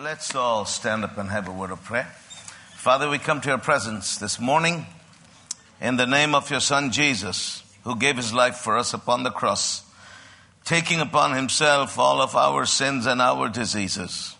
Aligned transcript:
Let's 0.00 0.34
all 0.34 0.64
stand 0.64 1.04
up 1.04 1.18
and 1.18 1.28
have 1.28 1.48
a 1.48 1.52
word 1.52 1.70
of 1.70 1.84
prayer. 1.84 2.10
Father, 2.76 3.10
we 3.10 3.18
come 3.18 3.42
to 3.42 3.50
your 3.50 3.58
presence 3.58 4.16
this 4.16 4.40
morning 4.40 4.86
in 5.82 5.96
the 5.96 6.06
name 6.06 6.34
of 6.34 6.50
your 6.50 6.60
Son 6.60 6.90
Jesus, 6.90 7.62
who 7.84 7.96
gave 7.96 8.16
his 8.16 8.32
life 8.32 8.56
for 8.56 8.78
us 8.78 8.94
upon 8.94 9.22
the 9.22 9.30
cross, 9.30 9.84
taking 10.64 10.98
upon 10.98 11.36
himself 11.36 11.98
all 11.98 12.22
of 12.22 12.34
our 12.34 12.64
sins 12.64 13.04
and 13.04 13.20
our 13.20 13.50
diseases. 13.50 14.34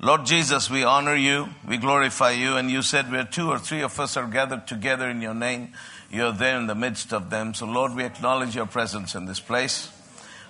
Lord 0.00 0.26
Jesus, 0.26 0.68
we 0.68 0.82
honor 0.82 1.14
you, 1.14 1.50
we 1.64 1.76
glorify 1.76 2.32
you, 2.32 2.56
and 2.56 2.68
you 2.68 2.82
said 2.82 3.12
where 3.12 3.24
two 3.24 3.48
or 3.48 3.60
three 3.60 3.82
of 3.82 4.00
us 4.00 4.16
are 4.16 4.26
gathered 4.26 4.66
together 4.66 5.08
in 5.08 5.20
your 5.20 5.34
name, 5.34 5.74
you're 6.10 6.32
there 6.32 6.58
in 6.58 6.66
the 6.66 6.74
midst 6.74 7.12
of 7.12 7.30
them. 7.30 7.54
So, 7.54 7.66
Lord, 7.66 7.94
we 7.94 8.02
acknowledge 8.02 8.56
your 8.56 8.66
presence 8.66 9.14
in 9.14 9.26
this 9.26 9.38
place. 9.38 9.90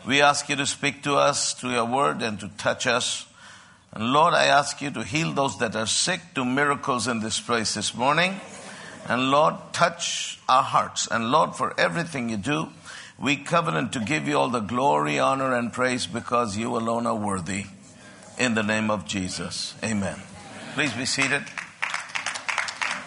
We 0.07 0.23
ask 0.23 0.48
you 0.48 0.57
to 0.57 0.64
speak 0.64 1.03
to 1.03 1.16
us 1.16 1.53
through 1.53 1.73
your 1.73 1.85
word 1.85 2.23
and 2.23 2.41
to 2.41 2.48
touch 2.57 2.87
us. 2.87 3.27
And 3.95 4.13
Lord, 4.13 4.35
I 4.35 4.47
ask 4.47 4.83
you 4.83 4.91
to 4.91 5.05
heal 5.05 5.33
those 5.33 5.59
that 5.59 5.77
are 5.77 5.87
sick, 5.87 6.21
do 6.35 6.45
miracles 6.45 7.07
in 7.07 7.21
this 7.21 7.39
place 7.39 7.75
this 7.75 7.95
morning. 7.95 8.41
And 9.07 9.30
Lord, 9.30 9.55
touch 9.73 10.41
our 10.48 10.65
hearts. 10.65 11.07
And 11.07 11.30
Lord, 11.30 11.55
for 11.55 11.79
everything 11.79 12.29
you 12.29 12.37
do, 12.37 12.69
we 13.21 13.37
covenant 13.37 13.93
to 13.93 14.01
give 14.01 14.27
you 14.27 14.37
all 14.37 14.49
the 14.49 14.61
glory, 14.61 15.21
honor, 15.21 15.55
and 15.55 15.73
praise 15.73 16.07
because 16.07 16.57
you 16.57 16.77
alone 16.77 17.07
are 17.07 17.15
worthy. 17.15 17.66
In 18.37 18.55
the 18.55 18.65
name 18.65 18.91
of 18.91 19.07
Jesus. 19.07 19.75
Amen. 19.85 20.19
Please 20.74 20.93
be 20.93 21.07
seated. 21.07 21.45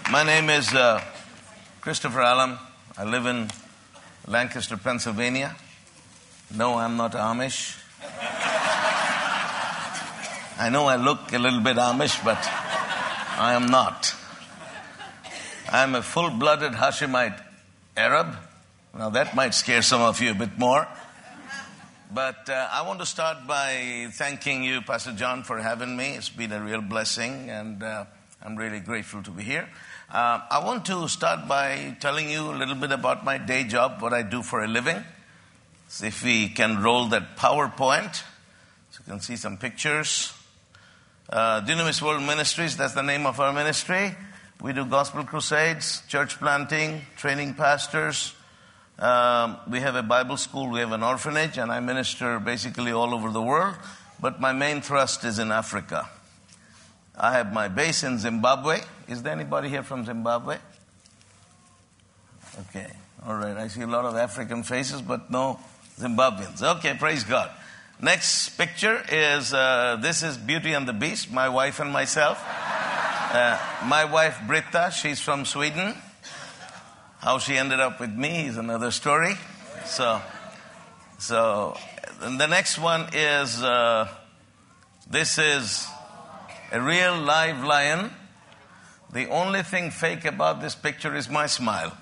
My 0.09 0.23
name 0.23 0.49
is 0.49 0.73
uh, 0.73 1.03
Christopher 1.81 2.21
Alam. 2.21 2.57
I 2.97 3.03
live 3.03 3.25
in 3.25 3.49
Lancaster, 4.25 4.77
Pennsylvania. 4.77 5.57
No, 6.55 6.75
I'm 6.75 6.95
not 6.95 7.11
Amish. 7.11 7.77
I 10.59 10.69
know 10.69 10.87
I 10.87 10.95
look 10.95 11.33
a 11.33 11.37
little 11.37 11.59
bit 11.59 11.77
Amish, 11.77 12.25
but 12.25 12.39
I 12.41 13.53
am 13.53 13.67
not. 13.67 14.15
I'm 15.69 15.93
a 15.93 16.01
full 16.01 16.31
blooded 16.31 16.73
Hashemite 16.73 17.39
Arab. 17.95 18.35
Now, 18.97 19.11
that 19.11 19.35
might 19.35 19.53
scare 19.53 19.83
some 19.83 20.01
of 20.01 20.19
you 20.19 20.31
a 20.31 20.33
bit 20.33 20.57
more. 20.57 20.87
But 22.11 22.49
uh, 22.49 22.69
I 22.71 22.87
want 22.87 22.99
to 23.01 23.05
start 23.05 23.45
by 23.45 24.07
thanking 24.13 24.63
you, 24.63 24.81
Pastor 24.81 25.11
John, 25.11 25.43
for 25.43 25.59
having 25.59 25.95
me. 25.95 26.15
It's 26.15 26.29
been 26.29 26.51
a 26.51 26.59
real 26.59 26.81
blessing, 26.81 27.51
and 27.51 27.83
uh, 27.83 28.05
I'm 28.43 28.55
really 28.55 28.79
grateful 28.79 29.21
to 29.21 29.29
be 29.29 29.43
here. 29.43 29.69
Uh, 30.11 30.41
I 30.49 30.63
want 30.65 30.85
to 30.85 31.07
start 31.07 31.47
by 31.47 31.97
telling 31.99 32.31
you 32.31 32.49
a 32.49 32.57
little 32.57 32.73
bit 32.73 32.91
about 32.91 33.23
my 33.23 33.37
day 33.37 33.65
job, 33.65 34.01
what 34.01 34.11
I 34.11 34.23
do 34.23 34.41
for 34.41 34.63
a 34.63 34.67
living. 34.67 35.03
So 35.89 36.07
if 36.07 36.23
we 36.23 36.49
can 36.49 36.81
roll 36.81 37.09
that 37.09 37.37
PowerPoint, 37.37 38.23
so 38.89 39.03
you 39.05 39.11
can 39.11 39.19
see 39.19 39.35
some 39.35 39.57
pictures. 39.57 40.33
Uh, 41.29 41.59
Dunamis 41.59 42.01
World 42.01 42.23
Ministries, 42.23 42.77
that's 42.77 42.93
the 42.93 43.03
name 43.03 43.25
of 43.25 43.37
our 43.41 43.51
ministry. 43.51 44.15
We 44.61 44.71
do 44.71 44.85
gospel 44.85 45.25
crusades, 45.25 46.01
church 46.07 46.39
planting, 46.39 47.01
training 47.17 47.55
pastors. 47.55 48.33
Um, 48.97 49.57
we 49.69 49.81
have 49.81 49.95
a 49.95 50.03
Bible 50.03 50.37
school, 50.37 50.69
we 50.69 50.79
have 50.79 50.93
an 50.93 51.03
orphanage, 51.03 51.57
and 51.57 51.69
I 51.69 51.81
minister 51.81 52.39
basically 52.39 52.93
all 52.93 53.13
over 53.13 53.29
the 53.29 53.41
world. 53.41 53.75
But 54.21 54.39
my 54.39 54.53
main 54.53 54.79
thrust 54.79 55.25
is 55.25 55.37
in 55.37 55.51
Africa. 55.51 56.07
I 57.13 57.33
have 57.33 57.51
my 57.51 57.67
base 57.67 58.03
in 58.03 58.19
Zimbabwe. 58.19 58.79
Is 59.09 59.21
there 59.21 59.33
anybody 59.33 59.67
here 59.67 59.83
from 59.83 60.05
Zimbabwe? 60.05 60.57
Okay, 62.69 62.87
all 63.27 63.35
right. 63.35 63.57
I 63.57 63.67
see 63.67 63.81
a 63.81 63.87
lot 63.87 64.05
of 64.05 64.15
African 64.15 64.63
faces, 64.63 65.01
but 65.01 65.29
no 65.29 65.59
Zimbabweans. 65.99 66.63
Okay, 66.77 66.93
praise 66.97 67.25
God. 67.25 67.51
Next 67.99 68.49
picture 68.59 69.03
is 69.11 69.55
uh, 69.55 69.97
this 69.99 70.21
is 70.21 70.37
Beauty 70.37 70.73
and 70.73 70.87
the 70.87 70.93
Beast, 70.93 71.31
my 71.31 71.49
wife 71.49 71.79
and 71.79 71.91
myself. 71.91 72.39
Uh, 72.45 73.57
my 73.85 74.05
wife 74.05 74.39
Britta, 74.45 74.91
she's 74.91 75.19
from 75.19 75.45
Sweden. 75.45 75.95
How 77.17 77.39
she 77.39 77.57
ended 77.57 77.79
up 77.79 77.99
with 77.99 78.11
me 78.11 78.45
is 78.45 78.57
another 78.57 78.91
story. 78.91 79.33
So, 79.85 80.21
so 81.17 81.75
the 82.21 82.45
next 82.45 82.77
one 82.77 83.07
is 83.13 83.63
uh, 83.63 84.07
this 85.09 85.39
is 85.39 85.87
a 86.71 86.79
real 86.79 87.17
live 87.17 87.63
lion. 87.63 88.11
The 89.11 89.27
only 89.27 89.63
thing 89.63 89.89
fake 89.89 90.23
about 90.23 90.61
this 90.61 90.75
picture 90.75 91.15
is 91.15 91.31
my 91.31 91.47
smile. 91.47 91.97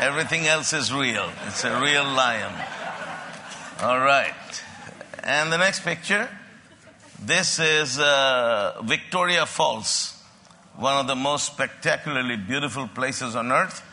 Everything 0.00 0.48
else 0.48 0.72
is 0.72 0.92
real. 0.92 1.30
It's 1.46 1.62
a 1.62 1.80
real 1.80 2.02
lion. 2.02 2.52
All 3.82 3.98
right. 3.98 4.32
And 5.24 5.50
the 5.52 5.56
next 5.56 5.80
picture. 5.80 6.28
This 7.20 7.58
is 7.58 7.98
uh, 7.98 8.80
Victoria 8.84 9.44
Falls, 9.44 10.22
one 10.76 10.98
of 10.98 11.08
the 11.08 11.16
most 11.16 11.46
spectacularly 11.46 12.36
beautiful 12.36 12.86
places 12.86 13.34
on 13.34 13.50
earth. 13.50 13.84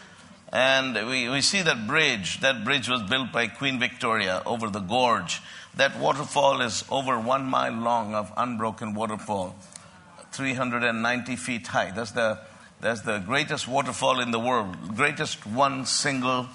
And 0.53 0.93
we, 1.09 1.27
we 1.27 1.41
see 1.41 1.63
that 1.63 1.87
bridge. 1.87 2.39
That 2.41 2.63
bridge 2.63 2.87
was 2.87 3.01
built 3.01 3.31
by 3.31 3.47
Queen 3.47 3.79
Victoria 3.79 4.43
over 4.45 4.69
the 4.69 4.79
gorge. 4.79 5.41
That 5.75 5.97
waterfall 5.97 6.61
is 6.61 6.85
over 6.91 7.19
one 7.19 7.45
mile 7.45 7.73
long 7.73 8.13
of 8.13 8.31
unbroken 8.37 8.93
waterfall, 8.93 9.55
390 10.33 11.35
feet 11.35 11.65
high. 11.65 11.89
That's 11.89 12.11
the 12.11 12.39
that's 12.79 13.01
the 13.01 13.17
greatest 13.17 13.67
waterfall 13.67 14.19
in 14.19 14.29
the 14.29 14.39
world, 14.39 14.95
greatest 14.95 15.47
one 15.47 15.87
single 15.87 16.47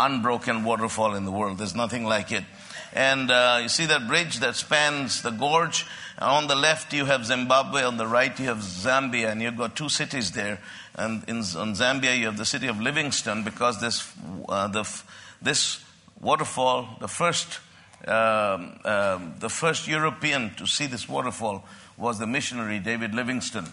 unbroken 0.00 0.64
waterfall 0.64 1.14
in 1.14 1.26
the 1.26 1.30
world. 1.30 1.58
There's 1.58 1.74
nothing 1.74 2.06
like 2.06 2.32
it. 2.32 2.44
And 2.92 3.30
uh, 3.30 3.60
you 3.62 3.68
see 3.68 3.86
that 3.86 4.08
bridge 4.08 4.40
that 4.40 4.56
spans 4.56 5.22
the 5.22 5.30
gorge. 5.30 5.86
On 6.18 6.46
the 6.46 6.56
left, 6.56 6.92
you 6.92 7.04
have 7.04 7.24
Zimbabwe. 7.24 7.82
On 7.82 7.96
the 7.96 8.06
right, 8.06 8.38
you 8.38 8.46
have 8.46 8.58
Zambia. 8.58 9.30
And 9.30 9.40
you've 9.40 9.56
got 9.56 9.76
two 9.76 9.88
cities 9.88 10.32
there. 10.32 10.60
And 10.96 11.22
in, 11.28 11.36
in 11.36 11.42
Zambia, 11.42 12.18
you 12.18 12.26
have 12.26 12.36
the 12.36 12.44
city 12.44 12.66
of 12.66 12.80
Livingstone 12.80 13.44
because 13.44 13.80
this, 13.80 14.12
uh, 14.48 14.68
the, 14.68 15.02
this 15.40 15.82
waterfall, 16.20 16.88
the 17.00 17.08
first, 17.08 17.60
um, 18.06 18.78
um, 18.84 19.34
the 19.38 19.48
first 19.48 19.86
European 19.86 20.54
to 20.56 20.66
see 20.66 20.86
this 20.86 21.08
waterfall 21.08 21.64
was 21.96 22.18
the 22.18 22.26
missionary 22.26 22.78
David 22.80 23.14
Livingstone. 23.14 23.68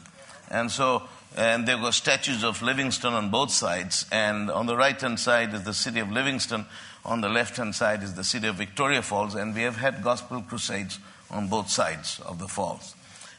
And 0.50 0.72
so 0.72 1.04
and 1.36 1.68
there 1.68 1.78
were 1.78 1.92
statues 1.92 2.44
of 2.44 2.62
Livingstone 2.62 3.14
on 3.14 3.30
both 3.30 3.52
sides. 3.52 4.06
And 4.12 4.50
on 4.50 4.66
the 4.66 4.76
right 4.76 5.00
hand 5.00 5.20
side 5.20 5.54
is 5.54 5.64
the 5.64 5.74
city 5.74 6.00
of 6.00 6.12
Livingstone, 6.12 6.66
on 7.08 7.22
the 7.22 7.30
left 7.30 7.58
hand 7.58 7.74
side 7.74 8.04
is 8.04 8.14
the 8.14 8.24
city 8.24 8.48
of 8.48 8.56
Victoria 8.56 9.02
Falls, 9.02 9.34
and 9.34 9.56
we 9.56 9.62
have 9.62 9.78
had 9.78 10.04
gospel 10.04 10.42
crusades 10.42 11.00
on 11.32 11.48
both 11.48 11.70
sides 11.70 12.20
of 12.26 12.38
the 12.38 12.48
falls. 12.48 12.96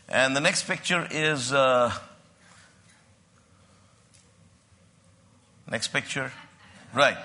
And 0.09 0.35
the 0.35 0.41
next 0.41 0.67
picture 0.67 1.07
is. 1.11 1.53
Uh, 1.53 1.93
next 5.71 5.89
picture. 5.89 6.33
Right. 6.95 7.19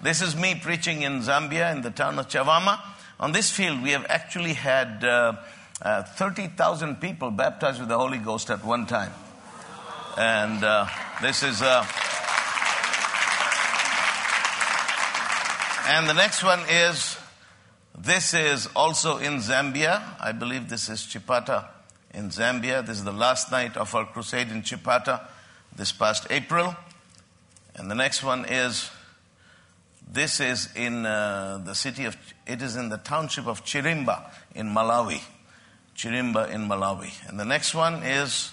This 0.00 0.22
is 0.22 0.36
me 0.36 0.54
preaching 0.54 1.02
in 1.02 1.20
Zambia 1.22 1.74
in 1.74 1.82
the 1.82 1.90
town 1.90 2.20
of 2.20 2.28
Chawama. 2.28 2.80
On 3.18 3.32
this 3.32 3.50
field, 3.50 3.82
we 3.82 3.90
have 3.90 4.06
actually 4.08 4.52
had 4.52 5.02
uh, 5.02 5.32
uh, 5.82 6.04
30,000 6.04 7.00
people 7.00 7.32
baptized 7.32 7.80
with 7.80 7.88
the 7.88 7.98
Holy 7.98 8.18
Ghost 8.18 8.50
at 8.50 8.64
one 8.64 8.86
time. 8.86 9.12
And 10.16 10.62
uh, 10.62 10.86
this 11.20 11.42
is. 11.42 11.60
And 15.88 16.08
the 16.08 16.14
next 16.14 16.44
one 16.44 16.60
is. 16.68 17.16
This 18.00 18.32
is 18.32 18.68
also 18.76 19.16
in 19.16 19.38
Zambia. 19.38 20.00
I 20.20 20.30
believe 20.30 20.68
this 20.68 20.88
is 20.88 21.00
Chipata 21.00 21.66
in 22.14 22.28
Zambia. 22.28 22.86
This 22.86 22.98
is 22.98 23.04
the 23.04 23.12
last 23.12 23.50
night 23.50 23.76
of 23.76 23.92
our 23.94 24.04
crusade 24.04 24.50
in 24.50 24.62
Chipata 24.62 25.26
this 25.74 25.90
past 25.90 26.28
April. 26.30 26.76
And 27.74 27.90
the 27.90 27.94
next 27.94 28.22
one 28.22 28.44
is. 28.44 28.90
This 30.10 30.40
is 30.40 30.68
in 30.76 31.04
uh, 31.04 31.60
the 31.64 31.74
city 31.74 32.04
of. 32.04 32.16
It 32.46 32.62
is 32.62 32.76
in 32.76 32.90
the 32.90 32.98
township 32.98 33.46
of 33.46 33.64
Chirimba 33.64 34.30
in 34.54 34.68
Malawi. 34.68 35.20
Chirimba 35.96 36.50
in 36.50 36.68
Malawi. 36.68 37.12
And 37.28 37.40
the 37.40 37.44
next 37.44 37.74
one 37.74 38.02
is 38.02 38.52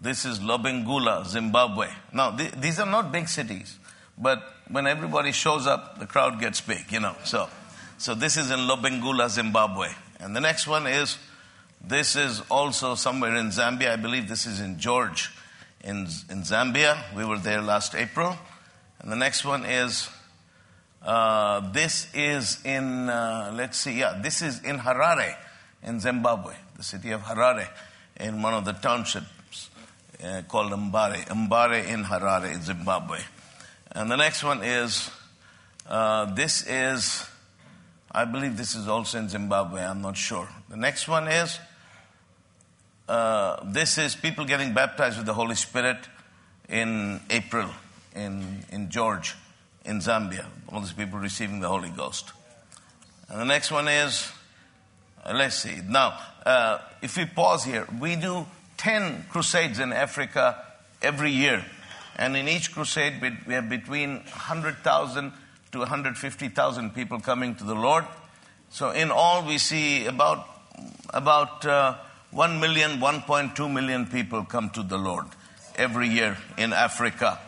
this 0.00 0.24
is 0.24 0.40
Lobengula, 0.40 1.26
Zimbabwe. 1.26 1.88
Now, 2.12 2.36
th- 2.36 2.52
these 2.52 2.80
are 2.80 2.90
not 2.90 3.12
big 3.12 3.28
cities, 3.28 3.78
but 4.18 4.53
when 4.70 4.86
everybody 4.86 5.32
shows 5.32 5.66
up, 5.66 5.98
the 5.98 6.06
crowd 6.06 6.40
gets 6.40 6.60
big, 6.60 6.90
you 6.90 7.00
know. 7.00 7.14
So, 7.24 7.48
so 7.98 8.14
this 8.14 8.36
is 8.36 8.50
in 8.50 8.60
Lobengula, 8.60 9.28
Zimbabwe. 9.28 9.88
And 10.20 10.34
the 10.34 10.40
next 10.40 10.66
one 10.66 10.86
is, 10.86 11.18
this 11.86 12.16
is 12.16 12.42
also 12.50 12.94
somewhere 12.94 13.34
in 13.36 13.48
Zambia. 13.48 13.90
I 13.90 13.96
believe 13.96 14.28
this 14.28 14.46
is 14.46 14.60
in 14.60 14.78
George, 14.78 15.30
in, 15.82 16.06
in 16.30 16.42
Zambia. 16.42 17.14
We 17.14 17.24
were 17.24 17.38
there 17.38 17.60
last 17.60 17.94
April. 17.94 18.36
And 19.00 19.12
the 19.12 19.16
next 19.16 19.44
one 19.44 19.66
is, 19.66 20.08
uh, 21.02 21.60
this 21.72 22.08
is 22.14 22.64
in, 22.64 23.10
uh, 23.10 23.52
let's 23.54 23.76
see, 23.76 23.98
yeah, 23.98 24.18
this 24.22 24.40
is 24.40 24.62
in 24.62 24.78
Harare, 24.78 25.36
in 25.82 26.00
Zimbabwe, 26.00 26.54
the 26.76 26.82
city 26.82 27.10
of 27.10 27.20
Harare, 27.22 27.68
in 28.18 28.40
one 28.40 28.54
of 28.54 28.64
the 28.64 28.72
townships 28.72 29.68
uh, 30.24 30.40
called 30.48 30.72
Mbare, 30.72 31.26
Mbare 31.26 31.86
in 31.86 32.04
Harare, 32.04 32.54
in 32.54 32.62
Zimbabwe. 32.62 33.18
And 33.94 34.10
the 34.10 34.16
next 34.16 34.42
one 34.42 34.62
is, 34.62 35.10
uh, 35.88 36.34
this 36.34 36.66
is, 36.66 37.26
I 38.10 38.24
believe 38.24 38.56
this 38.56 38.74
is 38.74 38.88
also 38.88 39.18
in 39.18 39.28
Zimbabwe. 39.28 39.84
I'm 39.84 40.02
not 40.02 40.16
sure. 40.16 40.48
The 40.68 40.76
next 40.76 41.06
one 41.06 41.28
is 41.28 41.58
uh, 43.08 43.62
this 43.64 43.98
is 43.98 44.16
people 44.16 44.44
getting 44.44 44.72
baptized 44.72 45.18
with 45.18 45.26
the 45.26 45.34
Holy 45.34 45.54
Spirit 45.54 45.98
in 46.68 47.20
April 47.30 47.68
in, 48.14 48.64
in 48.72 48.88
George, 48.90 49.34
in 49.84 50.00
Zambia. 50.00 50.46
All 50.72 50.80
these 50.80 50.92
people 50.92 51.18
receiving 51.18 51.60
the 51.60 51.68
Holy 51.68 51.90
Ghost. 51.90 52.32
And 53.28 53.40
the 53.40 53.44
next 53.44 53.70
one 53.70 53.88
is, 53.88 54.30
uh, 55.24 55.32
let's 55.34 55.56
see. 55.56 55.80
Now, 55.86 56.18
uh, 56.46 56.78
if 57.02 57.16
we 57.16 57.26
pause 57.26 57.64
here, 57.64 57.86
we 58.00 58.16
do 58.16 58.46
10 58.78 59.26
crusades 59.30 59.78
in 59.78 59.92
Africa 59.92 60.64
every 61.02 61.30
year. 61.30 61.64
And 62.16 62.36
in 62.36 62.48
each 62.48 62.72
crusade, 62.72 63.20
we- 63.20 63.54
have 63.54 63.68
between 63.68 64.22
100,000 64.24 65.32
to 65.72 65.80
150,000 65.80 66.94
people 66.94 67.20
coming 67.20 67.54
to 67.56 67.64
the 67.64 67.74
Lord. 67.74 68.04
So 68.70 68.90
in 68.90 69.10
all, 69.10 69.42
we 69.42 69.58
see 69.58 70.06
about, 70.06 70.46
about 71.10 71.64
uh, 71.66 71.96
1 72.30 72.60
million, 72.60 73.00
1.2 73.00 73.72
million 73.72 74.06
people 74.06 74.44
come 74.44 74.70
to 74.70 74.82
the 74.82 74.98
Lord 74.98 75.26
every 75.76 76.08
year 76.08 76.36
in 76.56 76.72
Africa. 76.72 77.38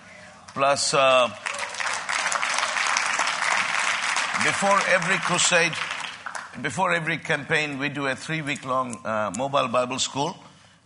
Plus, 0.55 0.95
uh, 0.95 1.29
before 4.45 4.81
every 4.89 5.17
crusade, 5.19 5.73
before 6.63 6.93
every 6.93 7.19
campaign, 7.19 7.79
we 7.79 7.89
do 7.89 8.07
a 8.07 8.15
three 8.15 8.43
week 8.43 8.65
long 8.65 8.97
uh, 9.05 9.33
mobile 9.37 9.69
Bible 9.69 9.99
school, 9.99 10.37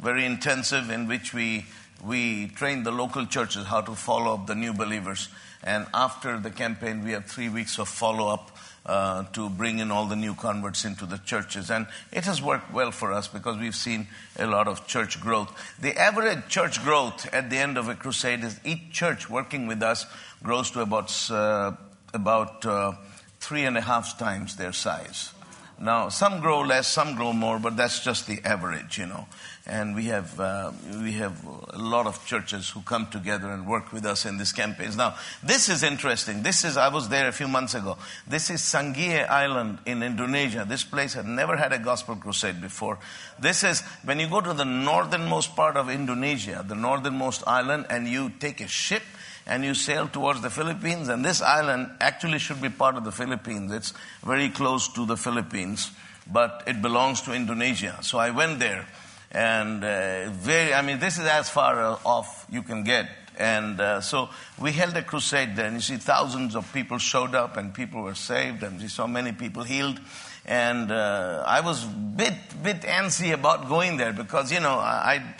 very 0.01 0.25
intensive, 0.25 0.91
in 0.91 1.07
which 1.07 1.33
we, 1.35 1.67
we 2.05 2.49
train 2.49 2.83
the 2.83 2.91
local 2.91 3.27
churches 3.27 3.67
how 3.67 3.81
to 3.83 3.95
follow 3.95 4.35
up 4.35 4.47
the 4.47 4.55
new 4.55 4.73
believers. 4.73 5.29
And 5.63 5.87
after 5.93 6.39
the 6.39 6.51
campaign, 6.51 7.05
we 7.05 7.13
have 7.13 7.27
three 7.27 7.49
weeks 7.49 7.79
of 7.79 7.89
follow 7.89 8.29
up 8.29 8.57
uh, 8.87 9.25
to 9.35 9.51
bring 9.51 9.79
in 9.79 9.91
all 9.91 10.07
the 10.07 10.17
new 10.17 10.35
converts 10.35 10.85
into 10.85 11.05
the 11.05 11.19
churches. 11.19 11.71
And 11.71 11.87
it 12.13 12.25
has 12.25 12.41
worked 12.41 12.73
well 12.73 12.91
for 12.91 13.13
us 13.13 13.29
because 13.29 13.59
we've 13.59 13.77
seen 13.77 14.09
a 14.39 14.47
lot 14.47 14.69
of 14.69 14.87
church 14.87 15.21
growth. 15.21 15.53
The 15.81 15.97
average 15.99 16.49
church 16.49 16.83
growth 16.83 17.33
at 17.33 17.51
the 17.51 17.59
end 17.59 17.77
of 17.77 17.89
a 17.89 17.95
crusade 17.95 18.43
is 18.43 18.59
each 18.65 18.91
church 18.91 19.29
working 19.29 19.67
with 19.67 19.83
us 19.83 20.07
grows 20.43 20.71
to 20.71 20.81
about, 20.81 21.31
uh, 21.31 21.73
about 22.15 22.65
uh, 22.65 22.93
three 23.39 23.65
and 23.65 23.77
a 23.77 23.83
half 23.83 24.19
times 24.19 24.57
their 24.57 24.73
size. 24.73 25.33
Now, 25.79 26.11
some 26.11 26.41
grow 26.41 26.61
less, 26.61 26.89
some 26.89 27.17
grow 27.17 27.33
more, 27.33 27.59
but 27.59 27.77
that's 27.77 28.05
just 28.05 28.27
the 28.27 28.41
average, 28.45 28.99
you 28.99 29.07
know. 29.07 29.27
And 29.71 29.95
we 29.95 30.07
have, 30.07 30.41
uh, 30.41 30.73
we 31.01 31.13
have 31.13 31.47
a 31.47 31.79
lot 31.79 32.09
of 32.09 32.27
churches 32.27 32.69
who 32.69 32.81
come 32.81 33.07
together 33.07 33.49
and 33.53 33.69
work 33.69 33.93
with 33.93 34.05
us 34.05 34.27
in 34.27 34.37
these 34.37 34.53
campaigns. 34.53 34.97
Now, 34.97 35.15
this 35.45 35.69
is 35.69 35.85
interesting. 35.85 36.43
This 36.43 36.65
is, 36.65 36.77
I 36.77 36.89
was 36.89 37.09
there 37.09 37.29
a 37.29 37.33
few 37.33 37.47
months 37.47 37.75
ago. 37.75 37.97
This 38.27 38.51
is 38.51 38.63
Sangihe 38.63 39.29
Island 39.29 39.79
in 39.87 40.03
Indonesia. 40.03 40.67
This 40.69 40.83
place 40.83 41.15
had 41.15 41.27
never 41.27 41.57
had 41.57 41.73
a 41.73 41.79
gospel 41.79 42.17
crusade 42.17 42.61
before. 42.61 42.99
This 43.39 43.63
is, 43.63 43.83
when 44.03 44.19
you 44.19 44.29
go 44.29 44.41
to 44.41 44.53
the 44.53 44.65
northernmost 44.65 45.55
part 45.55 45.77
of 45.77 45.89
Indonesia, 45.89 46.65
the 46.67 46.75
northernmost 46.75 47.47
island, 47.47 47.87
and 47.91 48.09
you 48.09 48.33
take 48.41 48.61
a 48.61 48.67
ship, 48.67 49.03
and 49.47 49.65
you 49.65 49.75
sail 49.75 50.09
towards 50.09 50.43
the 50.43 50.51
Philippines, 50.51 51.09
and 51.09 51.25
this 51.25 51.41
island 51.41 51.91
actually 52.01 52.39
should 52.39 52.61
be 52.61 52.71
part 52.71 52.97
of 52.97 53.05
the 53.05 53.13
Philippines. 53.13 53.71
It's 53.71 53.95
very 54.25 54.49
close 54.49 54.89
to 54.95 55.07
the 55.07 55.17
Philippines, 55.17 55.91
but 56.27 56.65
it 56.67 56.83
belongs 56.83 57.23
to 57.23 57.33
Indonesia. 57.33 57.99
So 58.03 58.19
I 58.19 58.31
went 58.31 58.59
there, 58.59 58.87
and 59.31 59.85
uh, 59.85 60.31
very, 60.31 60.75
I 60.75 60.83
mean, 60.83 60.99
this 60.99 61.19
is 61.19 61.25
as 61.25 61.49
far 61.49 61.99
off 62.05 62.47
you 62.51 62.63
can 62.63 62.85
get. 62.85 63.09
And 63.39 63.81
uh, 63.81 64.01
so 64.01 64.29
we 64.61 64.73
held 64.73 64.97
a 64.97 65.03
crusade 65.03 65.57
there, 65.57 65.67
and 65.67 65.77
you 65.77 65.81
see 65.81 65.97
thousands 65.97 66.55
of 66.55 66.71
people 66.73 66.99
showed 66.99 67.35
up, 67.35 67.57
and 67.57 67.73
people 67.73 68.03
were 68.03 68.15
saved, 68.15 68.63
and 68.63 68.81
we 68.81 68.89
saw 68.89 69.07
many 69.07 69.33
people 69.33 69.63
healed. 69.63 69.99
And 70.45 70.91
uh, 70.91 71.45
I 71.47 71.61
was 71.61 71.85
bit 71.85 72.35
bit 72.63 72.83
antsy 72.83 73.33
about 73.33 73.69
going 73.69 73.97
there 73.97 74.13
because 74.13 74.51
you 74.53 74.61
know 74.61 74.75
I 74.75 75.35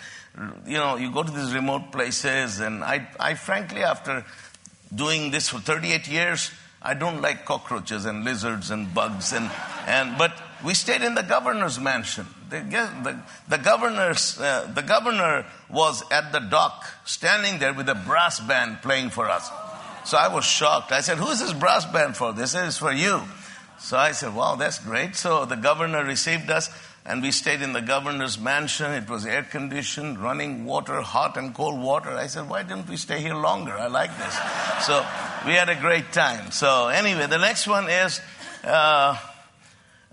you 0.65 0.77
know, 0.77 0.95
you 0.95 1.11
go 1.11 1.23
to 1.23 1.31
these 1.31 1.53
remote 1.53 1.91
places, 1.91 2.59
and 2.59 2.83
I, 2.83 3.07
I 3.19 3.33
frankly, 3.33 3.83
after 3.83 4.25
doing 4.93 5.31
this 5.31 5.49
for 5.49 5.59
38 5.59 6.07
years, 6.07 6.51
I 6.81 6.93
don't 6.93 7.21
like 7.21 7.45
cockroaches 7.45 8.05
and 8.05 8.23
lizards 8.23 8.71
and 8.71 8.93
bugs, 8.93 9.33
and, 9.33 9.51
and 9.87 10.17
but 10.17 10.31
we 10.63 10.73
stayed 10.73 11.01
in 11.01 11.15
the 11.15 11.23
governor's 11.23 11.79
mansion. 11.79 12.25
The, 12.49 12.59
the, 12.59 13.19
the 13.47 13.57
governor's, 13.57 14.39
uh, 14.39 14.71
the 14.73 14.81
governor 14.81 15.45
was 15.69 16.03
at 16.11 16.31
the 16.31 16.39
dock, 16.39 16.85
standing 17.05 17.59
there 17.59 17.73
with 17.73 17.89
a 17.89 17.95
brass 17.95 18.39
band 18.39 18.81
playing 18.81 19.09
for 19.09 19.29
us. 19.29 19.49
So 20.05 20.17
I 20.17 20.33
was 20.33 20.45
shocked. 20.45 20.91
I 20.91 21.01
said, 21.01 21.17
"Who 21.17 21.27
is 21.27 21.39
this 21.39 21.53
brass 21.53 21.85
band 21.85 22.17
for?" 22.17 22.33
They 22.33 22.47
said, 22.47 22.65
"It's 22.67 22.77
for 22.77 22.91
you." 22.91 23.21
So 23.79 23.97
I 23.97 24.13
said, 24.13 24.33
"Wow, 24.33 24.55
that's 24.55 24.79
great." 24.79 25.15
So 25.15 25.45
the 25.45 25.55
governor 25.55 26.03
received 26.03 26.49
us 26.49 26.69
and 27.05 27.21
we 27.21 27.31
stayed 27.31 27.61
in 27.61 27.73
the 27.73 27.81
governor's 27.81 28.39
mansion. 28.39 28.91
It 28.91 29.09
was 29.09 29.25
air 29.25 29.43
conditioned, 29.43 30.19
running 30.19 30.65
water, 30.65 31.01
hot 31.01 31.35
and 31.35 31.53
cold 31.53 31.81
water. 31.81 32.11
I 32.11 32.27
said, 32.27 32.47
why 32.47 32.63
didn't 32.63 32.87
we 32.87 32.97
stay 32.97 33.21
here 33.21 33.33
longer? 33.33 33.71
I 33.71 33.87
like 33.87 34.15
this. 34.17 34.33
so 34.85 35.05
we 35.45 35.53
had 35.53 35.69
a 35.69 35.75
great 35.75 36.11
time. 36.11 36.51
So 36.51 36.89
anyway, 36.89 37.25
the 37.25 37.39
next 37.39 37.67
one 37.67 37.89
is, 37.89 38.21
uh, 38.63 39.17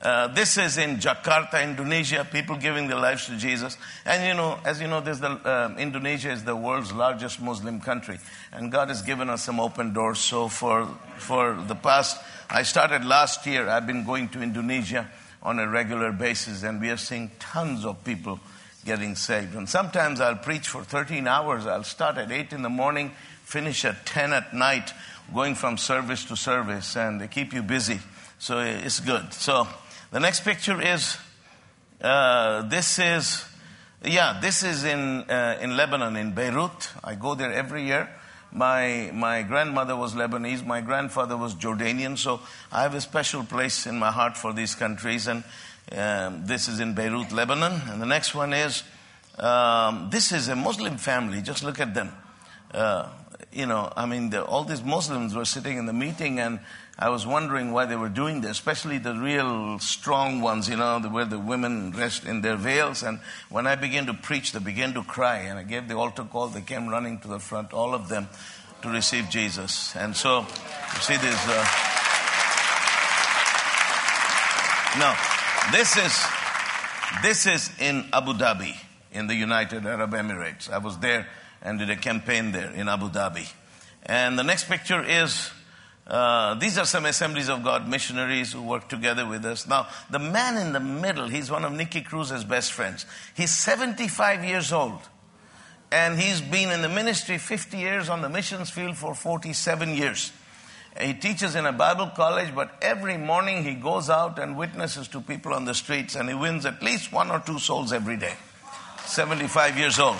uh, 0.00 0.28
this 0.28 0.56
is 0.56 0.78
in 0.78 0.98
Jakarta, 0.98 1.60
Indonesia, 1.62 2.26
people 2.30 2.56
giving 2.56 2.86
their 2.86 2.98
lives 2.98 3.26
to 3.26 3.36
Jesus. 3.36 3.76
And 4.04 4.28
you 4.28 4.34
know, 4.34 4.58
as 4.64 4.80
you 4.80 4.86
know, 4.86 5.00
the, 5.00 5.12
uh, 5.12 5.74
Indonesia 5.76 6.30
is 6.30 6.44
the 6.44 6.54
world's 6.54 6.92
largest 6.92 7.40
Muslim 7.40 7.80
country. 7.80 8.18
And 8.52 8.70
God 8.70 8.88
has 8.88 9.02
given 9.02 9.28
us 9.28 9.42
some 9.42 9.58
open 9.58 9.92
doors. 9.92 10.20
So 10.20 10.46
for, 10.46 10.86
for 11.16 11.54
the 11.54 11.74
past, 11.74 12.22
I 12.48 12.62
started 12.62 13.04
last 13.04 13.44
year, 13.44 13.68
I've 13.68 13.88
been 13.88 14.04
going 14.04 14.28
to 14.30 14.40
Indonesia 14.40 15.10
on 15.42 15.58
a 15.58 15.68
regular 15.68 16.12
basis, 16.12 16.62
and 16.62 16.80
we 16.80 16.90
are 16.90 16.96
seeing 16.96 17.30
tons 17.40 17.84
of 17.84 18.04
people 18.04 18.38
getting 18.84 19.16
saved. 19.16 19.56
And 19.56 19.68
sometimes 19.68 20.20
I'll 20.20 20.36
preach 20.36 20.68
for 20.68 20.84
13 20.84 21.26
hours. 21.26 21.66
I'll 21.66 21.82
start 21.82 22.18
at 22.18 22.30
8 22.30 22.52
in 22.52 22.62
the 22.62 22.68
morning, 22.68 23.10
finish 23.42 23.84
at 23.84 24.06
10 24.06 24.32
at 24.32 24.54
night, 24.54 24.92
going 25.34 25.56
from 25.56 25.76
service 25.76 26.24
to 26.26 26.36
service, 26.36 26.96
and 26.96 27.20
they 27.20 27.26
keep 27.26 27.52
you 27.52 27.62
busy. 27.62 27.98
So 28.38 28.60
it's 28.60 29.00
good. 29.00 29.32
So 29.34 29.66
the 30.10 30.20
next 30.20 30.44
picture 30.44 30.80
is 30.80 31.16
uh, 32.00 32.62
this 32.62 32.98
is, 32.98 33.44
yeah, 34.04 34.38
this 34.40 34.62
is 34.62 34.84
in, 34.84 35.24
uh, 35.28 35.58
in 35.60 35.76
Lebanon, 35.76 36.16
in 36.16 36.32
Beirut. 36.32 36.90
I 37.02 37.14
go 37.14 37.34
there 37.34 37.52
every 37.52 37.84
year. 37.84 38.08
My, 38.50 39.10
my 39.12 39.42
grandmother 39.42 39.94
was 39.94 40.14
Lebanese, 40.14 40.64
my 40.64 40.80
grandfather 40.80 41.36
was 41.36 41.54
Jordanian, 41.54 42.16
so 42.16 42.40
I 42.72 42.82
have 42.82 42.94
a 42.94 43.00
special 43.00 43.44
place 43.44 43.86
in 43.86 43.98
my 43.98 44.10
heart 44.10 44.38
for 44.38 44.54
these 44.54 44.74
countries. 44.74 45.26
And 45.26 45.44
um, 45.92 46.46
this 46.46 46.68
is 46.68 46.80
in 46.80 46.94
Beirut, 46.94 47.30
Lebanon. 47.30 47.82
And 47.88 48.00
the 48.00 48.06
next 48.06 48.34
one 48.34 48.54
is 48.54 48.84
um, 49.38 50.08
this 50.10 50.32
is 50.32 50.48
a 50.48 50.56
Muslim 50.56 50.96
family. 50.96 51.42
Just 51.42 51.62
look 51.62 51.78
at 51.78 51.92
them. 51.92 52.10
Uh, 52.72 53.08
you 53.52 53.66
know, 53.66 53.92
I 53.96 54.06
mean, 54.06 54.30
the, 54.30 54.44
all 54.44 54.64
these 54.64 54.82
Muslims 54.82 55.34
were 55.34 55.44
sitting 55.44 55.78
in 55.78 55.86
the 55.86 55.92
meeting, 55.92 56.38
and 56.38 56.60
I 56.98 57.10
was 57.10 57.24
wondering 57.26 57.70
why 57.70 57.86
they 57.86 57.94
were 57.96 58.08
doing 58.08 58.40
this, 58.40 58.52
especially 58.52 58.98
the 58.98 59.14
real 59.14 59.78
strong 59.78 60.40
ones, 60.40 60.68
you 60.68 60.76
know, 60.76 60.98
where 61.00 61.24
the 61.24 61.38
women 61.38 61.90
dressed 61.90 62.24
in 62.24 62.40
their 62.40 62.56
veils. 62.56 63.04
And 63.04 63.20
when 63.50 63.66
I 63.68 63.76
began 63.76 64.06
to 64.06 64.14
preach, 64.14 64.52
they 64.52 64.58
began 64.58 64.94
to 64.94 65.04
cry. 65.04 65.38
And 65.38 65.58
I 65.58 65.62
gave 65.62 65.86
the 65.86 65.94
altar 65.96 66.24
call. 66.24 66.48
They 66.48 66.60
came 66.60 66.88
running 66.88 67.20
to 67.20 67.28
the 67.28 67.38
front, 67.38 67.72
all 67.72 67.94
of 67.94 68.08
them, 68.08 68.28
to 68.82 68.88
receive 68.88 69.30
Jesus. 69.30 69.94
And 69.94 70.16
so, 70.16 70.40
you 70.40 71.00
see 71.00 71.16
this. 71.16 71.38
Uh... 71.46 71.94
This 75.70 75.98
is, 75.98 76.26
this 77.22 77.46
is 77.46 77.70
in 77.78 78.06
Abu 78.12 78.32
Dhabi, 78.32 78.74
in 79.12 79.26
the 79.26 79.34
United 79.34 79.84
Arab 79.84 80.12
Emirates. 80.12 80.70
I 80.70 80.78
was 80.78 80.96
there 80.98 81.28
and 81.60 81.78
did 81.78 81.90
a 81.90 81.96
campaign 81.96 82.52
there 82.52 82.70
in 82.72 82.88
Abu 82.88 83.10
Dhabi. 83.10 83.46
And 84.06 84.38
the 84.38 84.44
next 84.44 84.64
picture 84.66 85.04
is 85.04 85.50
uh, 86.08 86.54
these 86.54 86.78
are 86.78 86.86
some 86.86 87.04
Assemblies 87.04 87.50
of 87.50 87.62
God 87.62 87.86
missionaries 87.86 88.52
who 88.52 88.62
work 88.62 88.88
together 88.88 89.26
with 89.26 89.44
us. 89.44 89.66
Now, 89.66 89.88
the 90.10 90.18
man 90.18 90.56
in 90.56 90.72
the 90.72 90.80
middle, 90.80 91.28
he's 91.28 91.50
one 91.50 91.64
of 91.64 91.72
Nicky 91.72 92.00
Cruz's 92.00 92.44
best 92.44 92.72
friends. 92.72 93.04
He's 93.34 93.50
75 93.50 94.42
years 94.42 94.72
old. 94.72 95.00
And 95.90 96.18
he's 96.18 96.40
been 96.40 96.70
in 96.70 96.82
the 96.82 96.88
ministry 96.88 97.38
50 97.38 97.76
years, 97.78 98.08
on 98.08 98.22
the 98.22 98.28
missions 98.28 98.70
field 98.70 98.96
for 98.96 99.14
47 99.14 99.94
years. 99.94 100.32
He 101.00 101.14
teaches 101.14 101.54
in 101.54 101.64
a 101.66 101.72
Bible 101.72 102.08
college, 102.08 102.54
but 102.54 102.72
every 102.82 103.16
morning 103.16 103.62
he 103.62 103.74
goes 103.74 104.10
out 104.10 104.38
and 104.38 104.56
witnesses 104.56 105.08
to 105.08 105.20
people 105.20 105.52
on 105.52 105.64
the 105.64 105.74
streets, 105.74 106.14
and 106.14 106.28
he 106.28 106.34
wins 106.34 106.66
at 106.66 106.82
least 106.82 107.12
one 107.12 107.30
or 107.30 107.40
two 107.40 107.58
souls 107.58 107.92
every 107.92 108.16
day. 108.16 108.34
75 109.04 109.78
years 109.78 109.98
old. 109.98 110.16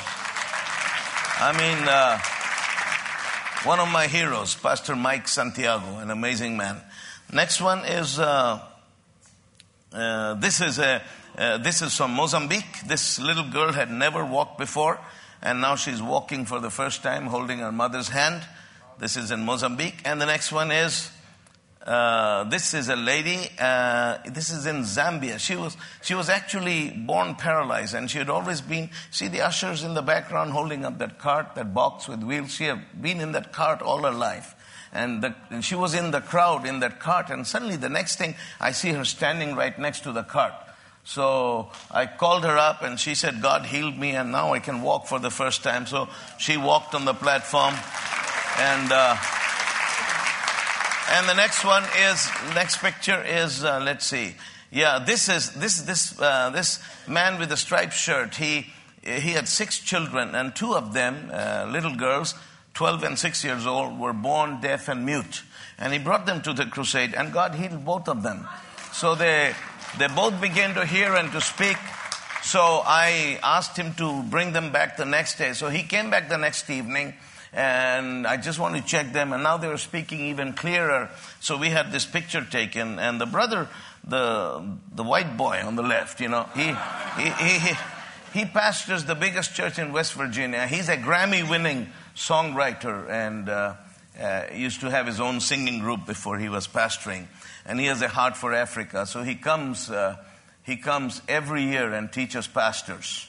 I 1.40 1.52
mean, 1.52 1.88
uh, 1.88 2.18
one 3.65 3.81
of 3.81 3.88
my 3.88 4.07
heroes, 4.07 4.55
Pastor 4.55 4.95
Mike 4.95 5.27
Santiago, 5.27 5.99
an 5.99 6.11
amazing 6.11 6.57
man. 6.57 6.81
Next 7.33 7.61
one 7.61 7.85
is 7.85 8.19
uh, 8.19 8.61
uh, 9.93 10.35
this 10.35 10.61
is 10.61 10.79
a 10.79 11.03
uh, 11.37 11.59
this 11.59 11.83
is 11.83 11.97
from 11.97 12.12
Mozambique. 12.12 12.83
This 12.87 13.19
little 13.19 13.49
girl 13.49 13.73
had 13.73 13.91
never 13.91 14.25
walked 14.25 14.59
before, 14.59 15.00
and 15.43 15.61
now 15.61 15.77
she's 15.77 16.00
walking 16.00 16.47
for 16.47 16.61
the 16.61 16.71
first 16.71 17.03
time, 17.03 17.27
holding 17.27 17.59
her 17.59 17.73
mother's 17.73 18.09
hand. 18.09 18.43
This 18.99 19.17
is 19.17 19.31
in 19.31 19.45
Mozambique. 19.45 20.03
And 20.05 20.21
the 20.21 20.27
next 20.27 20.53
one 20.53 20.71
is 20.71 21.11
uh, 21.88 22.45
this 22.45 22.75
is 22.75 22.90
a 22.90 22.97
lady. 22.97 23.49
Uh, 23.59 24.18
this 24.26 24.50
is 24.50 24.66
in 24.66 24.83
Zambia. 24.83 25.38
She 25.38 25.57
was 25.57 25.75
she 26.02 26.14
was 26.14 26.28
actually 26.28 26.90
born 26.90 27.35
paralyzed, 27.35 27.95
and 27.95 28.11
she 28.11 28.18
had 28.18 28.28
always 28.28 28.61
been. 28.61 28.90
See 29.11 29.28
the 29.28 29.40
ushers 29.40 29.83
in 29.83 29.95
the 29.95 30.02
background 30.02 30.50
holding 30.50 30.85
up 30.85 30.99
that 30.99 31.18
cart, 31.18 31.54
that 31.54 31.73
box 31.73 32.07
with 32.07 32.23
wheels. 32.23 32.52
She 32.52 32.64
had 32.64 33.00
been 33.00 33.23
in 33.23 33.33
that 33.33 33.54
cart 33.54 33.80
all 33.80 34.02
her 34.02 34.12
life, 34.12 34.54
and, 34.92 35.23
the, 35.23 35.35
and 35.49 35.64
she 35.64 35.75
was 35.75 35.95
in 35.95 36.11
the 36.11 36.21
crowd 36.21 36.66
in 36.66 36.80
that 36.80 37.00
cart. 37.00 37.30
And 37.30 37.47
suddenly, 37.47 37.76
the 37.76 37.88
next 37.88 38.16
thing, 38.16 38.35
I 38.61 38.73
see 38.73 38.92
her 38.92 39.07
standing 39.07 39.54
right 39.57 39.78
next 39.78 40.00
to 40.00 40.12
the 40.12 40.25
cart. 40.25 40.52
So 41.04 41.71
I 41.90 42.04
called 42.04 42.45
her 42.45 42.59
up, 42.59 42.83
and 42.83 43.00
she 43.00 43.14
said, 43.14 43.40
"God 43.40 43.64
healed 43.64 43.97
me, 43.97 44.11
and 44.11 44.30
now 44.30 44.52
I 44.52 44.59
can 44.59 44.83
walk 44.83 45.07
for 45.07 45.18
the 45.18 45.30
first 45.30 45.62
time." 45.62 45.87
So 45.87 46.11
she 46.37 46.59
walked 46.59 46.95
on 46.95 47.07
the 47.07 47.14
platform, 47.14 47.73
and. 48.59 48.92
Uh, 48.92 49.16
and 51.11 51.29
the 51.29 51.35
next 51.35 51.65
one 51.65 51.85
is, 52.11 52.29
next 52.55 52.79
picture 52.79 53.23
is, 53.23 53.65
uh, 53.65 53.81
let's 53.83 54.07
see. 54.07 54.35
Yeah, 54.71 54.99
this 54.99 55.29
is, 55.29 55.53
this, 55.55 55.81
this, 55.83 56.21
uh, 56.21 56.50
this 56.50 56.81
man 57.07 57.38
with 57.38 57.49
the 57.49 57.57
striped 57.57 57.95
shirt, 57.95 58.35
he, 58.35 58.67
he 59.03 59.31
had 59.31 59.49
six 59.49 59.79
children 59.79 60.35
and 60.35 60.55
two 60.55 60.75
of 60.75 60.93
them, 60.93 61.31
uh, 61.33 61.67
little 61.71 61.95
girls, 61.95 62.35
12 62.75 63.03
and 63.05 63.19
6 63.19 63.45
years 63.45 63.67
old, 63.67 63.99
were 63.99 64.12
born 64.12 64.61
deaf 64.61 64.88
and 64.88 65.07
mute. 65.07 65.43
And 65.79 65.93
he 65.93 65.99
brought 65.99 66.27
them 66.27 66.43
to 66.43 66.53
the 66.53 66.67
crusade 66.67 67.15
and 67.15 67.33
God 67.33 67.55
healed 67.55 67.85
both 67.85 68.09
of 68.09 68.23
them. 68.23 68.47
So 68.93 69.15
they, 69.15 69.55
they 69.99 70.09
both 70.09 70.41
began 70.41 70.75
to 70.75 70.85
hear 70.85 71.15
and 71.15 71.33
to 71.33 71.41
speak. 71.41 71.77
So 72.43 72.83
I 72.85 73.38
asked 73.43 73.77
him 73.77 73.95
to 73.95 74.23
bring 74.25 74.53
them 74.53 74.73
back 74.73 74.97
the 74.97 75.05
next 75.05 75.38
day. 75.38 75.55
So 75.55 75.71
he 75.71 75.83
came 75.83 76.11
back 76.11 76.29
the 76.29 76.38
next 76.38 76.69
evening 76.69 77.15
and 77.52 78.26
I 78.26 78.37
just 78.37 78.59
want 78.59 78.76
to 78.76 78.83
check 78.83 79.12
them. 79.12 79.33
And 79.33 79.43
now 79.43 79.57
they 79.57 79.69
were 79.69 79.78
speaking 79.78 80.21
even 80.26 80.52
clearer. 80.52 81.11
So 81.40 81.57
we 81.57 81.71
had 81.71 81.93
this 81.93 82.07
picture 82.07 82.45
taken, 82.45 82.99
and 82.99 83.21
the 83.21 83.26
brother, 83.26 83.69
the 84.07 84.78
the 84.95 85.05
white 85.05 85.37
boy 85.37 85.62
on 85.64 85.76
the 85.76 85.83
left, 85.83 86.21
you 86.21 86.28
know, 86.28 86.49
he 86.55 86.75
he 87.23 87.31
he. 87.31 87.59
he 87.59 87.76
he 88.33 88.45
pastors 88.45 89.05
the 89.05 89.14
biggest 89.14 89.55
church 89.55 89.78
in 89.78 89.93
West 89.93 90.12
Virginia. 90.12 90.67
He's 90.67 90.88
a 90.88 90.97
Grammy 90.97 91.49
winning 91.49 91.88
songwriter 92.14 93.09
and 93.09 93.49
uh, 93.49 93.75
uh, 94.21 94.45
used 94.55 94.81
to 94.83 94.90
have 94.90 95.07
his 95.07 95.21
own 95.21 95.40
singing 95.40 95.81
group 95.81 96.07
before 96.07 96.38
he 96.38 96.49
was 96.49 96.69
pastoring. 96.69 97.26
And 97.64 97.81
he 97.81 97.87
has 97.87 98.02
a 98.02 98.09
heart 98.09 98.37
for 98.37 98.52
Africa. 98.52 99.07
So 99.07 99.23
he 99.23 99.35
comes, 99.35 99.90
uh, 99.90 100.17
he 100.62 100.76
comes 100.76 101.23
every 101.28 101.64
year 101.64 101.93
and 101.93 102.12
teaches 102.12 102.47
pastors. 102.47 103.26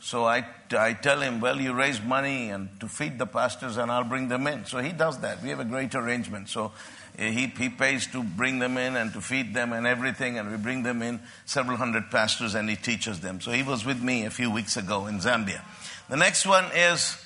So 0.00 0.24
I, 0.24 0.46
I 0.70 0.94
tell 0.94 1.20
him, 1.20 1.40
well, 1.40 1.60
you 1.60 1.74
raise 1.74 2.00
money 2.00 2.48
and 2.48 2.68
to 2.80 2.88
feed 2.88 3.18
the 3.18 3.26
pastors 3.26 3.76
and 3.76 3.92
I'll 3.92 4.04
bring 4.04 4.28
them 4.28 4.46
in. 4.46 4.64
So 4.64 4.78
he 4.78 4.92
does 4.92 5.20
that. 5.20 5.42
We 5.42 5.50
have 5.50 5.60
a 5.60 5.64
great 5.64 5.94
arrangement. 5.94 6.48
So 6.48 6.72
eh, 7.18 7.30
he, 7.30 7.46
he 7.48 7.68
pays 7.68 8.06
to 8.08 8.22
bring 8.22 8.60
them 8.60 8.78
in 8.78 8.96
and 8.96 9.12
to 9.12 9.20
feed 9.20 9.52
them 9.52 9.74
and 9.74 9.86
everything. 9.86 10.38
And 10.38 10.50
we 10.50 10.56
bring 10.56 10.82
them 10.82 11.02
in, 11.02 11.20
several 11.44 11.76
hundred 11.76 12.10
pastors, 12.10 12.54
and 12.54 12.68
he 12.68 12.76
teaches 12.76 13.20
them. 13.20 13.42
So 13.42 13.52
he 13.52 13.62
was 13.62 13.84
with 13.84 14.02
me 14.02 14.24
a 14.24 14.30
few 14.30 14.50
weeks 14.50 14.78
ago 14.78 15.06
in 15.06 15.18
Zambia. 15.18 15.60
The 16.08 16.16
next 16.16 16.46
one 16.46 16.64
is 16.74 17.22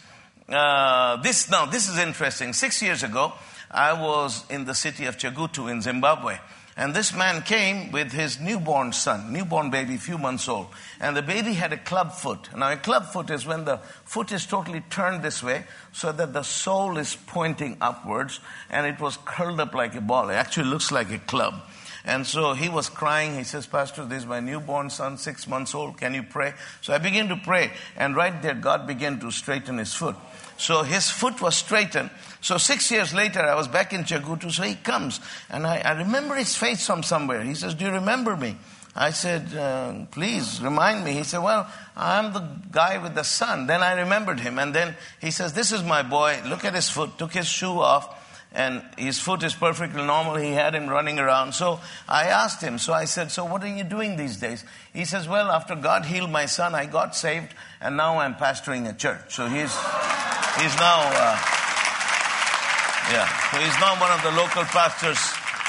uh, 0.49 1.16
this. 1.23 1.49
Now, 1.49 1.66
this 1.66 1.88
is 1.88 1.97
interesting. 1.97 2.52
Six 2.52 2.83
years 2.83 3.04
ago, 3.04 3.35
I 3.71 3.93
was 3.93 4.45
in 4.50 4.64
the 4.64 4.75
city 4.75 5.07
of 5.07 5.16
Chegutu 5.16 5.71
in 5.71 5.81
Zimbabwe. 5.81 6.38
And 6.76 6.93
this 6.93 7.14
man 7.14 7.43
came 7.43 7.93
with 7.93 8.11
his 8.11 8.40
newborn 8.40 8.93
son, 8.93 9.33
newborn 9.33 9.71
baby, 9.71 9.97
few 9.97 10.19
months 10.19 10.49
old. 10.49 10.66
And 11.00 11.16
the 11.16 11.23
baby 11.23 11.52
had 11.52 11.73
a 11.73 11.76
club 11.76 12.12
foot. 12.12 12.49
Now, 12.57 12.73
a 12.73 12.76
club 12.76 13.07
foot 13.07 13.31
is 13.31 13.47
when 13.47 13.64
the 13.64 13.78
foot 14.04 14.33
is 14.33 14.45
totally 14.45 14.81
turned 14.90 15.23
this 15.23 15.40
way 15.40 15.64
so 15.93 16.11
that 16.11 16.33
the 16.33 16.43
sole 16.43 16.99
is 16.99 17.16
pointing 17.28 17.76
upwards 17.81 18.40
and 18.71 18.87
it 18.87 18.99
was 18.99 19.16
curled 19.25 19.61
up 19.61 19.73
like 19.73 19.95
a 19.95 20.00
ball. 20.00 20.31
It 20.31 20.35
actually 20.35 20.69
looks 20.69 20.90
like 20.90 21.12
a 21.12 21.19
club. 21.19 21.54
And 22.04 22.26
so 22.26 22.52
he 22.52 22.69
was 22.69 22.90
crying. 22.90 23.37
He 23.37 23.45
says, 23.45 23.66
Pastor, 23.66 24.04
this 24.04 24.23
is 24.25 24.26
my 24.26 24.40
newborn 24.40 24.90
son, 24.90 25.16
six 25.16 25.47
months 25.47 25.75
old. 25.75 25.97
Can 25.97 26.12
you 26.12 26.23
pray? 26.23 26.52
So 26.83 26.93
I 26.93 26.99
began 26.99 27.28
to 27.28 27.37
pray. 27.37 27.71
And 27.97 28.14
right 28.14 28.43
there, 28.43 28.54
God 28.54 28.87
began 28.87 29.21
to 29.21 29.31
straighten 29.31 29.78
his 29.78 29.95
foot. 29.95 30.16
So 30.56 30.82
his 30.82 31.11
foot 31.11 31.40
was 31.40 31.56
straightened. 31.56 32.11
So 32.40 32.58
six 32.58 32.90
years 32.90 33.12
later, 33.12 33.40
I 33.40 33.54
was 33.54 33.68
back 33.68 33.92
in 33.92 34.04
Chegutu. 34.04 34.50
So 34.52 34.62
he 34.62 34.75
comes, 34.75 35.20
and 35.50 35.66
I, 35.66 35.78
I 35.78 35.92
remember 35.92 36.34
his 36.34 36.54
face 36.54 36.87
from 36.87 37.02
somewhere. 37.02 37.42
He 37.42 37.54
says, 37.54 37.75
"Do 37.75 37.84
you 37.84 37.92
remember 37.92 38.37
me?" 38.37 38.56
I 38.94 39.11
said, 39.11 39.54
uh, 39.56 40.06
"Please 40.11 40.61
remind 40.62 41.04
me." 41.04 41.12
He 41.12 41.25
said, 41.25 41.42
"Well, 41.42 41.66
I'm 41.96 42.32
the 42.32 42.46
guy 42.70 42.99
with 42.99 43.14
the 43.14 43.25
son." 43.25 43.66
Then 43.66 43.82
I 43.82 44.00
remembered 44.00 44.40
him, 44.40 44.58
and 44.58 44.75
then 44.75 44.96
he 45.20 45.30
says, 45.30 45.52
"This 45.52 45.73
is 45.73 45.82
my 45.82 46.02
boy. 46.02 46.40
Look 46.46 46.64
at 46.64 46.75
his 46.75 46.88
foot." 46.88 47.18
Took 47.18 47.32
his 47.32 47.46
shoe 47.46 47.80
off 47.80 48.08
and 48.54 48.82
his 48.96 49.18
foot 49.18 49.42
is 49.42 49.52
perfectly 49.52 50.02
normal. 50.04 50.37
He 50.37 50.52
had 50.52 50.75
him 50.75 50.88
running 50.88 51.18
around. 51.18 51.52
So 51.54 51.80
I 52.08 52.26
asked 52.26 52.62
him, 52.62 52.78
so 52.78 52.92
I 52.92 53.04
said, 53.04 53.32
So 53.32 53.44
what 53.44 53.64
are 53.64 53.75
you 53.75 53.82
doing 53.82 54.16
these 54.16 54.37
days? 54.37 54.64
He 54.92 55.04
says, 55.04 55.28
Well, 55.28 55.50
after 55.50 55.75
God 55.75 56.06
healed 56.06 56.30
my 56.30 56.46
son, 56.46 56.75
I 56.75 56.87
got 56.87 57.16
saved, 57.16 57.52
and 57.80 57.96
now 57.96 58.18
I'm 58.18 58.34
pastoring 58.34 58.88
a 58.88 58.92
church. 58.92 59.34
So 59.34 59.46
he's, 59.46 59.75
he's 59.75 60.76
now, 60.78 61.02
uh, 61.02 61.37
yeah, 63.11 63.28
so 63.50 63.58
he's 63.58 63.80
now 63.80 64.00
one 64.00 64.12
of 64.12 64.23
the 64.23 64.30
local 64.30 64.62
pastors 64.64 65.18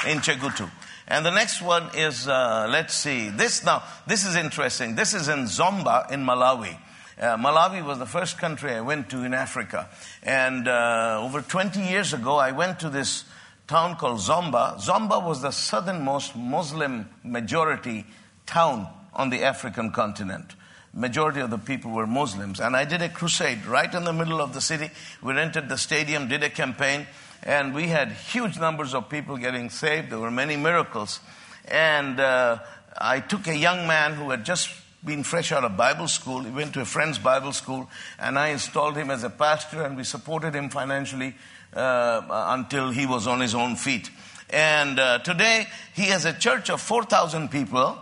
in 0.08 0.18
Chegutu. 0.18 0.70
And 1.08 1.24
the 1.24 1.30
next 1.30 1.62
one 1.62 1.90
is, 1.94 2.26
uh, 2.26 2.66
let's 2.70 2.94
see, 2.94 3.30
this 3.30 3.64
now, 3.64 3.82
this 4.06 4.24
is 4.24 4.36
interesting. 4.36 4.94
This 4.94 5.12
is 5.12 5.28
in 5.28 5.44
Zomba 5.44 6.10
in 6.10 6.24
Malawi. 6.24 6.76
Uh, 7.18 7.36
Malawi 7.38 7.82
was 7.82 7.98
the 7.98 8.06
first 8.06 8.36
country 8.36 8.72
I 8.72 8.82
went 8.82 9.08
to 9.10 9.24
in 9.24 9.32
Africa. 9.32 9.88
And 10.22 10.68
uh, 10.68 11.20
over 11.22 11.40
20 11.40 11.80
years 11.80 12.12
ago, 12.12 12.36
I 12.36 12.52
went 12.52 12.80
to 12.80 12.90
this 12.90 13.24
town 13.66 13.96
called 13.96 14.18
Zomba. 14.18 14.78
Zomba 14.78 15.24
was 15.24 15.40
the 15.40 15.50
southernmost 15.50 16.36
Muslim 16.36 17.08
majority 17.24 18.04
town 18.44 18.86
on 19.14 19.30
the 19.30 19.44
African 19.44 19.92
continent. 19.92 20.54
Majority 20.92 21.40
of 21.40 21.50
the 21.50 21.58
people 21.58 21.90
were 21.90 22.06
Muslims. 22.06 22.60
And 22.60 22.76
I 22.76 22.84
did 22.84 23.00
a 23.00 23.08
crusade 23.08 23.64
right 23.64 23.92
in 23.92 24.04
the 24.04 24.12
middle 24.12 24.40
of 24.40 24.52
the 24.52 24.60
city. 24.60 24.90
We 25.22 25.32
rented 25.32 25.70
the 25.70 25.78
stadium, 25.78 26.28
did 26.28 26.42
a 26.42 26.50
campaign, 26.50 27.06
and 27.42 27.74
we 27.74 27.88
had 27.88 28.12
huge 28.12 28.58
numbers 28.58 28.94
of 28.94 29.08
people 29.08 29.38
getting 29.38 29.70
saved. 29.70 30.10
There 30.10 30.18
were 30.18 30.30
many 30.30 30.56
miracles. 30.56 31.20
And 31.66 32.20
uh, 32.20 32.58
I 32.96 33.20
took 33.20 33.46
a 33.46 33.56
young 33.56 33.86
man 33.86 34.14
who 34.14 34.30
had 34.30 34.44
just 34.44 34.68
been 35.04 35.22
fresh 35.22 35.52
out 35.52 35.64
of 35.64 35.76
Bible 35.76 36.08
school. 36.08 36.40
He 36.40 36.50
went 36.50 36.74
to 36.74 36.80
a 36.80 36.84
friend's 36.84 37.18
Bible 37.18 37.52
school, 37.52 37.88
and 38.18 38.38
I 38.38 38.48
installed 38.48 38.96
him 38.96 39.10
as 39.10 39.24
a 39.24 39.30
pastor, 39.30 39.82
and 39.82 39.96
we 39.96 40.04
supported 40.04 40.54
him 40.54 40.68
financially 40.70 41.34
uh, 41.74 42.22
until 42.48 42.90
he 42.90 43.06
was 43.06 43.26
on 43.26 43.40
his 43.40 43.54
own 43.54 43.76
feet. 43.76 44.10
And 44.50 44.98
uh, 44.98 45.18
today, 45.20 45.66
he 45.94 46.04
has 46.04 46.24
a 46.24 46.32
church 46.32 46.70
of 46.70 46.80
4,000 46.80 47.50
people, 47.50 47.98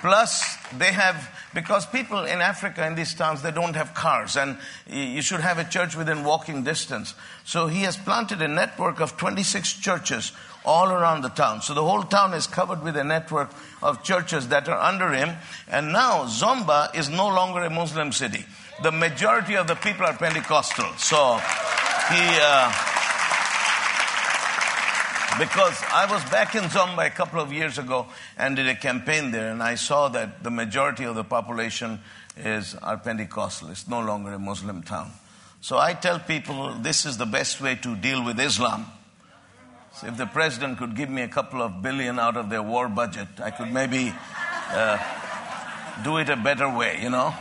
plus 0.00 0.56
they 0.76 0.92
have 0.92 1.28
because 1.54 1.86
people 1.86 2.24
in 2.24 2.40
Africa, 2.40 2.86
in 2.86 2.94
these 2.94 3.14
towns, 3.14 3.42
they 3.42 3.50
don't 3.50 3.74
have 3.74 3.94
cars, 3.94 4.36
and 4.36 4.56
you 4.88 5.22
should 5.22 5.40
have 5.40 5.58
a 5.58 5.64
church 5.64 5.96
within 5.96 6.24
walking 6.24 6.62
distance. 6.62 7.14
So 7.44 7.66
he 7.66 7.82
has 7.82 7.96
planted 7.96 8.40
a 8.42 8.48
network 8.48 9.00
of 9.00 9.16
26 9.16 9.74
churches 9.74 10.32
all 10.64 10.90
around 10.90 11.22
the 11.22 11.28
town. 11.28 11.62
So 11.62 11.74
the 11.74 11.82
whole 11.82 12.02
town 12.02 12.34
is 12.34 12.46
covered 12.46 12.82
with 12.82 12.96
a 12.96 13.04
network 13.04 13.50
of 13.82 14.02
churches 14.02 14.48
that 14.48 14.68
are 14.68 14.78
under 14.78 15.10
him. 15.10 15.36
And 15.68 15.92
now 15.92 16.24
Zomba 16.24 16.94
is 16.94 17.08
no 17.08 17.28
longer 17.28 17.62
a 17.62 17.70
Muslim 17.70 18.12
city. 18.12 18.44
The 18.82 18.92
majority 18.92 19.56
of 19.56 19.66
the 19.66 19.74
people 19.74 20.06
are 20.06 20.14
Pentecostal. 20.14 20.92
So 20.96 21.36
he, 22.10 22.38
uh, 22.40 22.72
because 25.40 25.82
I 25.90 26.06
was 26.08 26.22
back 26.30 26.54
in 26.54 26.64
Zomba 26.64 27.06
a 27.06 27.10
couple 27.10 27.40
of 27.40 27.52
years 27.52 27.78
ago 27.78 28.06
and 28.36 28.54
did 28.54 28.68
a 28.68 28.76
campaign 28.76 29.32
there, 29.32 29.50
and 29.50 29.62
I 29.62 29.74
saw 29.74 30.08
that 30.08 30.44
the 30.44 30.50
majority 30.50 31.04
of 31.04 31.16
the 31.16 31.24
population 31.24 32.00
is 32.36 32.76
are 32.76 32.98
Pentecostal. 32.98 33.70
It's 33.70 33.88
no 33.88 34.00
longer 34.00 34.32
a 34.34 34.38
Muslim 34.38 34.82
town. 34.82 35.10
So 35.60 35.78
I 35.78 35.94
tell 35.94 36.20
people 36.20 36.74
this 36.74 37.06
is 37.06 37.18
the 37.18 37.26
best 37.26 37.60
way 37.60 37.74
to 37.76 37.96
deal 37.96 38.24
with 38.24 38.38
Islam 38.38 38.86
so 39.92 40.06
if 40.06 40.16
the 40.16 40.26
president 40.26 40.78
could 40.78 40.94
give 40.96 41.10
me 41.10 41.22
a 41.22 41.28
couple 41.28 41.60
of 41.60 41.82
billion 41.82 42.18
out 42.18 42.36
of 42.36 42.48
their 42.48 42.62
war 42.62 42.88
budget, 42.88 43.28
I 43.42 43.50
could 43.50 43.72
maybe 43.72 44.14
uh, 44.72 44.98
do 46.04 46.18
it 46.18 46.28
a 46.28 46.36
better 46.36 46.74
way, 46.74 47.00
you 47.02 47.10
know. 47.10 47.34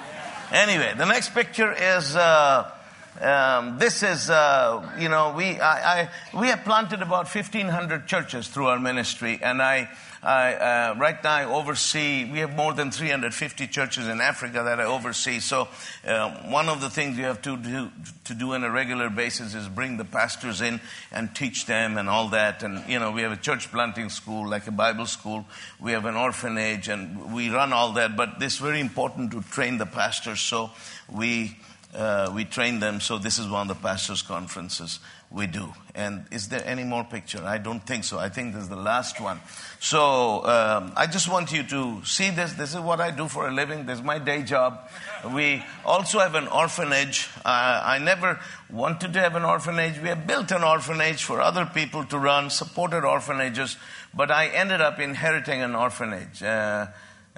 Anyway, 0.52 0.94
the 0.98 1.06
next 1.06 1.34
picture 1.34 1.72
is. 1.72 2.16
Uh, 2.16 2.72
um, 3.22 3.78
this 3.80 4.02
is, 4.02 4.30
uh, 4.30 4.96
you 4.98 5.10
know, 5.10 5.34
we, 5.36 5.60
I, 5.60 6.02
I, 6.02 6.10
we 6.40 6.48
have 6.48 6.64
planted 6.64 7.02
about 7.02 7.34
1,500 7.34 8.08
churches 8.08 8.48
through 8.48 8.68
our 8.68 8.80
ministry, 8.80 9.40
and 9.42 9.62
I, 9.62 9.90
I, 10.22 10.54
uh, 10.54 10.96
right 10.98 11.22
now 11.24 11.34
I 11.34 11.46
oversee, 11.46 12.30
we 12.30 12.40
have 12.40 12.56
more 12.56 12.74
than 12.74 12.92
350 12.92 13.68
churches 13.68 14.08
in 14.08 14.20
Africa 14.20 14.64
that 14.64 14.80
I 14.80 14.84
oversee. 14.84 15.40
So 15.40 15.70
uh, 16.06 16.30
one 16.50 16.68
of 16.68 16.82
the 16.82 16.90
things 16.90 17.18
you 17.18 17.24
have 17.24 17.42
to 17.44 17.56
do, 17.56 17.90
to 18.26 18.34
do 18.34 18.54
on 18.54 18.64
a 18.66 18.70
regular 18.70 19.10
basis 19.10 19.54
is 19.56 19.70
bring 19.70 19.96
the 19.96 20.04
pastors 20.04 20.60
in 20.60 20.82
and 21.12 21.34
teach 21.34 21.66
them 21.66 21.98
and 21.98 22.10
all 22.10 22.28
that. 22.30 22.64
And, 22.64 22.88
you 22.90 23.00
know, 23.00 23.12
we 23.12 23.22
have 23.22 23.32
a 23.32 23.38
church 23.38 23.72
planting 23.72 24.10
school, 24.10 24.48
like 24.48 24.68
a 24.68 24.72
Bible 24.72 25.06
school. 25.06 25.46
We 25.80 25.94
have 25.94 26.04
an 26.04 26.16
orphanage 26.16 26.90
and 26.90 27.34
we 27.34 27.50
run 27.50 27.72
all 27.72 27.94
that. 27.94 28.18
But 28.18 28.36
it's 28.42 28.58
very 28.58 28.82
important 28.82 29.32
to 29.32 29.42
train 29.42 29.78
the 29.78 29.86
pastors. 29.86 30.42
So 30.42 30.72
we 31.10 31.58
uh, 31.94 32.32
we 32.34 32.46
train 32.46 32.80
them. 32.80 33.00
So 33.00 33.18
this 33.18 33.40
is 33.40 33.48
one 33.48 33.70
of 33.70 33.76
the 33.76 33.82
pastors' 33.82 34.22
conferences 34.22 35.00
we 35.32 35.48
do. 35.48 35.74
And 35.94 36.26
is 36.32 36.48
there 36.50 36.64
any 36.66 36.84
more 36.84 37.04
picture? 37.04 37.44
I 37.44 37.58
don't 37.58 37.86
think 37.86 38.04
so. 38.04 38.18
I 38.18 38.30
think 38.30 38.54
this 38.54 38.64
is 38.64 38.70
the 38.70 38.76
last 38.76 39.20
one. 39.22 39.40
So 39.80 40.46
um, 40.46 40.94
I 40.96 41.08
just 41.08 41.30
want 41.30 41.52
you 41.52 41.64
to 41.64 42.04
see 42.04 42.30
this. 42.32 42.54
This 42.54 42.74
is 42.74 42.80
what 42.80 43.00
I 43.00 43.12
do 43.12 43.28
for 43.28 43.48
a 43.48 43.52
living. 43.52 43.86
This 43.86 44.00
is 44.00 44.04
my 44.04 44.18
day 44.18 44.44
job. 44.44 44.90
We 45.34 45.64
also 45.86 46.20
have 46.20 46.36
an 46.36 46.48
orphanage. 46.48 47.28
Uh, 47.46 47.82
I 47.84 48.00
never 48.00 48.40
wanted 48.72 49.14
to 49.14 49.20
have 49.20 49.36
an 49.36 49.44
orphanage. 49.44 50.00
We 50.00 50.10
have 50.10 50.26
built 50.26 50.52
an 50.52 50.64
orphanage 50.64 51.24
for 51.24 51.42
other 51.42 51.66
people 51.66 52.06
to 52.06 52.18
run, 52.18 52.50
supported 52.50 53.04
orphanages, 53.04 53.78
but 54.14 54.32
I 54.32 54.48
ended 54.48 54.82
up 54.82 55.00
inheriting 55.00 55.62
an 55.62 55.76
orphanage 55.76 56.42
uh, 56.42 56.88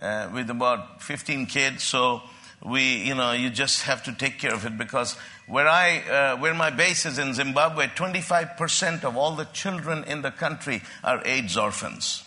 uh, 0.02 0.30
with 0.34 0.50
about 0.50 1.02
15 1.02 1.46
kids. 1.48 1.84
So 1.84 2.22
we, 2.64 2.98
you 3.04 3.16
know, 3.16 3.32
you 3.32 3.50
just 3.50 3.84
have 3.84 4.04
to 4.04 4.14
take 4.14 4.38
care 4.38 4.54
of 4.54 4.66
it 4.66 4.78
because 4.78 5.18
where 5.48 5.68
I, 5.68 6.00
uh, 6.00 6.38
where 6.38 6.54
my 6.54 6.70
base 6.70 7.06
is 7.06 7.18
in 7.18 7.34
Zimbabwe, 7.34 7.88
25% 7.88 9.04
of 9.04 9.18
all 9.18 9.36
the 9.36 9.46
children 9.46 10.04
in 10.06 10.22
the 10.22 10.32
country 10.32 10.82
are 11.04 11.22
AIDS 11.26 11.58
orphans. 11.58 12.24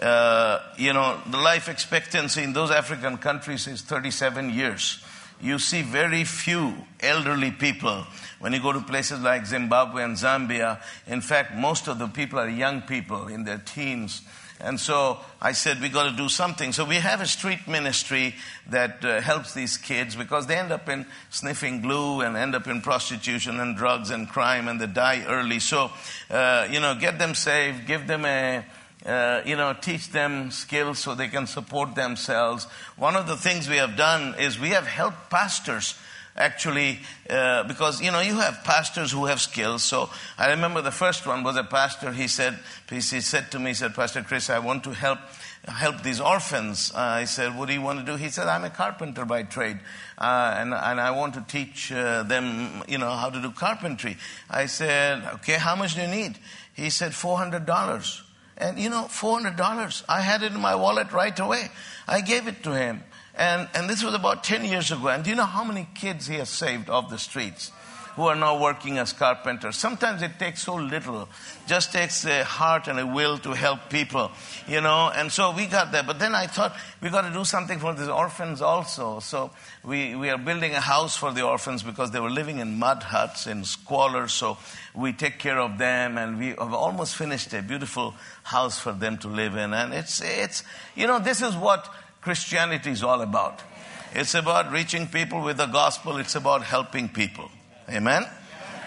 Uh, 0.00 0.60
you 0.76 0.92
know, 0.92 1.20
the 1.30 1.38
life 1.38 1.68
expectancy 1.68 2.42
in 2.42 2.52
those 2.52 2.70
African 2.70 3.16
countries 3.16 3.66
is 3.66 3.82
37 3.82 4.50
years. 4.50 5.02
You 5.40 5.58
see 5.58 5.82
very 5.82 6.24
few 6.24 6.74
elderly 7.00 7.50
people 7.50 8.04
when 8.40 8.52
you 8.52 8.60
go 8.60 8.72
to 8.72 8.80
places 8.80 9.20
like 9.20 9.46
Zimbabwe 9.46 10.04
and 10.04 10.16
Zambia. 10.16 10.80
In 11.06 11.20
fact, 11.20 11.54
most 11.54 11.88
of 11.88 11.98
the 11.98 12.08
people 12.08 12.38
are 12.38 12.48
young 12.48 12.82
people 12.82 13.28
in 13.28 13.44
their 13.44 13.58
teens. 13.58 14.22
And 14.60 14.80
so 14.80 15.18
I 15.40 15.52
said, 15.52 15.80
we 15.80 15.88
got 15.88 16.10
to 16.10 16.16
do 16.16 16.28
something. 16.28 16.72
So 16.72 16.84
we 16.84 16.96
have 16.96 17.20
a 17.20 17.26
street 17.26 17.68
ministry 17.68 18.34
that 18.70 19.04
uh, 19.04 19.20
helps 19.20 19.54
these 19.54 19.76
kids 19.76 20.16
because 20.16 20.46
they 20.46 20.56
end 20.56 20.72
up 20.72 20.88
in 20.88 21.06
sniffing 21.30 21.80
glue 21.80 22.22
and 22.22 22.36
end 22.36 22.54
up 22.54 22.66
in 22.66 22.80
prostitution 22.80 23.60
and 23.60 23.76
drugs 23.76 24.10
and 24.10 24.28
crime 24.28 24.66
and 24.66 24.80
they 24.80 24.86
die 24.86 25.24
early. 25.28 25.60
So, 25.60 25.90
uh, 26.30 26.66
you 26.70 26.80
know, 26.80 26.96
get 26.96 27.18
them 27.18 27.34
saved, 27.34 27.86
give 27.86 28.08
them 28.08 28.24
a, 28.24 28.64
uh, 29.06 29.42
you 29.46 29.54
know, 29.54 29.74
teach 29.80 30.10
them 30.10 30.50
skills 30.50 30.98
so 30.98 31.14
they 31.14 31.28
can 31.28 31.46
support 31.46 31.94
themselves. 31.94 32.64
One 32.96 33.14
of 33.14 33.28
the 33.28 33.36
things 33.36 33.68
we 33.68 33.76
have 33.76 33.96
done 33.96 34.34
is 34.40 34.58
we 34.58 34.70
have 34.70 34.86
helped 34.86 35.30
pastors 35.30 35.94
actually, 36.38 37.00
uh, 37.28 37.64
because, 37.64 38.00
you 38.00 38.10
know, 38.10 38.20
you 38.20 38.38
have 38.38 38.64
pastors 38.64 39.12
who 39.12 39.26
have 39.26 39.40
skills. 39.40 39.82
So 39.82 40.08
I 40.38 40.50
remember 40.50 40.80
the 40.80 40.90
first 40.90 41.26
one 41.26 41.42
was 41.42 41.56
a 41.56 41.64
pastor. 41.64 42.12
He 42.12 42.28
said, 42.28 42.58
he 42.88 43.00
said 43.00 43.50
to 43.50 43.58
me, 43.58 43.70
he 43.70 43.74
said, 43.74 43.94
Pastor 43.94 44.22
Chris, 44.22 44.48
I 44.48 44.60
want 44.60 44.84
to 44.84 44.92
help 44.92 45.18
help 45.66 46.02
these 46.02 46.20
orphans. 46.20 46.92
Uh, 46.94 46.98
I 46.98 47.24
said, 47.24 47.56
what 47.56 47.68
do 47.68 47.74
you 47.74 47.82
want 47.82 47.98
to 47.98 48.04
do? 48.06 48.16
He 48.16 48.30
said, 48.30 48.46
I'm 48.46 48.64
a 48.64 48.70
carpenter 48.70 49.24
by 49.24 49.42
trade. 49.42 49.78
Uh, 50.16 50.54
and, 50.56 50.72
and 50.72 51.00
I 51.00 51.10
want 51.10 51.34
to 51.34 51.44
teach 51.46 51.92
uh, 51.92 52.22
them, 52.22 52.82
you 52.88 52.96
know, 52.96 53.10
how 53.10 53.28
to 53.28 53.40
do 53.40 53.50
carpentry. 53.50 54.16
I 54.48 54.66
said, 54.66 55.22
okay, 55.34 55.54
how 55.54 55.76
much 55.76 55.94
do 55.94 56.02
you 56.02 56.06
need? 56.06 56.38
He 56.74 56.90
said, 56.90 57.12
$400. 57.12 58.22
And 58.56 58.78
you 58.78 58.90
know, 58.90 59.04
$400, 59.04 60.04
I 60.08 60.20
had 60.20 60.42
it 60.42 60.52
in 60.52 60.60
my 60.60 60.74
wallet 60.74 61.12
right 61.12 61.38
away. 61.38 61.68
I 62.08 62.20
gave 62.20 62.48
it 62.48 62.64
to 62.64 62.72
him. 62.72 63.02
And, 63.38 63.68
and 63.74 63.88
this 63.88 64.02
was 64.02 64.14
about 64.14 64.42
10 64.44 64.64
years 64.64 64.90
ago. 64.90 65.08
And 65.08 65.22
do 65.22 65.30
you 65.30 65.36
know 65.36 65.44
how 65.44 65.64
many 65.64 65.88
kids 65.94 66.26
he 66.26 66.36
has 66.36 66.48
saved 66.48 66.90
off 66.90 67.08
the 67.08 67.18
streets? 67.18 67.72
who 68.18 68.26
are 68.26 68.34
now 68.34 68.60
working 68.60 68.98
as 68.98 69.12
carpenters. 69.12 69.76
Sometimes 69.76 70.22
it 70.22 70.40
takes 70.40 70.64
so 70.64 70.74
little, 70.74 71.28
just 71.68 71.92
takes 71.92 72.24
a 72.24 72.42
heart 72.42 72.88
and 72.88 72.98
a 72.98 73.06
will 73.06 73.38
to 73.38 73.52
help 73.52 73.88
people, 73.90 74.32
you 74.66 74.80
know. 74.80 75.12
And 75.14 75.30
so 75.30 75.54
we 75.54 75.66
got 75.66 75.92
that. 75.92 76.04
But 76.04 76.18
then 76.18 76.34
I 76.34 76.48
thought 76.48 76.74
we 77.00 77.10
got 77.10 77.28
to 77.28 77.32
do 77.32 77.44
something 77.44 77.78
for 77.78 77.94
these 77.94 78.08
orphans 78.08 78.60
also. 78.60 79.20
So 79.20 79.52
we, 79.84 80.16
we 80.16 80.30
are 80.30 80.36
building 80.36 80.72
a 80.72 80.80
house 80.80 81.16
for 81.16 81.30
the 81.30 81.42
orphans 81.42 81.84
because 81.84 82.10
they 82.10 82.18
were 82.18 82.28
living 82.28 82.58
in 82.58 82.76
mud 82.76 83.04
huts 83.04 83.46
in 83.46 83.62
squalor. 83.64 84.26
So 84.26 84.58
we 84.96 85.12
take 85.12 85.38
care 85.38 85.60
of 85.60 85.78
them 85.78 86.18
and 86.18 86.40
we 86.40 86.48
have 86.48 86.74
almost 86.74 87.14
finished 87.14 87.54
a 87.54 87.62
beautiful 87.62 88.14
house 88.42 88.80
for 88.80 88.90
them 88.90 89.18
to 89.18 89.28
live 89.28 89.54
in. 89.54 89.72
And 89.72 89.94
it's, 89.94 90.20
it's, 90.20 90.64
you 90.96 91.06
know, 91.06 91.20
this 91.20 91.40
is 91.40 91.54
what 91.54 91.88
Christianity 92.28 92.90
is 92.90 93.02
all 93.02 93.22
about. 93.22 93.62
It's 94.12 94.34
about 94.34 94.70
reaching 94.70 95.06
people 95.06 95.40
with 95.40 95.56
the 95.56 95.64
gospel. 95.64 96.18
It's 96.18 96.34
about 96.34 96.62
helping 96.62 97.08
people. 97.08 97.50
Amen? 97.88 98.26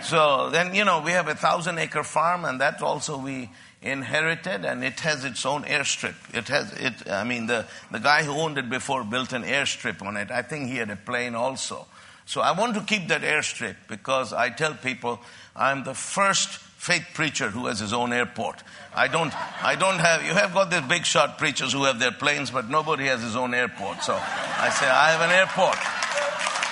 So 0.03 0.51
then, 0.51 0.75
you 0.75 0.85
know, 0.85 1.01
we 1.01 1.09
have 1.13 1.27
a 1.27 1.33
thousand 1.33 1.79
acre 1.79 2.03
farm 2.03 2.45
and 2.45 2.61
that 2.61 2.83
also 2.83 3.17
we 3.17 3.49
inherited 3.81 4.63
and 4.63 4.83
it 4.83 4.99
has 4.99 5.25
its 5.25 5.43
own 5.43 5.63
airstrip. 5.63 6.13
It 6.35 6.49
has, 6.49 6.71
it, 6.73 7.09
I 7.09 7.23
mean, 7.23 7.47
the, 7.47 7.65
the 7.89 7.97
guy 7.97 8.21
who 8.21 8.33
owned 8.33 8.59
it 8.59 8.69
before 8.69 9.03
built 9.03 9.33
an 9.33 9.41
airstrip 9.41 10.03
on 10.03 10.17
it. 10.17 10.29
I 10.29 10.43
think 10.43 10.69
he 10.69 10.75
had 10.75 10.91
a 10.91 10.95
plane 10.95 11.33
also. 11.33 11.87
So 12.27 12.41
I 12.41 12.51
want 12.51 12.75
to 12.75 12.81
keep 12.81 13.07
that 13.07 13.23
airstrip 13.23 13.75
because 13.87 14.33
I 14.33 14.51
tell 14.51 14.75
people 14.75 15.19
I'm 15.55 15.83
the 15.83 15.95
first 15.95 16.49
faith 16.49 17.07
preacher 17.15 17.49
who 17.49 17.65
has 17.65 17.79
his 17.79 17.91
own 17.91 18.13
airport. 18.13 18.61
I 18.93 19.07
don't, 19.07 19.33
I 19.63 19.75
don't 19.75 19.99
have, 19.99 20.23
you 20.23 20.33
have 20.33 20.53
got 20.53 20.69
these 20.69 20.81
big 20.81 21.05
shot 21.05 21.37
preachers 21.37 21.71
who 21.71 21.85
have 21.85 21.99
their 21.99 22.11
planes, 22.11 22.51
but 22.51 22.69
nobody 22.69 23.05
has 23.05 23.21
his 23.21 23.35
own 23.35 23.53
airport. 23.53 24.03
So 24.03 24.13
I 24.13 24.69
say, 24.69 24.87
I 24.87 25.11
have 25.11 25.21
an 25.21 25.31
airport. 25.31 25.77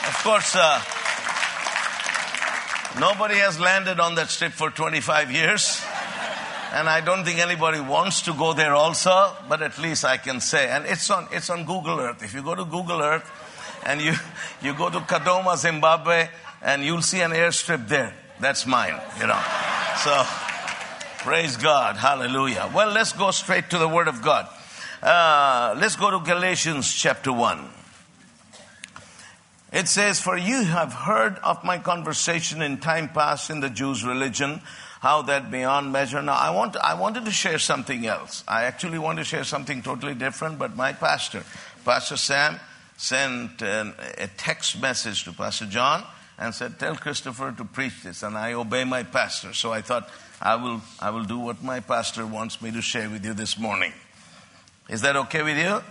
Of 0.07 0.23
course, 0.23 0.55
uh, 0.55 0.81
Nobody 2.97 3.35
has 3.35 3.59
landed 3.59 3.99
on 3.99 4.15
that 4.15 4.29
strip 4.29 4.51
for 4.51 4.71
25 4.71 5.31
years. 5.31 5.81
And 6.73 6.89
I 6.89 7.01
don't 7.01 7.23
think 7.23 7.39
anybody 7.39 7.79
wants 7.79 8.23
to 8.23 8.33
go 8.33 8.53
there 8.53 8.73
also, 8.73 9.35
but 9.47 9.61
at 9.61 9.77
least 9.77 10.03
I 10.03 10.17
can 10.17 10.41
say. 10.41 10.67
And 10.69 10.85
it's 10.85 11.09
on, 11.09 11.27
it's 11.31 11.49
on 11.49 11.65
Google 11.65 11.99
Earth. 11.99 12.23
If 12.23 12.33
you 12.33 12.41
go 12.41 12.55
to 12.55 12.65
Google 12.65 13.01
Earth 13.01 13.29
and 13.85 14.01
you, 14.01 14.13
you 14.61 14.73
go 14.73 14.89
to 14.89 14.99
Kadoma, 14.99 15.55
Zimbabwe, 15.55 16.29
and 16.61 16.83
you'll 16.83 17.01
see 17.01 17.21
an 17.21 17.31
airstrip 17.31 17.87
there. 17.87 18.13
That's 18.39 18.65
mine, 18.65 18.99
you 19.19 19.27
know. 19.27 19.41
So, 20.03 20.25
praise 21.19 21.57
God. 21.57 21.97
Hallelujah. 21.97 22.71
Well, 22.73 22.91
let's 22.91 23.11
go 23.11 23.31
straight 23.31 23.69
to 23.71 23.77
the 23.77 23.89
Word 23.89 24.07
of 24.07 24.21
God. 24.21 24.47
Uh, 25.03 25.75
let's 25.77 25.97
go 25.97 26.11
to 26.11 26.19
Galatians 26.19 26.93
chapter 26.93 27.33
1. 27.33 27.69
It 29.73 29.87
says, 29.89 30.19
For 30.19 30.37
you 30.37 30.63
have 30.63 30.93
heard 30.93 31.35
of 31.43 31.63
my 31.65 31.77
conversation 31.77 32.61
in 32.61 32.77
time 32.77 33.09
past 33.09 33.49
in 33.49 33.59
the 33.59 33.69
Jews' 33.69 34.05
religion, 34.05 34.61
how 35.01 35.21
that 35.23 35.51
beyond 35.51 35.91
measure. 35.91 36.21
Now, 36.21 36.35
I, 36.35 36.51
want, 36.51 36.77
I 36.77 36.93
wanted 36.93 37.25
to 37.25 37.31
share 37.31 37.59
something 37.59 38.05
else. 38.05 38.45
I 38.47 38.63
actually 38.63 38.97
want 38.97 39.17
to 39.19 39.25
share 39.25 39.43
something 39.43 39.81
totally 39.81 40.15
different, 40.15 40.57
but 40.57 40.77
my 40.77 40.93
pastor, 40.93 41.43
Pastor 41.83 42.15
Sam, 42.15 42.59
sent 42.95 43.61
an, 43.61 43.93
a 44.17 44.27
text 44.37 44.81
message 44.81 45.25
to 45.25 45.33
Pastor 45.33 45.65
John 45.65 46.05
and 46.37 46.55
said, 46.55 46.79
Tell 46.79 46.95
Christopher 46.95 47.53
to 47.57 47.65
preach 47.65 48.03
this. 48.03 48.23
And 48.23 48.37
I 48.37 48.53
obey 48.53 48.85
my 48.85 49.03
pastor. 49.03 49.53
So 49.53 49.73
I 49.73 49.81
thought, 49.81 50.09
I 50.41 50.55
will, 50.55 50.81
I 50.99 51.09
will 51.09 51.25
do 51.25 51.37
what 51.37 51.63
my 51.63 51.81
pastor 51.81 52.25
wants 52.25 52.61
me 52.61 52.71
to 52.71 52.81
share 52.81 53.09
with 53.09 53.25
you 53.25 53.33
this 53.33 53.57
morning. 53.57 53.93
Is 54.89 55.01
that 55.01 55.15
okay 55.15 55.43
with 55.43 55.57
you? 55.57 55.81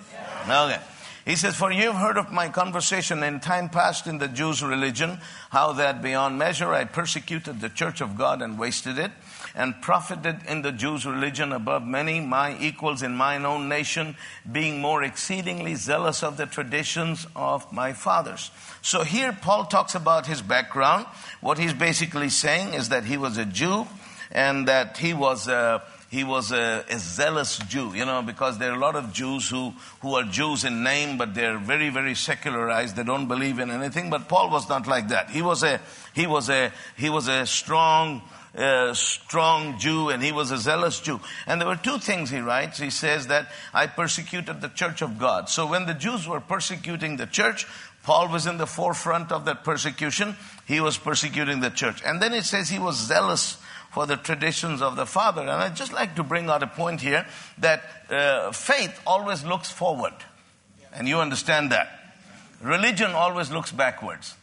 Yeah. 0.46 0.64
Okay. 0.64 0.80
He 1.28 1.36
says, 1.36 1.54
For 1.54 1.70
you 1.70 1.92
have 1.92 2.00
heard 2.00 2.16
of 2.16 2.32
my 2.32 2.48
conversation 2.48 3.22
in 3.22 3.40
time 3.40 3.68
past 3.68 4.06
in 4.06 4.16
the 4.16 4.28
Jews' 4.28 4.62
religion, 4.62 5.20
how 5.50 5.74
that 5.74 6.00
beyond 6.00 6.38
measure 6.38 6.72
I 6.72 6.84
persecuted 6.84 7.60
the 7.60 7.68
church 7.68 8.00
of 8.00 8.16
God 8.16 8.40
and 8.40 8.58
wasted 8.58 8.98
it, 8.98 9.10
and 9.54 9.78
profited 9.82 10.40
in 10.48 10.62
the 10.62 10.72
Jews' 10.72 11.04
religion 11.04 11.52
above 11.52 11.82
many, 11.84 12.20
my 12.20 12.58
equals 12.58 13.02
in 13.02 13.14
mine 13.14 13.44
own 13.44 13.68
nation, 13.68 14.16
being 14.50 14.80
more 14.80 15.02
exceedingly 15.02 15.74
zealous 15.74 16.22
of 16.22 16.38
the 16.38 16.46
traditions 16.46 17.26
of 17.36 17.70
my 17.74 17.92
fathers. 17.92 18.50
So 18.80 19.04
here 19.04 19.36
Paul 19.38 19.66
talks 19.66 19.94
about 19.94 20.26
his 20.26 20.40
background. 20.40 21.04
What 21.42 21.58
he's 21.58 21.74
basically 21.74 22.30
saying 22.30 22.72
is 22.72 22.88
that 22.88 23.04
he 23.04 23.18
was 23.18 23.36
a 23.36 23.44
Jew 23.44 23.86
and 24.30 24.68
that 24.68 24.96
he 24.98 25.14
was 25.14 25.48
a 25.48 25.82
he 26.10 26.24
was 26.24 26.52
a, 26.52 26.84
a, 26.88 26.98
zealous 26.98 27.58
Jew, 27.58 27.92
you 27.94 28.06
know, 28.06 28.22
because 28.22 28.56
there 28.56 28.70
are 28.70 28.74
a 28.74 28.78
lot 28.78 28.96
of 28.96 29.12
Jews 29.12 29.50
who, 29.50 29.74
who 30.00 30.14
are 30.14 30.22
Jews 30.22 30.64
in 30.64 30.82
name, 30.82 31.18
but 31.18 31.34
they're 31.34 31.58
very, 31.58 31.90
very 31.90 32.14
secularized. 32.14 32.96
They 32.96 33.04
don't 33.04 33.28
believe 33.28 33.58
in 33.58 33.70
anything. 33.70 34.08
But 34.08 34.26
Paul 34.26 34.50
was 34.50 34.70
not 34.70 34.86
like 34.86 35.08
that. 35.08 35.28
He 35.28 35.42
was 35.42 35.62
a, 35.62 35.80
he 36.14 36.26
was 36.26 36.48
a, 36.48 36.72
he 36.96 37.10
was 37.10 37.28
a 37.28 37.44
strong, 37.44 38.22
uh, 38.56 38.94
strong 38.94 39.78
Jew 39.78 40.08
and 40.08 40.22
he 40.22 40.32
was 40.32 40.50
a 40.50 40.56
zealous 40.56 40.98
Jew. 40.98 41.20
And 41.46 41.60
there 41.60 41.68
were 41.68 41.76
two 41.76 41.98
things 41.98 42.30
he 42.30 42.38
writes. 42.38 42.78
He 42.78 42.88
says 42.88 43.26
that 43.26 43.48
I 43.74 43.86
persecuted 43.86 44.62
the 44.62 44.68
church 44.68 45.02
of 45.02 45.18
God. 45.18 45.50
So 45.50 45.66
when 45.66 45.84
the 45.84 45.94
Jews 45.94 46.26
were 46.26 46.40
persecuting 46.40 47.18
the 47.18 47.26
church, 47.26 47.66
Paul 48.04 48.28
was 48.28 48.46
in 48.46 48.56
the 48.56 48.66
forefront 48.66 49.30
of 49.30 49.44
that 49.44 49.62
persecution. 49.62 50.36
He 50.66 50.80
was 50.80 50.96
persecuting 50.96 51.60
the 51.60 51.68
church. 51.68 52.00
And 52.02 52.22
then 52.22 52.32
it 52.32 52.44
says 52.44 52.70
he 52.70 52.78
was 52.78 52.96
zealous 52.96 53.58
for 53.98 54.06
the 54.06 54.16
traditions 54.16 54.80
of 54.80 54.94
the 54.94 55.04
Father. 55.04 55.40
And 55.40 55.50
I'd 55.50 55.74
just 55.74 55.92
like 55.92 56.14
to 56.14 56.22
bring 56.22 56.48
out 56.48 56.62
a 56.62 56.68
point 56.68 57.00
here 57.00 57.26
that 57.58 57.82
uh, 58.08 58.52
faith 58.52 58.96
always 59.04 59.44
looks 59.44 59.72
forward. 59.72 60.12
And 60.92 61.08
you 61.08 61.18
understand 61.18 61.72
that. 61.72 62.14
Religion 62.62 63.10
always 63.10 63.50
looks 63.50 63.72
backwards. 63.72 64.36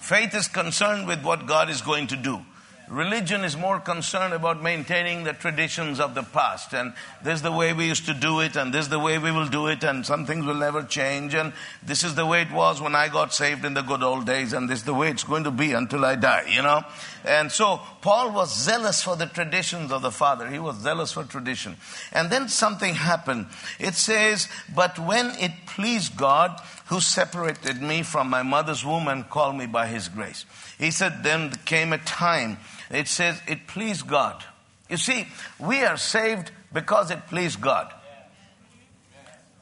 Faith 0.00 0.34
is 0.34 0.48
concerned 0.48 1.06
with 1.06 1.22
what 1.22 1.46
God 1.46 1.70
is 1.70 1.80
going 1.80 2.08
to 2.08 2.16
do. 2.16 2.40
Religion 2.88 3.44
is 3.44 3.56
more 3.56 3.80
concerned 3.80 4.32
about 4.32 4.62
maintaining 4.62 5.24
the 5.24 5.32
traditions 5.32 6.00
of 6.00 6.14
the 6.14 6.22
past. 6.22 6.72
And 6.72 6.94
this 7.22 7.36
is 7.36 7.42
the 7.42 7.52
way 7.52 7.72
we 7.72 7.86
used 7.86 8.06
to 8.06 8.14
do 8.14 8.40
it, 8.40 8.56
and 8.56 8.72
this 8.72 8.86
is 8.86 8.88
the 8.88 8.98
way 8.98 9.18
we 9.18 9.30
will 9.30 9.48
do 9.48 9.66
it, 9.66 9.84
and 9.84 10.04
some 10.04 10.26
things 10.26 10.44
will 10.44 10.54
never 10.54 10.82
change. 10.82 11.34
And 11.34 11.52
this 11.82 12.04
is 12.04 12.14
the 12.14 12.26
way 12.26 12.42
it 12.42 12.52
was 12.52 12.80
when 12.80 12.94
I 12.94 13.08
got 13.08 13.34
saved 13.34 13.64
in 13.64 13.74
the 13.74 13.82
good 13.82 14.02
old 14.02 14.26
days, 14.26 14.52
and 14.52 14.68
this 14.68 14.80
is 14.80 14.84
the 14.84 14.94
way 14.94 15.10
it's 15.10 15.24
going 15.24 15.44
to 15.44 15.50
be 15.50 15.72
until 15.72 16.04
I 16.04 16.14
die, 16.14 16.44
you 16.48 16.62
know? 16.62 16.82
And 17.24 17.52
so 17.52 17.80
Paul 18.00 18.32
was 18.32 18.54
zealous 18.54 19.02
for 19.02 19.16
the 19.16 19.26
traditions 19.26 19.92
of 19.92 20.02
the 20.02 20.10
Father. 20.10 20.48
He 20.48 20.58
was 20.58 20.76
zealous 20.76 21.12
for 21.12 21.24
tradition. 21.24 21.76
And 22.12 22.30
then 22.30 22.48
something 22.48 22.94
happened. 22.94 23.46
It 23.78 23.94
says, 23.94 24.48
But 24.74 24.98
when 24.98 25.30
it 25.38 25.52
pleased 25.66 26.16
God, 26.16 26.60
who 26.88 27.00
separated 27.00 27.82
me 27.82 28.02
from 28.02 28.30
my 28.30 28.42
mother's 28.42 28.84
womb 28.84 29.08
and 29.08 29.28
called 29.28 29.56
me 29.56 29.66
by 29.66 29.86
his 29.86 30.08
grace. 30.08 30.46
He 30.78 30.90
said, 30.90 31.22
Then 31.22 31.52
came 31.66 31.92
a 31.92 31.98
time 31.98 32.56
it 32.90 33.08
says 33.08 33.40
it 33.46 33.66
pleased 33.66 34.06
God. 34.06 34.44
You 34.88 34.96
see, 34.96 35.26
we 35.58 35.82
are 35.84 35.96
saved 35.96 36.50
because 36.72 37.10
it 37.10 37.26
pleased 37.26 37.60
God. 37.60 37.92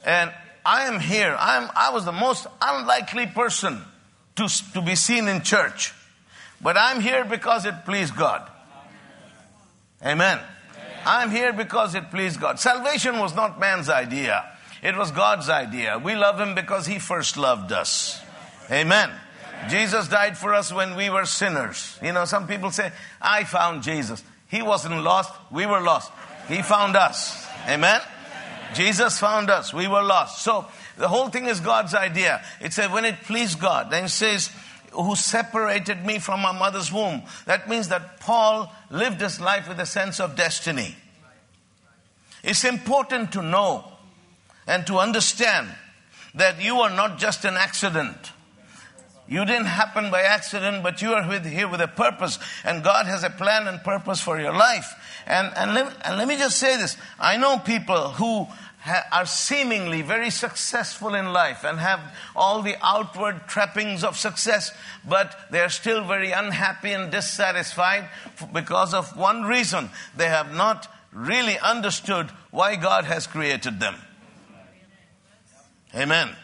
And 0.05 0.33
I 0.65 0.83
am 0.83 1.01
here. 1.01 1.37
I'm, 1.39 1.69
I 1.75 1.91
was 1.93 2.05
the 2.05 2.13
most 2.13 2.47
unlikely 2.61 3.27
person 3.27 3.83
to, 4.37 4.49
to 4.75 4.81
be 4.81 4.95
seen 4.95 5.27
in 5.29 5.43
church. 5.43 5.93
But 6.61 6.77
I'm 6.77 7.01
here 7.01 7.25
because 7.25 7.67
it 7.67 7.85
pleased 7.85 8.17
God. 8.17 8.49
Amen. 10.05 10.39
I'm 11.05 11.31
here 11.31 11.53
because 11.53 11.95
it 11.95 12.11
pleased 12.11 12.41
God. 12.41 12.59
Salvation 12.59 13.19
was 13.19 13.35
not 13.35 13.61
man's 13.61 13.89
idea. 13.89 14.45
It 14.83 14.97
was 14.97 15.11
God's 15.11 15.49
idea. 15.49 15.99
We 15.99 16.15
love 16.15 16.41
Him 16.41 16.55
because 16.55 16.87
He 16.87 16.99
first 16.99 17.37
loved 17.37 17.73
us. 17.73 18.21
Amen. 18.71 19.11
Jesus 19.69 20.09
died 20.09 20.37
for 20.39 20.55
us 20.55 20.73
when 20.73 20.97
we 20.97 21.11
were 21.11 21.25
sinners. 21.25 21.99
You 22.03 22.13
know, 22.13 22.25
some 22.25 22.47
people 22.47 22.71
say, 22.71 22.93
I 23.21 23.45
found 23.45 23.83
Jesus. 23.83 24.23
He 24.49 24.63
wasn't 24.63 25.03
lost, 25.03 25.33
we 25.51 25.67
were 25.67 25.81
lost. 25.81 26.13
He 26.49 26.63
found 26.63 26.97
us. 26.97 27.47
Amen? 27.69 28.01
Jesus 28.75 29.19
found 29.19 29.51
us, 29.51 29.75
we 29.75 29.89
were 29.89 30.03
lost. 30.03 30.43
So, 30.43 30.67
the 30.97 31.09
whole 31.09 31.29
thing 31.29 31.47
is 31.47 31.61
God's 31.61 31.95
idea. 31.95 32.43
It 32.61 32.73
said, 32.73 32.93
when 32.93 33.05
it 33.05 33.23
pleased 33.23 33.61
God, 33.61 33.91
then 33.91 34.05
it 34.05 34.11
says, 34.11 34.51
who 34.93 35.15
separated 35.15 36.05
me 36.05 36.19
from 36.19 36.41
my 36.41 36.53
mother's 36.53 36.93
womb. 36.93 37.23
That 37.45 37.69
means 37.69 37.89
that 37.89 38.21
Paul 38.21 38.73
lived 38.91 39.21
his 39.21 39.41
life 39.41 39.69
with 39.69 39.79
a 39.81 39.87
sense 39.87 40.21
of 40.21 40.37
destiny. 40.37 40.97
It's 42.43 42.65
important 42.65 43.33
to 43.33 43.43
know 43.43 43.85
and 44.67 44.87
to 44.87 44.99
understand 44.99 45.69
that 46.35 46.63
you 46.63 46.81
are 46.81 46.91
not 46.91 47.19
just 47.19 47.45
an 47.45 47.55
accident. 47.55 48.33
You 49.29 49.45
didn't 49.45 49.67
happen 49.67 50.11
by 50.11 50.23
accident, 50.23 50.83
but 50.83 51.03
you 51.03 51.13
are 51.15 51.29
with, 51.29 51.45
here 51.45 51.69
with 51.69 51.81
a 51.81 51.89
purpose, 51.89 52.39
and 52.65 52.85
God 52.85 53.07
has 53.07 53.25
a 53.25 53.31
plan 53.31 53.67
and 53.67 53.83
purpose 53.83 54.21
for 54.21 54.41
your 54.41 54.53
life. 54.53 54.95
And, 55.27 55.53
and, 55.57 55.75
let, 55.75 55.97
and 56.07 56.17
let 56.17 56.29
me 56.29 56.37
just 56.37 56.59
say 56.59 56.77
this 56.77 56.97
I 57.19 57.37
know 57.37 57.59
people 57.59 58.11
who 58.11 58.47
ha- 58.81 59.05
are 59.11 59.27
seemingly 59.27 60.03
very 60.03 60.31
successful 60.31 61.17
in 61.17 61.33
life 61.33 61.65
and 61.65 61.81
have 61.81 62.01
all 62.37 62.63
the 62.63 62.77
outward 62.81 63.49
trappings 63.49 64.05
of 64.05 64.17
success, 64.17 64.71
but 65.07 65.37
they're 65.51 65.71
still 65.71 66.05
very 66.05 66.31
unhappy 66.31 66.93
and 66.93 67.11
dissatisfied 67.11 68.09
because 68.53 68.95
of 68.95 69.17
one 69.17 69.43
reason 69.43 69.91
they 70.17 70.29
have 70.29 70.55
not 70.55 70.87
really 71.13 71.59
understood 71.59 72.31
why 72.53 72.77
God 72.77 73.05
has 73.05 73.27
created 73.27 73.81
them. 73.81 73.97
Amen. 75.95 76.37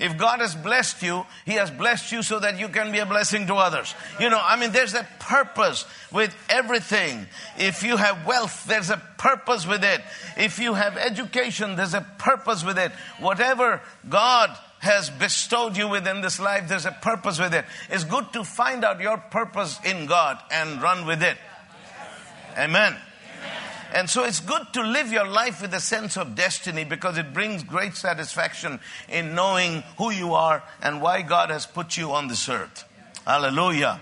If 0.00 0.16
God 0.16 0.40
has 0.40 0.54
blessed 0.54 1.02
you, 1.02 1.26
He 1.44 1.52
has 1.52 1.70
blessed 1.70 2.10
you 2.10 2.22
so 2.22 2.38
that 2.38 2.58
you 2.58 2.68
can 2.68 2.90
be 2.90 2.98
a 2.98 3.06
blessing 3.06 3.46
to 3.48 3.54
others. 3.54 3.94
You 4.18 4.30
know, 4.30 4.40
I 4.42 4.56
mean, 4.56 4.72
there's 4.72 4.94
a 4.94 5.06
purpose 5.18 5.84
with 6.10 6.34
everything. 6.48 7.26
If 7.58 7.82
you 7.82 7.98
have 7.98 8.26
wealth, 8.26 8.64
there's 8.66 8.88
a 8.88 8.96
purpose 9.18 9.66
with 9.66 9.84
it. 9.84 10.00
If 10.38 10.58
you 10.58 10.72
have 10.72 10.96
education, 10.96 11.76
there's 11.76 11.92
a 11.92 12.06
purpose 12.18 12.64
with 12.64 12.78
it. 12.78 12.92
Whatever 13.18 13.82
God 14.08 14.56
has 14.78 15.10
bestowed 15.10 15.76
you 15.76 15.88
within 15.88 16.22
this 16.22 16.40
life, 16.40 16.66
there's 16.66 16.86
a 16.86 16.92
purpose 16.92 17.38
with 17.38 17.52
it. 17.52 17.66
It's 17.90 18.04
good 18.04 18.32
to 18.32 18.42
find 18.42 18.82
out 18.82 19.00
your 19.00 19.18
purpose 19.18 19.78
in 19.84 20.06
God 20.06 20.38
and 20.50 20.80
run 20.80 21.06
with 21.06 21.22
it. 21.22 21.36
Amen. 22.56 22.96
And 23.92 24.08
so 24.08 24.24
it's 24.24 24.40
good 24.40 24.62
to 24.74 24.82
live 24.82 25.12
your 25.12 25.26
life 25.26 25.62
with 25.62 25.74
a 25.74 25.80
sense 25.80 26.16
of 26.16 26.34
destiny 26.34 26.84
because 26.84 27.18
it 27.18 27.32
brings 27.32 27.62
great 27.62 27.96
satisfaction 27.96 28.78
in 29.08 29.34
knowing 29.34 29.82
who 29.98 30.10
you 30.10 30.34
are 30.34 30.62
and 30.80 31.02
why 31.02 31.22
God 31.22 31.50
has 31.50 31.66
put 31.66 31.96
you 31.96 32.12
on 32.12 32.28
this 32.28 32.48
earth. 32.48 32.84
Hallelujah. 33.26 34.00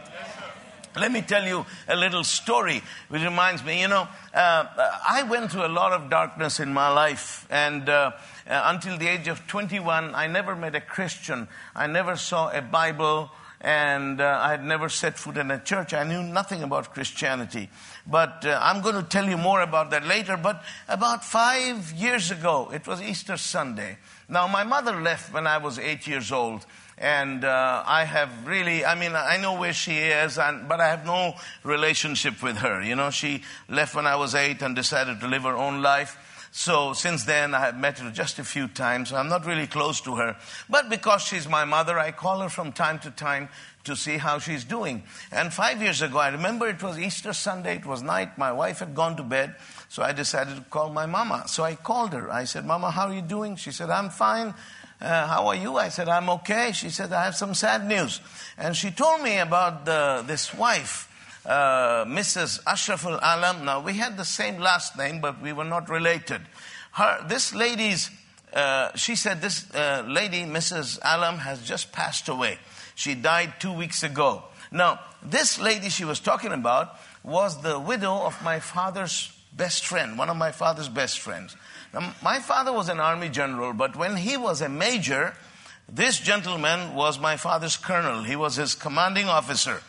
Let 0.96 1.12
me 1.12 1.22
tell 1.22 1.46
you 1.46 1.64
a 1.86 1.96
little 1.96 2.24
story 2.24 2.82
which 3.08 3.22
reminds 3.22 3.64
me, 3.64 3.80
you 3.80 3.88
know, 3.88 4.08
uh, 4.34 4.64
I 5.08 5.24
went 5.28 5.52
through 5.52 5.66
a 5.66 5.68
lot 5.68 5.92
of 5.92 6.10
darkness 6.10 6.60
in 6.60 6.72
my 6.72 6.88
life, 6.88 7.46
and 7.50 7.88
uh, 7.88 8.12
uh, 8.48 8.62
until 8.66 8.98
the 8.98 9.06
age 9.06 9.28
of 9.28 9.46
21, 9.46 10.14
I 10.14 10.26
never 10.26 10.56
met 10.56 10.74
a 10.74 10.80
Christian. 10.80 11.46
I 11.74 11.86
never 11.86 12.16
saw 12.16 12.50
a 12.50 12.62
Bible, 12.62 13.30
and 13.60 14.20
uh, 14.20 14.40
I 14.42 14.50
had 14.50 14.64
never 14.64 14.88
set 14.88 15.18
foot 15.18 15.36
in 15.36 15.50
a 15.50 15.60
church. 15.60 15.94
I 15.94 16.04
knew 16.04 16.22
nothing 16.22 16.62
about 16.62 16.94
Christianity. 16.94 17.68
But 18.10 18.46
uh, 18.46 18.58
I'm 18.62 18.80
going 18.80 18.94
to 18.94 19.02
tell 19.02 19.28
you 19.28 19.36
more 19.36 19.60
about 19.60 19.90
that 19.90 20.06
later. 20.06 20.36
But 20.36 20.62
about 20.88 21.24
five 21.24 21.92
years 21.92 22.30
ago, 22.30 22.70
it 22.72 22.86
was 22.86 23.02
Easter 23.02 23.36
Sunday. 23.36 23.98
Now, 24.28 24.46
my 24.46 24.64
mother 24.64 25.00
left 25.00 25.32
when 25.32 25.46
I 25.46 25.58
was 25.58 25.78
eight 25.78 26.06
years 26.06 26.32
old. 26.32 26.64
And 26.96 27.44
uh, 27.44 27.84
I 27.86 28.04
have 28.04 28.46
really, 28.46 28.84
I 28.84 28.96
mean, 28.96 29.12
I 29.14 29.36
know 29.36 29.58
where 29.60 29.72
she 29.72 29.98
is, 29.98 30.36
and, 30.36 30.68
but 30.68 30.80
I 30.80 30.88
have 30.88 31.06
no 31.06 31.34
relationship 31.62 32.42
with 32.42 32.56
her. 32.56 32.82
You 32.82 32.96
know, 32.96 33.10
she 33.10 33.42
left 33.68 33.94
when 33.94 34.06
I 34.06 34.16
was 34.16 34.34
eight 34.34 34.62
and 34.62 34.74
decided 34.74 35.20
to 35.20 35.28
live 35.28 35.42
her 35.42 35.56
own 35.56 35.80
life. 35.80 36.16
So 36.50 36.92
since 36.92 37.24
then, 37.24 37.54
I 37.54 37.60
have 37.60 37.78
met 37.78 37.98
her 37.98 38.10
just 38.10 38.38
a 38.38 38.44
few 38.44 38.68
times. 38.68 39.12
I'm 39.12 39.28
not 39.28 39.46
really 39.46 39.66
close 39.66 40.00
to 40.02 40.16
her. 40.16 40.36
But 40.68 40.88
because 40.88 41.22
she's 41.22 41.48
my 41.48 41.64
mother, 41.64 41.98
I 41.98 42.10
call 42.10 42.40
her 42.40 42.48
from 42.48 42.72
time 42.72 42.98
to 43.00 43.10
time 43.10 43.48
to 43.84 43.96
see 43.96 44.18
how 44.18 44.38
she's 44.38 44.64
doing. 44.64 45.02
And 45.32 45.52
five 45.52 45.80
years 45.80 46.02
ago, 46.02 46.18
I 46.18 46.28
remember 46.28 46.68
it 46.68 46.82
was 46.82 46.98
Easter 46.98 47.32
Sunday, 47.32 47.76
it 47.76 47.86
was 47.86 48.02
night, 48.02 48.36
my 48.36 48.52
wife 48.52 48.80
had 48.80 48.94
gone 48.94 49.16
to 49.16 49.22
bed, 49.22 49.54
so 49.88 50.02
I 50.02 50.12
decided 50.12 50.56
to 50.56 50.62
call 50.62 50.90
my 50.90 51.06
mama. 51.06 51.44
So 51.46 51.64
I 51.64 51.74
called 51.74 52.12
her. 52.12 52.30
I 52.30 52.44
said, 52.44 52.66
Mama, 52.66 52.90
how 52.90 53.08
are 53.08 53.14
you 53.14 53.22
doing? 53.22 53.56
She 53.56 53.72
said, 53.72 53.88
I'm 53.88 54.10
fine. 54.10 54.54
Uh, 55.00 55.26
how 55.26 55.46
are 55.46 55.54
you? 55.54 55.76
I 55.76 55.88
said, 55.88 56.08
I'm 56.08 56.28
okay. 56.28 56.72
She 56.72 56.90
said, 56.90 57.12
I 57.12 57.24
have 57.24 57.36
some 57.36 57.54
sad 57.54 57.86
news. 57.86 58.20
And 58.58 58.76
she 58.76 58.90
told 58.90 59.22
me 59.22 59.38
about 59.38 59.84
the, 59.84 60.24
this 60.26 60.52
wife. 60.52 61.07
Uh, 61.48 62.04
Mrs. 62.04 62.62
Ashraful 62.64 63.18
Alam. 63.22 63.64
Now, 63.64 63.80
we 63.80 63.94
had 63.94 64.18
the 64.18 64.24
same 64.26 64.58
last 64.60 64.98
name, 64.98 65.22
but 65.22 65.40
we 65.40 65.54
were 65.54 65.64
not 65.64 65.88
related. 65.88 66.42
Her, 66.92 67.24
this 67.26 67.54
lady's, 67.54 68.10
uh, 68.52 68.94
she 68.94 69.16
said, 69.16 69.40
this 69.40 69.64
uh, 69.74 70.04
lady, 70.06 70.42
Mrs. 70.44 70.98
Alam, 71.02 71.38
has 71.38 71.62
just 71.62 71.90
passed 71.90 72.28
away. 72.28 72.58
She 72.94 73.14
died 73.14 73.54
two 73.60 73.72
weeks 73.72 74.02
ago. 74.02 74.44
Now, 74.70 75.00
this 75.22 75.58
lady 75.58 75.88
she 75.88 76.04
was 76.04 76.20
talking 76.20 76.52
about 76.52 76.96
was 77.24 77.62
the 77.62 77.78
widow 77.78 78.26
of 78.26 78.42
my 78.42 78.60
father's 78.60 79.32
best 79.56 79.86
friend, 79.86 80.18
one 80.18 80.28
of 80.28 80.36
my 80.36 80.52
father's 80.52 80.90
best 80.90 81.18
friends. 81.18 81.56
Now, 81.94 82.12
my 82.22 82.40
father 82.40 82.74
was 82.74 82.90
an 82.90 83.00
army 83.00 83.30
general, 83.30 83.72
but 83.72 83.96
when 83.96 84.16
he 84.16 84.36
was 84.36 84.60
a 84.60 84.68
major, 84.68 85.34
this 85.88 86.18
gentleman 86.18 86.94
was 86.94 87.18
my 87.18 87.38
father's 87.38 87.78
colonel. 87.78 88.22
He 88.22 88.36
was 88.36 88.56
his 88.56 88.74
commanding 88.74 89.28
officer. 89.28 89.80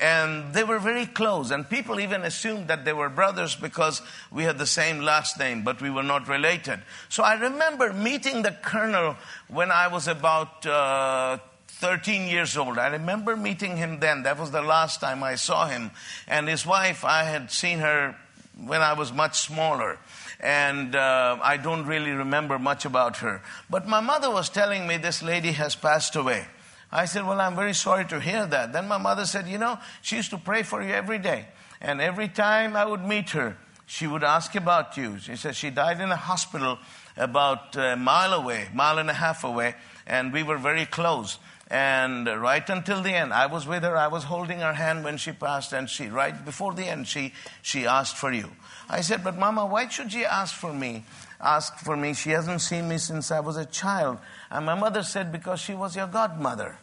And 0.00 0.52
they 0.52 0.64
were 0.64 0.80
very 0.80 1.06
close, 1.06 1.52
and 1.52 1.68
people 1.68 2.00
even 2.00 2.22
assumed 2.22 2.66
that 2.66 2.84
they 2.84 2.92
were 2.92 3.08
brothers 3.08 3.54
because 3.54 4.02
we 4.32 4.42
had 4.42 4.58
the 4.58 4.66
same 4.66 5.00
last 5.00 5.38
name, 5.38 5.62
but 5.62 5.80
we 5.80 5.88
were 5.88 6.02
not 6.02 6.26
related. 6.26 6.80
So 7.08 7.22
I 7.22 7.34
remember 7.34 7.92
meeting 7.92 8.42
the 8.42 8.50
colonel 8.50 9.16
when 9.46 9.70
I 9.70 9.86
was 9.86 10.08
about 10.08 10.66
uh, 10.66 11.38
13 11.68 12.28
years 12.28 12.56
old. 12.56 12.78
I 12.78 12.88
remember 12.88 13.36
meeting 13.36 13.76
him 13.76 14.00
then. 14.00 14.24
That 14.24 14.38
was 14.38 14.50
the 14.50 14.62
last 14.62 15.00
time 15.00 15.22
I 15.22 15.36
saw 15.36 15.68
him. 15.68 15.90
And 16.26 16.48
his 16.48 16.66
wife, 16.66 17.04
I 17.04 17.24
had 17.24 17.50
seen 17.50 17.78
her 17.78 18.16
when 18.64 18.80
I 18.80 18.94
was 18.94 19.12
much 19.12 19.38
smaller. 19.40 19.98
And 20.40 20.96
uh, 20.96 21.38
I 21.42 21.56
don't 21.56 21.86
really 21.86 22.10
remember 22.10 22.58
much 22.58 22.84
about 22.84 23.18
her. 23.18 23.42
But 23.70 23.86
my 23.86 24.00
mother 24.00 24.30
was 24.30 24.48
telling 24.48 24.86
me 24.86 24.96
this 24.96 25.22
lady 25.22 25.52
has 25.52 25.74
passed 25.74 26.16
away. 26.16 26.46
I 26.94 27.06
said, 27.06 27.26
Well, 27.26 27.40
I'm 27.40 27.56
very 27.56 27.74
sorry 27.74 28.04
to 28.06 28.20
hear 28.20 28.46
that. 28.46 28.72
Then 28.72 28.86
my 28.86 28.98
mother 28.98 29.26
said, 29.26 29.48
You 29.48 29.58
know, 29.58 29.78
she 30.00 30.14
used 30.14 30.30
to 30.30 30.38
pray 30.38 30.62
for 30.62 30.80
you 30.80 30.92
every 30.92 31.18
day. 31.18 31.46
And 31.80 32.00
every 32.00 32.28
time 32.28 32.76
I 32.76 32.84
would 32.84 33.04
meet 33.04 33.30
her, 33.30 33.58
she 33.84 34.06
would 34.06 34.22
ask 34.22 34.54
about 34.54 34.96
you. 34.96 35.18
She 35.18 35.34
said 35.34 35.56
she 35.56 35.70
died 35.70 36.00
in 36.00 36.12
a 36.12 36.16
hospital 36.16 36.78
about 37.16 37.74
a 37.74 37.96
mile 37.96 38.32
away, 38.32 38.68
mile 38.72 38.98
and 38.98 39.10
a 39.10 39.14
half 39.14 39.42
away, 39.42 39.74
and 40.06 40.32
we 40.32 40.44
were 40.44 40.56
very 40.56 40.86
close. 40.86 41.38
And 41.68 42.26
right 42.26 42.68
until 42.70 43.02
the 43.02 43.10
end, 43.10 43.32
I 43.32 43.46
was 43.46 43.66
with 43.66 43.82
her, 43.82 43.96
I 43.96 44.06
was 44.06 44.24
holding 44.24 44.60
her 44.60 44.74
hand 44.74 45.02
when 45.02 45.16
she 45.16 45.32
passed, 45.32 45.72
and 45.72 45.90
she, 45.90 46.06
right 46.06 46.44
before 46.44 46.74
the 46.74 46.84
end, 46.84 47.08
she, 47.08 47.32
she 47.60 47.86
asked 47.86 48.16
for 48.16 48.32
you. 48.32 48.50
I 48.88 49.00
said, 49.00 49.24
But 49.24 49.36
Mama, 49.36 49.66
why 49.66 49.88
should 49.88 50.12
she 50.12 50.24
ask 50.24 50.54
for 50.54 50.72
me? 50.72 51.04
Ask 51.40 51.78
for 51.78 51.96
me. 51.96 52.14
She 52.14 52.30
hasn't 52.30 52.60
seen 52.60 52.88
me 52.88 52.98
since 52.98 53.30
I 53.30 53.40
was 53.40 53.56
a 53.56 53.66
child. 53.66 54.18
And 54.50 54.64
my 54.64 54.74
mother 54.74 55.02
said, 55.02 55.32
Because 55.32 55.58
she 55.58 55.74
was 55.74 55.96
your 55.96 56.06
godmother. 56.06 56.78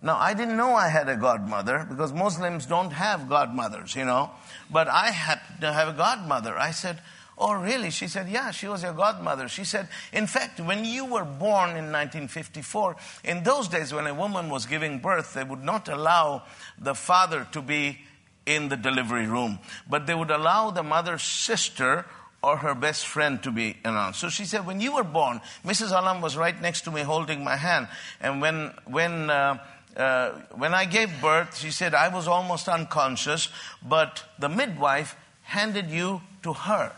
Now, 0.00 0.16
I 0.16 0.34
didn't 0.34 0.56
know 0.56 0.74
I 0.74 0.88
had 0.88 1.08
a 1.08 1.16
godmother 1.16 1.86
because 1.88 2.12
Muslims 2.12 2.66
don't 2.66 2.92
have 2.92 3.28
godmothers, 3.28 3.96
you 3.96 4.04
know. 4.04 4.30
But 4.70 4.88
I 4.88 5.10
happened 5.10 5.60
to 5.62 5.72
have 5.72 5.88
a 5.88 5.92
godmother. 5.92 6.56
I 6.56 6.70
said, 6.70 7.00
Oh, 7.40 7.54
really? 7.54 7.90
She 7.90 8.08
said, 8.08 8.28
Yeah, 8.28 8.50
she 8.50 8.66
was 8.66 8.82
your 8.82 8.92
godmother. 8.92 9.48
She 9.48 9.64
said, 9.64 9.88
In 10.12 10.26
fact, 10.26 10.60
when 10.60 10.84
you 10.84 11.04
were 11.04 11.24
born 11.24 11.70
in 11.70 11.92
1954, 11.92 12.96
in 13.24 13.44
those 13.44 13.68
days 13.68 13.92
when 13.92 14.06
a 14.06 14.14
woman 14.14 14.50
was 14.50 14.66
giving 14.66 14.98
birth, 14.98 15.34
they 15.34 15.44
would 15.44 15.62
not 15.62 15.88
allow 15.88 16.42
the 16.78 16.94
father 16.94 17.46
to 17.52 17.62
be 17.62 17.98
in 18.44 18.68
the 18.68 18.76
delivery 18.76 19.26
room, 19.26 19.60
but 19.88 20.06
they 20.06 20.14
would 20.14 20.30
allow 20.30 20.70
the 20.70 20.82
mother's 20.82 21.22
sister 21.22 22.06
or 22.42 22.56
her 22.56 22.74
best 22.74 23.06
friend 23.06 23.42
to 23.42 23.50
be 23.50 23.76
around. 23.84 24.14
So 24.14 24.28
she 24.28 24.44
said, 24.44 24.66
When 24.66 24.80
you 24.80 24.94
were 24.94 25.04
born, 25.04 25.40
Mrs. 25.64 25.96
Alam 25.96 26.20
was 26.20 26.36
right 26.36 26.60
next 26.60 26.82
to 26.82 26.90
me 26.90 27.02
holding 27.02 27.44
my 27.44 27.56
hand. 27.56 27.88
And 28.20 28.40
when, 28.40 28.74
when, 28.86 29.30
uh, 29.30 29.58
uh, 29.98 30.30
when 30.54 30.74
I 30.74 30.84
gave 30.84 31.20
birth, 31.20 31.58
she 31.58 31.70
said, 31.70 31.92
I 31.92 32.08
was 32.08 32.28
almost 32.28 32.68
unconscious, 32.68 33.48
but 33.82 34.24
the 34.38 34.48
midwife 34.48 35.16
handed 35.42 35.90
you 35.90 36.22
to 36.44 36.52
her. 36.52 36.92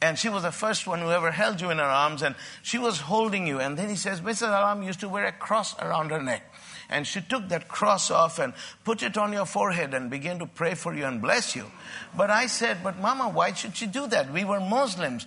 And 0.00 0.18
she 0.18 0.28
was 0.28 0.42
the 0.42 0.50
first 0.50 0.86
one 0.86 0.98
who 1.00 1.10
ever 1.10 1.30
held 1.30 1.60
you 1.60 1.70
in 1.70 1.78
her 1.78 1.84
arms, 1.84 2.22
and 2.22 2.34
she 2.62 2.78
was 2.78 3.00
holding 3.00 3.46
you. 3.46 3.60
And 3.60 3.78
then 3.78 3.88
he 3.88 3.96
says, 3.96 4.20
Mrs. 4.20 4.48
Alam 4.48 4.82
used 4.82 5.00
to 5.00 5.08
wear 5.08 5.26
a 5.26 5.32
cross 5.32 5.78
around 5.78 6.10
her 6.10 6.20
neck. 6.20 6.42
And 6.88 7.06
she 7.06 7.20
took 7.20 7.48
that 7.50 7.68
cross 7.68 8.10
off 8.10 8.38
and 8.38 8.52
put 8.84 9.02
it 9.02 9.16
on 9.16 9.32
your 9.32 9.46
forehead 9.46 9.94
and 9.94 10.10
began 10.10 10.38
to 10.40 10.46
pray 10.46 10.74
for 10.74 10.94
you 10.94 11.04
and 11.04 11.22
bless 11.22 11.54
you. 11.54 11.70
But 12.16 12.30
I 12.30 12.46
said, 12.46 12.78
But 12.82 12.98
Mama, 12.98 13.28
why 13.28 13.52
should 13.52 13.76
she 13.76 13.86
do 13.86 14.06
that? 14.08 14.32
We 14.32 14.44
were 14.44 14.60
Muslims. 14.60 15.26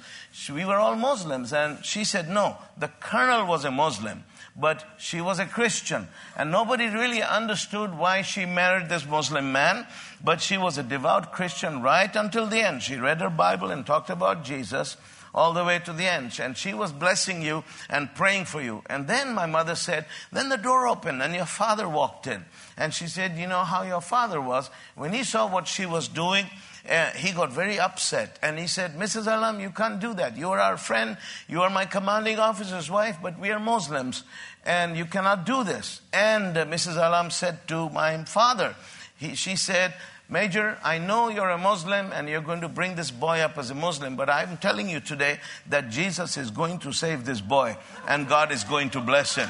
We 0.52 0.66
were 0.66 0.76
all 0.76 0.96
Muslims. 0.96 1.54
And 1.54 1.84
she 1.84 2.04
said, 2.04 2.30
No, 2.30 2.58
the 2.78 2.90
colonel 3.00 3.48
was 3.48 3.64
a 3.64 3.72
Muslim 3.72 4.24
but 4.56 4.86
she 4.98 5.20
was 5.22 5.40
a 5.40 5.46
Christian. 5.46 6.08
And 6.36 6.52
nobody 6.52 6.88
really 6.88 7.22
understood 7.22 7.98
why 7.98 8.22
she 8.22 8.46
married 8.46 8.90
this 8.90 9.06
Muslim 9.06 9.52
man, 9.52 9.86
but 10.24 10.42
she 10.42 10.58
was 10.58 10.78
a 10.78 10.84
devout 10.84 11.34
Christian 11.34 11.82
right 11.82 12.14
until 12.16 12.48
the 12.48 12.62
end. 12.62 12.82
She 12.82 12.96
read 12.96 13.22
her 13.22 13.30
Bible 13.30 13.72
and 13.72 13.86
talked 13.86 14.10
about 14.10 14.44
Jesus 14.44 14.98
all 15.36 15.52
the 15.52 15.66
way 15.66 15.80
to 15.80 15.92
the 15.92 16.06
end. 16.06 16.40
And 16.42 16.56
she 16.56 16.74
was 16.74 16.94
blessing 16.94 17.42
you 17.42 17.66
and 17.90 18.16
praying 18.16 18.46
for 18.46 18.62
you. 18.62 18.82
And 18.86 19.08
then 19.08 19.36
my 19.36 19.46
mother 19.46 19.76
said, 19.76 20.06
Then 20.32 20.50
the 20.50 20.58
door 20.58 20.88
opened 20.88 21.22
and 21.22 21.36
your 21.36 21.46
father 21.46 21.88
walked 21.88 22.26
in. 22.26 22.46
And 22.78 22.94
she 22.94 23.08
said, 23.08 23.38
You 23.38 23.48
know 23.48 23.66
how 23.66 23.84
your 23.84 24.02
father 24.02 24.40
was? 24.40 24.70
When 24.96 25.12
he 25.12 25.24
saw 25.24 25.52
what 25.52 25.68
she 25.68 25.86
was 25.86 26.08
doing, 26.08 26.46
uh, 26.90 27.12
he 27.12 27.32
got 27.32 27.52
very 27.52 27.80
upset 27.80 28.38
and 28.42 28.60
he 28.60 28.68
said, 28.68 28.96
Mrs. 28.96 29.28
Alam, 29.28 29.60
you 29.60 29.70
can't 29.70 30.00
do 30.00 30.14
that. 30.14 30.38
You 30.38 30.50
are 30.50 30.60
our 30.60 30.78
friend. 30.78 31.18
You 31.48 31.62
are 31.62 31.70
my 31.70 31.86
commanding 31.86 32.40
officer's 32.40 32.90
wife, 32.90 33.18
but 33.22 33.40
we 33.40 33.50
are 33.52 33.60
Muslims 33.60 34.24
and 34.66 34.98
you 34.98 35.06
cannot 35.06 35.46
do 35.46 35.64
this. 35.64 36.02
And 36.14 36.58
uh, 36.58 36.66
Mrs. 36.66 36.96
Alam 36.96 37.32
said 37.32 37.68
to 37.70 37.90
my 37.90 38.24
father, 38.26 38.76
he, 39.18 39.36
she 39.36 39.56
said, 39.56 39.94
Major, 40.28 40.80
I 40.84 40.98
know 40.98 41.30
you're 41.30 41.50
a 41.50 41.58
Muslim 41.58 42.12
and 42.12 42.28
you're 42.28 42.42
going 42.42 42.62
to 42.62 42.70
bring 42.70 42.96
this 42.96 43.12
boy 43.12 43.40
up 43.40 43.60
as 43.60 43.70
a 43.70 43.76
Muslim, 43.76 44.16
but 44.16 44.28
I'm 44.28 44.58
telling 44.58 44.90
you 44.90 45.00
today 45.00 45.40
that 45.70 45.90
Jesus 45.90 46.36
is 46.36 46.50
going 46.50 46.80
to 46.80 46.92
save 46.92 47.26
this 47.26 47.42
boy 47.42 47.78
and 48.08 48.28
God 48.28 48.52
is 48.52 48.64
going 48.64 48.90
to 48.92 49.02
bless 49.02 49.36
him. 49.36 49.50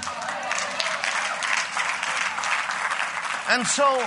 And 3.48 3.66
so, 3.66 4.06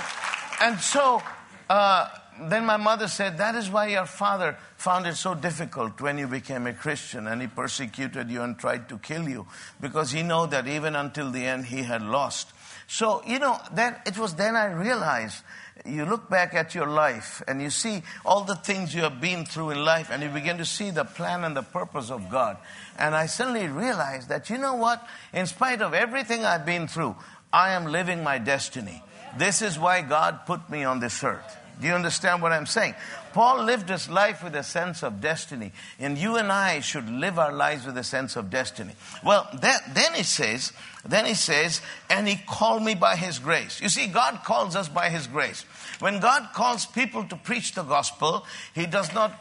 and 0.61 0.79
so, 0.79 1.23
uh, 1.69 2.09
then 2.47 2.65
my 2.65 2.77
mother 2.77 3.07
said, 3.07 3.37
That 3.37 3.55
is 3.55 3.69
why 3.69 3.87
your 3.87 4.05
father 4.05 4.57
found 4.77 5.07
it 5.07 5.15
so 5.15 5.35
difficult 5.35 5.99
when 5.99 6.17
you 6.17 6.27
became 6.27 6.67
a 6.67 6.73
Christian 6.73 7.27
and 7.27 7.41
he 7.41 7.47
persecuted 7.47 8.29
you 8.29 8.41
and 8.41 8.57
tried 8.57 8.87
to 8.89 8.97
kill 8.97 9.27
you 9.27 9.47
because 9.81 10.11
he 10.11 10.23
knew 10.23 10.47
that 10.47 10.67
even 10.67 10.95
until 10.95 11.31
the 11.31 11.45
end 11.45 11.65
he 11.65 11.83
had 11.83 12.01
lost. 12.01 12.53
So, 12.87 13.21
you 13.25 13.39
know, 13.39 13.59
that 13.73 14.03
it 14.07 14.17
was 14.17 14.35
then 14.35 14.55
I 14.55 14.71
realized 14.71 15.43
you 15.85 16.05
look 16.05 16.29
back 16.29 16.53
at 16.53 16.75
your 16.75 16.87
life 16.87 17.41
and 17.47 17.61
you 17.61 17.69
see 17.69 18.03
all 18.25 18.43
the 18.43 18.55
things 18.55 18.93
you 18.93 19.01
have 19.01 19.21
been 19.21 19.45
through 19.45 19.71
in 19.71 19.83
life 19.83 20.09
and 20.11 20.21
you 20.23 20.29
begin 20.29 20.57
to 20.57 20.65
see 20.65 20.91
the 20.91 21.05
plan 21.05 21.43
and 21.43 21.55
the 21.55 21.63
purpose 21.63 22.09
of 22.09 22.29
God. 22.29 22.57
And 22.97 23.15
I 23.15 23.27
suddenly 23.27 23.67
realized 23.67 24.29
that, 24.29 24.49
you 24.49 24.57
know 24.57 24.75
what? 24.75 25.05
In 25.33 25.45
spite 25.45 25.81
of 25.81 25.93
everything 25.93 26.45
I've 26.45 26.65
been 26.65 26.87
through, 26.87 27.15
I 27.51 27.71
am 27.71 27.85
living 27.85 28.23
my 28.23 28.37
destiny. 28.37 29.03
This 29.37 29.61
is 29.61 29.77
why 29.77 30.01
God 30.01 30.45
put 30.45 30.69
me 30.69 30.83
on 30.83 30.99
this 30.99 31.23
earth. 31.23 31.57
Do 31.79 31.87
you 31.87 31.93
understand 31.93 32.41
what 32.41 32.51
I'm 32.51 32.65
saying? 32.65 32.95
Paul 33.31 33.63
lived 33.63 33.89
his 33.89 34.09
life 34.09 34.43
with 34.43 34.55
a 34.55 34.63
sense 34.63 35.01
of 35.01 35.21
destiny, 35.21 35.71
and 35.97 36.17
you 36.17 36.35
and 36.35 36.51
I 36.51 36.81
should 36.81 37.09
live 37.09 37.39
our 37.39 37.53
lives 37.53 37.85
with 37.85 37.97
a 37.97 38.03
sense 38.03 38.35
of 38.35 38.49
destiny. 38.49 38.93
Well, 39.23 39.47
that, 39.61 39.93
then 39.93 40.13
he 40.13 40.23
says, 40.23 40.73
then 41.05 41.25
he 41.25 41.35
says, 41.35 41.81
and 42.09 42.27
he 42.27 42.35
called 42.47 42.83
me 42.83 42.95
by 42.95 43.15
his 43.15 43.39
grace. 43.39 43.79
You 43.81 43.87
see, 43.87 44.07
God 44.07 44.41
calls 44.43 44.75
us 44.75 44.89
by 44.89 45.09
his 45.09 45.27
grace. 45.27 45.63
When 45.99 46.19
God 46.19 46.49
calls 46.53 46.85
people 46.85 47.23
to 47.25 47.37
preach 47.37 47.73
the 47.73 47.83
gospel, 47.83 48.45
he 48.75 48.85
does 48.85 49.13
not 49.13 49.31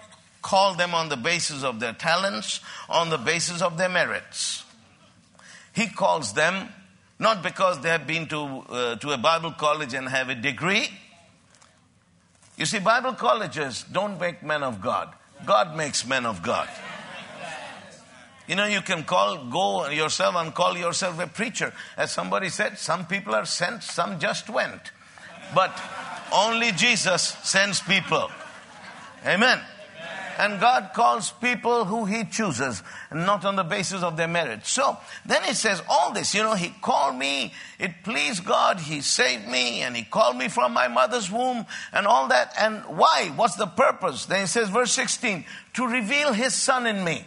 call 0.41 0.75
them 0.75 0.95
on 0.95 1.09
the 1.09 1.17
basis 1.17 1.65
of 1.65 1.81
their 1.81 1.93
talents, 1.93 2.61
on 2.89 3.11
the 3.11 3.19
basis 3.19 3.63
of 3.63 3.79
their 3.79 3.89
merits. 3.89 4.65
He 5.75 5.89
calls 5.89 6.35
them 6.35 6.69
not 7.19 7.43
because 7.43 7.81
they 7.81 7.89
have 7.89 8.07
been 8.07 8.29
to, 8.29 8.39
uh, 8.39 8.97
to 8.97 9.11
a 9.11 9.19
Bible 9.19 9.51
college 9.53 9.93
and 9.93 10.09
have 10.09 10.29
a 10.29 10.37
degree 10.37 10.89
you 12.59 12.67
see, 12.67 12.81
Bible 12.81 13.15
colleges 13.15 13.85
don't 13.91 14.21
make 14.21 14.43
men 14.43 14.65
of 14.65 14.83
God. 14.83 15.15
God 15.47 15.77
makes 15.77 16.05
men 16.05 16.27
of 16.27 16.43
God. 16.43 16.69
You 18.49 18.57
know, 18.57 18.67
you 18.67 18.81
can 18.81 19.05
call, 19.05 19.45
go 19.47 19.89
yourself 19.89 20.35
and 20.35 20.53
call 20.53 20.77
yourself 20.77 21.21
a 21.21 21.29
preacher. 21.29 21.73
As 21.97 22.11
somebody 22.11 22.49
said, 22.49 22.77
some 22.77 23.07
people 23.07 23.35
are 23.35 23.45
sent, 23.45 23.85
some 23.85 24.19
just 24.19 24.51
went. 24.51 24.91
But 25.55 25.81
only 26.33 26.73
Jesus 26.73 27.37
sends 27.45 27.81
people. 27.81 28.29
Amen. 29.25 29.61
And 30.39 30.61
God 30.61 30.91
calls 30.95 31.33
people 31.33 31.85
who 31.85 32.05
He 32.05 32.25
chooses, 32.25 32.85
not 33.13 33.45
on 33.45 33.57
the 33.57 33.65
basis 33.65 34.05
of 34.05 34.17
their 34.17 34.29
merit. 34.29 34.65
So 34.65 34.97
then 35.27 35.43
He 35.43 35.53
says, 35.53 35.83
all 35.89 36.13
this, 36.13 36.33
you 36.33 36.43
know, 36.43 36.55
He 36.55 36.73
called 36.81 37.17
me, 37.17 37.53
it 37.81 38.05
pleased 38.05 38.45
God, 38.45 38.79
He 38.79 39.01
saved 39.01 39.49
me, 39.49 39.83
and 39.83 39.97
He 39.97 40.05
called 40.05 40.37
me 40.37 40.49
from 40.49 40.73
my 40.73 40.87
mother's 40.87 41.29
womb, 41.29 41.67
and 41.93 42.07
all 42.07 42.29
that. 42.29 42.55
And 42.57 42.83
why? 42.97 43.33
What's 43.35 43.57
the 43.57 43.67
purpose? 43.67 44.27
Then 44.27 44.43
He 44.43 44.47
says, 44.47 44.69
verse 44.69 44.93
16, 44.93 45.45
to 45.75 45.87
reveal 45.87 46.33
His 46.33 46.55
Son 46.55 46.87
in 46.87 47.03
me 47.03 47.25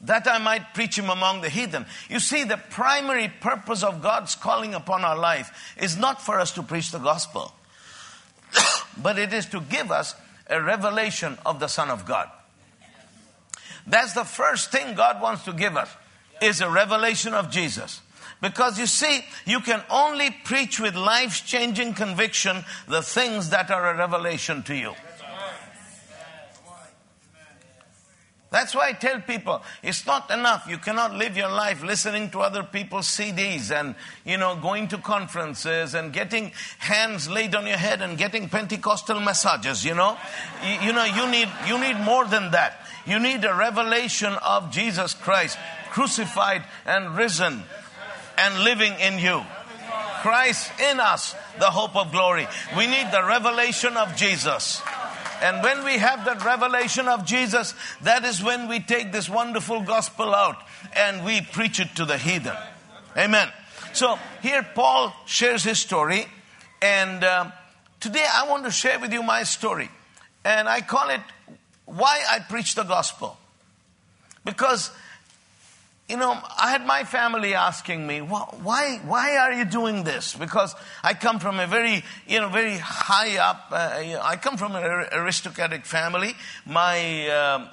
that 0.00 0.28
I 0.28 0.38
might 0.38 0.74
preach 0.74 0.96
him 0.96 1.10
among 1.10 1.40
the 1.40 1.48
heathen. 1.48 1.84
You 2.08 2.20
see, 2.20 2.44
the 2.44 2.56
primary 2.56 3.28
purpose 3.40 3.82
of 3.82 4.00
God's 4.00 4.36
calling 4.36 4.72
upon 4.72 5.04
our 5.04 5.18
life 5.18 5.74
is 5.76 5.96
not 5.96 6.22
for 6.22 6.38
us 6.38 6.52
to 6.52 6.62
preach 6.62 6.92
the 6.92 6.98
gospel, 6.98 7.52
but 9.02 9.18
it 9.18 9.32
is 9.32 9.46
to 9.46 9.60
give 9.60 9.90
us 9.90 10.14
a 10.48 10.62
revelation 10.62 11.38
of 11.44 11.60
the 11.60 11.68
Son 11.68 11.90
of 11.90 12.06
God. 12.06 12.30
That's 13.86 14.12
the 14.12 14.24
first 14.24 14.70
thing 14.70 14.94
God 14.94 15.20
wants 15.22 15.44
to 15.44 15.52
give 15.52 15.76
us 15.76 15.88
is 16.42 16.60
a 16.60 16.70
revelation 16.70 17.34
of 17.34 17.50
Jesus. 17.50 18.00
Because 18.40 18.78
you 18.78 18.86
see, 18.86 19.24
you 19.46 19.60
can 19.60 19.82
only 19.90 20.30
preach 20.30 20.78
with 20.78 20.94
life 20.94 21.44
changing 21.46 21.94
conviction 21.94 22.64
the 22.86 23.02
things 23.02 23.50
that 23.50 23.70
are 23.70 23.90
a 23.90 23.96
revelation 23.96 24.62
to 24.64 24.74
you. 24.74 24.94
That's 28.50 28.74
why 28.74 28.88
I 28.88 28.92
tell 28.92 29.20
people 29.20 29.62
it's 29.82 30.06
not 30.06 30.30
enough. 30.30 30.66
You 30.68 30.78
cannot 30.78 31.14
live 31.14 31.36
your 31.36 31.50
life 31.50 31.82
listening 31.82 32.30
to 32.30 32.40
other 32.40 32.62
people's 32.62 33.06
CDs 33.06 33.70
and, 33.70 33.94
you 34.24 34.38
know, 34.38 34.56
going 34.56 34.88
to 34.88 34.98
conferences 34.98 35.94
and 35.94 36.12
getting 36.12 36.52
hands 36.78 37.28
laid 37.28 37.54
on 37.54 37.66
your 37.66 37.76
head 37.76 38.00
and 38.00 38.16
getting 38.16 38.48
Pentecostal 38.48 39.20
massages, 39.20 39.84
you 39.84 39.94
know. 39.94 40.16
You, 40.64 40.86
you 40.86 40.92
know, 40.94 41.04
you 41.04 41.30
need, 41.30 41.48
you 41.66 41.78
need 41.78 42.00
more 42.00 42.24
than 42.24 42.52
that. 42.52 42.86
You 43.06 43.18
need 43.18 43.44
a 43.44 43.54
revelation 43.54 44.32
of 44.42 44.70
Jesus 44.70 45.12
Christ 45.12 45.58
crucified 45.90 46.62
and 46.86 47.16
risen 47.16 47.62
and 48.38 48.64
living 48.64 48.94
in 49.00 49.18
you. 49.18 49.42
Christ 50.22 50.72
in 50.90 51.00
us, 51.00 51.34
the 51.58 51.66
hope 51.66 51.96
of 51.96 52.12
glory. 52.12 52.46
We 52.76 52.86
need 52.86 53.10
the 53.12 53.24
revelation 53.24 53.96
of 53.96 54.16
Jesus. 54.16 54.82
And 55.42 55.62
when 55.62 55.84
we 55.84 55.98
have 55.98 56.24
that 56.24 56.44
revelation 56.44 57.08
of 57.08 57.24
Jesus, 57.24 57.74
that 58.02 58.24
is 58.24 58.42
when 58.42 58.68
we 58.68 58.80
take 58.80 59.12
this 59.12 59.28
wonderful 59.28 59.82
gospel 59.82 60.34
out 60.34 60.56
and 60.94 61.24
we 61.24 61.40
preach 61.40 61.80
it 61.80 61.94
to 61.96 62.04
the 62.04 62.18
heathen. 62.18 62.56
Amen. 63.16 63.48
So 63.92 64.18
here 64.42 64.66
Paul 64.74 65.14
shares 65.26 65.64
his 65.64 65.78
story, 65.78 66.26
and 66.82 67.24
uh, 67.24 67.50
today 68.00 68.24
I 68.32 68.48
want 68.48 68.64
to 68.64 68.70
share 68.70 68.98
with 68.98 69.12
you 69.12 69.22
my 69.22 69.42
story. 69.44 69.90
And 70.44 70.68
I 70.68 70.80
call 70.80 71.10
it 71.10 71.20
Why 71.84 72.22
I 72.28 72.38
Preach 72.40 72.74
the 72.74 72.84
Gospel. 72.84 73.36
Because 74.44 74.90
you 76.08 76.16
know, 76.16 76.38
I 76.58 76.70
had 76.70 76.86
my 76.86 77.04
family 77.04 77.54
asking 77.54 78.06
me, 78.06 78.20
why, 78.20 79.00
why 79.04 79.36
are 79.36 79.52
you 79.52 79.66
doing 79.66 80.04
this? 80.04 80.34
Because 80.34 80.74
I 81.04 81.12
come 81.12 81.38
from 81.38 81.60
a 81.60 81.66
very, 81.66 82.02
you 82.26 82.40
know, 82.40 82.48
very 82.48 82.78
high 82.78 83.36
up, 83.36 83.66
uh, 83.70 84.18
I 84.22 84.36
come 84.36 84.56
from 84.56 84.74
an 84.74 84.82
aristocratic 85.12 85.84
family. 85.84 86.34
My, 86.64 87.28
uh, 87.28 87.68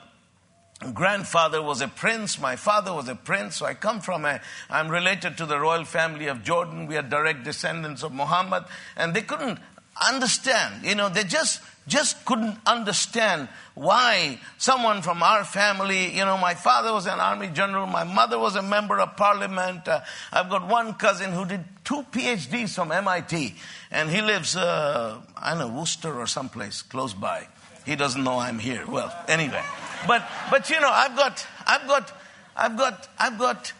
grandfather 0.94 1.62
was 1.62 1.82
a 1.82 1.88
prince, 1.88 2.40
my 2.40 2.58
father 2.58 2.94
was 2.94 3.08
a 3.08 3.16
prince, 3.16 3.56
so 3.56 3.66
I 3.66 3.74
come 3.74 4.02
from 4.02 4.26
a, 4.26 4.42
I'm 4.70 4.90
related 4.90 5.38
to 5.38 5.46
the 5.46 5.58
royal 5.58 5.86
family 5.86 6.28
of 6.28 6.44
Jordan, 6.44 6.88
we 6.88 6.98
are 6.98 7.02
direct 7.02 7.44
descendants 7.44 8.04
of 8.04 8.12
Muhammad, 8.12 8.66
and 8.98 9.14
they 9.14 9.22
couldn't 9.22 9.60
understand, 10.02 10.86
you 10.86 10.96
know, 10.96 11.10
they 11.10 11.24
just, 11.24 11.62
just 11.88 12.26
couldn't 12.26 12.58
understand 12.66 13.48
why 13.74 14.40
someone 14.58 15.02
from 15.02 15.24
our 15.24 15.44
family, 15.44 16.16
you 16.16 16.26
know, 16.26 16.38
my 16.38 16.54
father 16.54 16.92
was 16.92 17.06
an 17.06 17.20
army 17.20 17.48
general, 17.48 17.86
my 17.86 18.04
mother 18.04 18.38
was 18.38 18.56
a 18.56 18.62
member 18.62 19.00
of 19.00 19.16
parliament, 19.16 19.88
uh, 19.88 20.02
I've 20.32 20.50
got 20.50 20.68
one 20.68 20.94
cousin 20.96 21.32
who 21.32 21.46
did 21.46 21.64
two 21.84 22.04
PhDs 22.12 22.76
from 22.76 22.92
MIT, 22.92 23.56
and 23.92 24.10
he 24.10 24.22
lives, 24.22 24.56
uh, 24.56 25.22
I 25.38 25.52
don't 25.52 25.60
know, 25.60 25.80
Worcester 25.80 26.14
or 26.14 26.28
someplace 26.28 26.82
close 26.82 27.14
by. 27.14 27.48
He 27.86 27.96
doesn't 27.96 28.24
know 28.24 28.40
I'm 28.40 28.60
here. 28.60 28.84
Well, 28.88 29.14
anyway. 29.28 29.64
But, 30.08 30.28
but 30.50 30.70
you 30.70 30.80
know, 30.82 30.90
I've 30.92 31.16
got, 31.16 31.46
I've 31.68 31.88
got, 31.88 32.12
I've 32.56 32.78
got, 32.78 33.08
I've 33.20 33.38
got, 33.38 33.74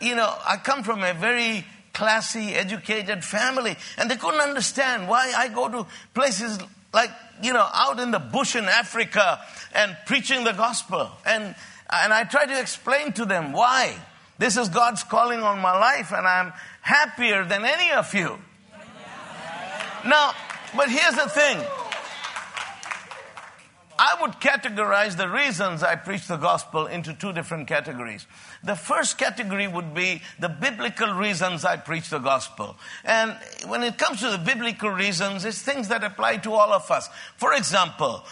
you 0.00 0.16
know, 0.16 0.34
I 0.44 0.56
come 0.56 0.82
from 0.82 1.04
a 1.04 1.14
very 1.14 1.64
classy, 1.92 2.54
educated 2.54 3.24
family, 3.24 3.76
and 3.98 4.10
they 4.10 4.16
couldn't 4.16 4.40
understand 4.40 5.08
why 5.08 5.32
I 5.36 5.48
go 5.48 5.68
to 5.68 5.86
places 6.14 6.58
like, 6.92 7.10
you 7.42 7.52
know, 7.52 7.66
out 7.72 7.98
in 8.00 8.10
the 8.10 8.18
bush 8.18 8.54
in 8.56 8.64
Africa 8.64 9.40
and 9.74 9.96
preaching 10.06 10.44
the 10.44 10.52
gospel. 10.52 11.10
And, 11.24 11.54
and 11.90 12.12
I 12.12 12.24
try 12.24 12.46
to 12.46 12.60
explain 12.60 13.12
to 13.14 13.24
them 13.24 13.52
why. 13.52 13.94
This 14.38 14.56
is 14.56 14.68
God's 14.68 15.04
calling 15.04 15.40
on 15.40 15.60
my 15.60 15.78
life, 15.78 16.12
and 16.12 16.26
I'm 16.26 16.52
happier 16.80 17.44
than 17.44 17.64
any 17.64 17.92
of 17.92 18.12
you. 18.14 18.38
Now, 20.04 20.32
but 20.76 20.90
here's 20.90 21.14
the 21.14 21.28
thing 21.28 21.58
I 23.98 24.16
would 24.20 24.32
categorize 24.32 25.16
the 25.16 25.28
reasons 25.28 25.82
I 25.82 25.94
preach 25.94 26.26
the 26.26 26.36
gospel 26.36 26.86
into 26.86 27.14
two 27.14 27.32
different 27.32 27.68
categories. 27.68 28.26
The 28.64 28.76
first 28.76 29.18
category 29.18 29.66
would 29.66 29.92
be 29.92 30.22
the 30.38 30.48
biblical 30.48 31.12
reasons 31.14 31.64
I 31.64 31.76
preach 31.76 32.10
the 32.10 32.18
gospel. 32.18 32.76
And 33.04 33.36
when 33.66 33.82
it 33.82 33.98
comes 33.98 34.20
to 34.20 34.30
the 34.30 34.38
biblical 34.38 34.90
reasons, 34.90 35.44
it's 35.44 35.60
things 35.60 35.88
that 35.88 36.04
apply 36.04 36.38
to 36.38 36.52
all 36.52 36.72
of 36.72 36.90
us. 36.90 37.08
For 37.36 37.54
example, 37.54 38.24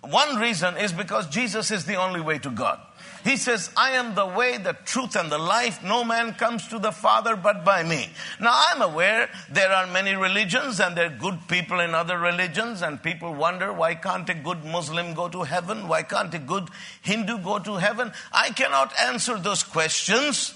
one 0.00 0.36
reason 0.36 0.76
is 0.78 0.92
because 0.92 1.28
Jesus 1.28 1.70
is 1.70 1.84
the 1.84 1.96
only 1.96 2.20
way 2.20 2.38
to 2.38 2.50
God. 2.50 2.80
He 3.24 3.38
says, 3.38 3.70
I 3.74 3.92
am 3.92 4.14
the 4.14 4.26
way, 4.26 4.58
the 4.58 4.76
truth, 4.84 5.16
and 5.16 5.32
the 5.32 5.38
life. 5.38 5.82
No 5.82 6.04
man 6.04 6.34
comes 6.34 6.68
to 6.68 6.78
the 6.78 6.92
Father 6.92 7.36
but 7.36 7.64
by 7.64 7.82
me. 7.82 8.10
Now, 8.38 8.52
I'm 8.54 8.82
aware 8.82 9.30
there 9.50 9.72
are 9.72 9.86
many 9.86 10.14
religions 10.14 10.78
and 10.78 10.94
there 10.94 11.06
are 11.06 11.18
good 11.18 11.48
people 11.48 11.80
in 11.80 11.94
other 11.94 12.18
religions, 12.18 12.82
and 12.82 13.02
people 13.02 13.32
wonder 13.32 13.72
why 13.72 13.94
can't 13.94 14.28
a 14.28 14.34
good 14.34 14.62
Muslim 14.66 15.14
go 15.14 15.30
to 15.30 15.42
heaven? 15.42 15.88
Why 15.88 16.02
can't 16.02 16.34
a 16.34 16.38
good 16.38 16.68
Hindu 17.00 17.38
go 17.38 17.58
to 17.58 17.76
heaven? 17.76 18.12
I 18.30 18.50
cannot 18.50 18.92
answer 19.00 19.38
those 19.38 19.62
questions, 19.62 20.52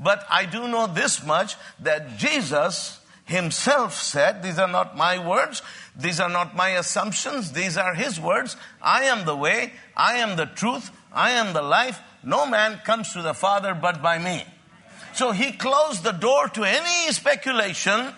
but 0.00 0.26
I 0.28 0.44
do 0.44 0.66
know 0.66 0.88
this 0.88 1.24
much 1.24 1.54
that 1.78 2.18
Jesus 2.18 2.98
himself 3.26 3.94
said, 3.94 4.42
These 4.42 4.58
are 4.58 4.66
not 4.66 4.96
my 4.96 5.24
words, 5.24 5.62
these 5.94 6.18
are 6.18 6.28
not 6.28 6.56
my 6.56 6.70
assumptions, 6.70 7.52
these 7.52 7.76
are 7.76 7.94
his 7.94 8.18
words. 8.18 8.56
I 8.82 9.04
am 9.04 9.24
the 9.24 9.36
way, 9.36 9.72
I 9.96 10.14
am 10.14 10.36
the 10.36 10.46
truth, 10.46 10.90
I 11.12 11.32
am 11.32 11.52
the 11.52 11.62
life. 11.62 12.00
No 12.28 12.44
man 12.44 12.78
comes 12.84 13.14
to 13.14 13.22
the 13.22 13.32
Father 13.32 13.72
but 13.72 14.02
by 14.02 14.18
me. 14.18 14.44
So 15.14 15.32
he 15.32 15.50
closed 15.52 16.04
the 16.04 16.12
door 16.12 16.48
to 16.48 16.62
any 16.62 17.10
speculation 17.10 18.12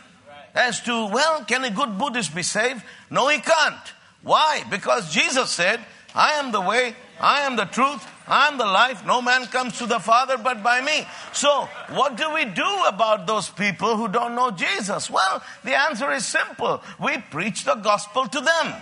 as 0.52 0.80
to, 0.80 1.06
well, 1.06 1.44
can 1.44 1.62
a 1.62 1.70
good 1.70 1.96
Buddhist 1.96 2.34
be 2.34 2.42
saved? 2.42 2.82
No, 3.08 3.28
he 3.28 3.38
can't. 3.38 3.94
Why? 4.24 4.64
Because 4.68 5.14
Jesus 5.14 5.50
said, 5.50 5.78
I 6.12 6.32
am 6.40 6.50
the 6.50 6.60
way, 6.60 6.96
I 7.20 7.42
am 7.42 7.54
the 7.54 7.66
truth, 7.66 8.04
I 8.26 8.48
am 8.48 8.58
the 8.58 8.66
life. 8.66 9.06
No 9.06 9.22
man 9.22 9.46
comes 9.46 9.78
to 9.78 9.86
the 9.86 10.00
Father 10.00 10.36
but 10.36 10.60
by 10.60 10.80
me. 10.80 11.06
So, 11.32 11.68
what 11.90 12.16
do 12.16 12.34
we 12.34 12.46
do 12.46 12.84
about 12.88 13.28
those 13.28 13.48
people 13.48 13.96
who 13.96 14.08
don't 14.08 14.34
know 14.34 14.50
Jesus? 14.50 15.08
Well, 15.08 15.40
the 15.62 15.78
answer 15.78 16.10
is 16.10 16.26
simple. 16.26 16.82
We 16.98 17.18
preach 17.30 17.64
the 17.64 17.76
gospel 17.76 18.26
to 18.26 18.40
them. 18.40 18.74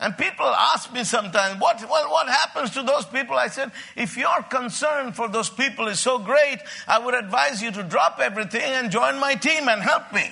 And 0.00 0.16
people 0.16 0.46
ask 0.46 0.92
me 0.92 1.02
sometimes, 1.02 1.60
what, 1.60 1.80
well, 1.80 2.10
what 2.10 2.28
happens 2.28 2.70
to 2.70 2.82
those 2.84 3.04
people? 3.06 3.36
I 3.36 3.48
said, 3.48 3.72
if 3.96 4.16
your 4.16 4.42
concern 4.44 5.12
for 5.12 5.28
those 5.28 5.50
people 5.50 5.88
is 5.88 5.98
so 5.98 6.18
great, 6.18 6.58
I 6.86 7.00
would 7.00 7.14
advise 7.14 7.60
you 7.60 7.72
to 7.72 7.82
drop 7.82 8.20
everything 8.20 8.62
and 8.62 8.92
join 8.92 9.18
my 9.18 9.34
team 9.34 9.68
and 9.68 9.82
help 9.82 10.12
me. 10.12 10.30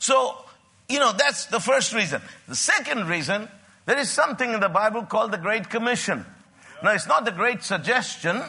So, 0.00 0.36
you 0.88 0.98
know, 0.98 1.12
that's 1.12 1.46
the 1.46 1.60
first 1.60 1.92
reason. 1.92 2.20
The 2.48 2.56
second 2.56 3.06
reason, 3.06 3.48
there 3.86 3.98
is 3.98 4.10
something 4.10 4.52
in 4.52 4.58
the 4.58 4.68
Bible 4.68 5.02
called 5.02 5.30
the 5.30 5.38
Great 5.38 5.70
Commission. 5.70 6.26
Now, 6.82 6.92
it's 6.92 7.06
not 7.06 7.24
the 7.24 7.30
Great 7.30 7.62
Suggestion, 7.62 8.42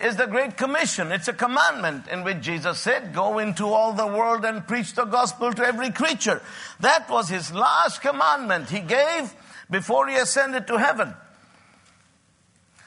is 0.00 0.16
the 0.16 0.26
Great 0.26 0.56
Commission. 0.56 1.12
It's 1.12 1.28
a 1.28 1.32
commandment 1.32 2.08
in 2.08 2.24
which 2.24 2.40
Jesus 2.40 2.78
said, 2.78 3.14
Go 3.14 3.38
into 3.38 3.66
all 3.66 3.92
the 3.92 4.06
world 4.06 4.44
and 4.44 4.66
preach 4.66 4.94
the 4.94 5.04
gospel 5.04 5.52
to 5.52 5.64
every 5.64 5.90
creature. 5.90 6.42
That 6.80 7.08
was 7.08 7.28
his 7.28 7.52
last 7.52 8.00
commandment 8.00 8.70
he 8.70 8.80
gave 8.80 9.32
before 9.70 10.08
he 10.08 10.16
ascended 10.16 10.66
to 10.66 10.78
heaven. 10.78 11.14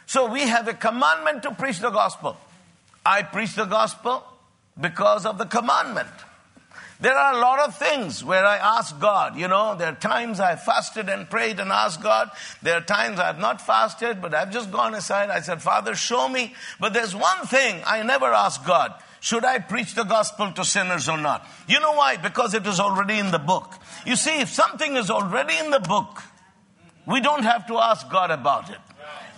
So 0.05 0.31
we 0.31 0.41
have 0.41 0.67
a 0.67 0.73
commandment 0.73 1.43
to 1.43 1.51
preach 1.51 1.79
the 1.79 1.89
gospel. 1.89 2.37
I 3.05 3.23
preach 3.23 3.55
the 3.55 3.65
gospel 3.65 4.23
because 4.79 5.25
of 5.25 5.37
the 5.37 5.45
commandment. 5.45 6.09
There 6.99 7.13
are 7.13 7.33
a 7.33 7.39
lot 7.39 7.59
of 7.59 7.77
things 7.77 8.23
where 8.23 8.45
I 8.45 8.57
ask 8.57 8.97
God, 8.99 9.35
you 9.35 9.47
know, 9.47 9.75
there 9.75 9.89
are 9.89 9.95
times 9.95 10.39
I 10.39 10.55
fasted 10.55 11.09
and 11.09 11.29
prayed 11.29 11.59
and 11.59 11.71
asked 11.71 12.01
God. 12.01 12.31
There 12.61 12.77
are 12.77 12.81
times 12.81 13.19
I've 13.19 13.39
not 13.39 13.61
fasted, 13.61 14.21
but 14.21 14.33
I've 14.33 14.51
just 14.51 14.71
gone 14.71 14.95
aside. 14.95 15.29
I 15.29 15.41
said, 15.41 15.61
Father, 15.61 15.95
show 15.95 16.29
me. 16.29 16.53
But 16.79 16.93
there's 16.93 17.13
one 17.13 17.47
thing 17.47 17.81
I 17.85 18.01
never 18.03 18.27
ask 18.27 18.65
God. 18.65 18.93
Should 19.19 19.43
I 19.43 19.59
preach 19.59 19.95
the 19.95 20.03
gospel 20.03 20.51
to 20.51 20.63
sinners 20.63 21.09
or 21.09 21.17
not? 21.17 21.45
You 21.67 21.79
know 21.79 21.93
why? 21.93 22.17
Because 22.17 22.53
it 22.53 22.65
is 22.65 22.79
already 22.79 23.17
in 23.17 23.31
the 23.31 23.39
book. 23.39 23.73
You 24.05 24.15
see, 24.15 24.39
if 24.39 24.49
something 24.49 24.95
is 24.95 25.09
already 25.09 25.57
in 25.57 25.71
the 25.71 25.79
book, 25.79 26.21
we 27.05 27.19
don't 27.21 27.43
have 27.43 27.67
to 27.67 27.77
ask 27.77 28.09
God 28.09 28.31
about 28.31 28.69
it. 28.69 28.79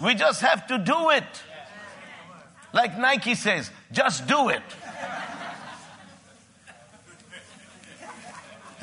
We 0.03 0.13
just 0.13 0.41
have 0.41 0.67
to 0.67 0.77
do 0.77 1.09
it. 1.11 1.23
Like 2.73 2.99
Nike 2.99 3.33
says, 3.33 3.71
just 3.91 4.27
do 4.27 4.49
it. 4.49 4.61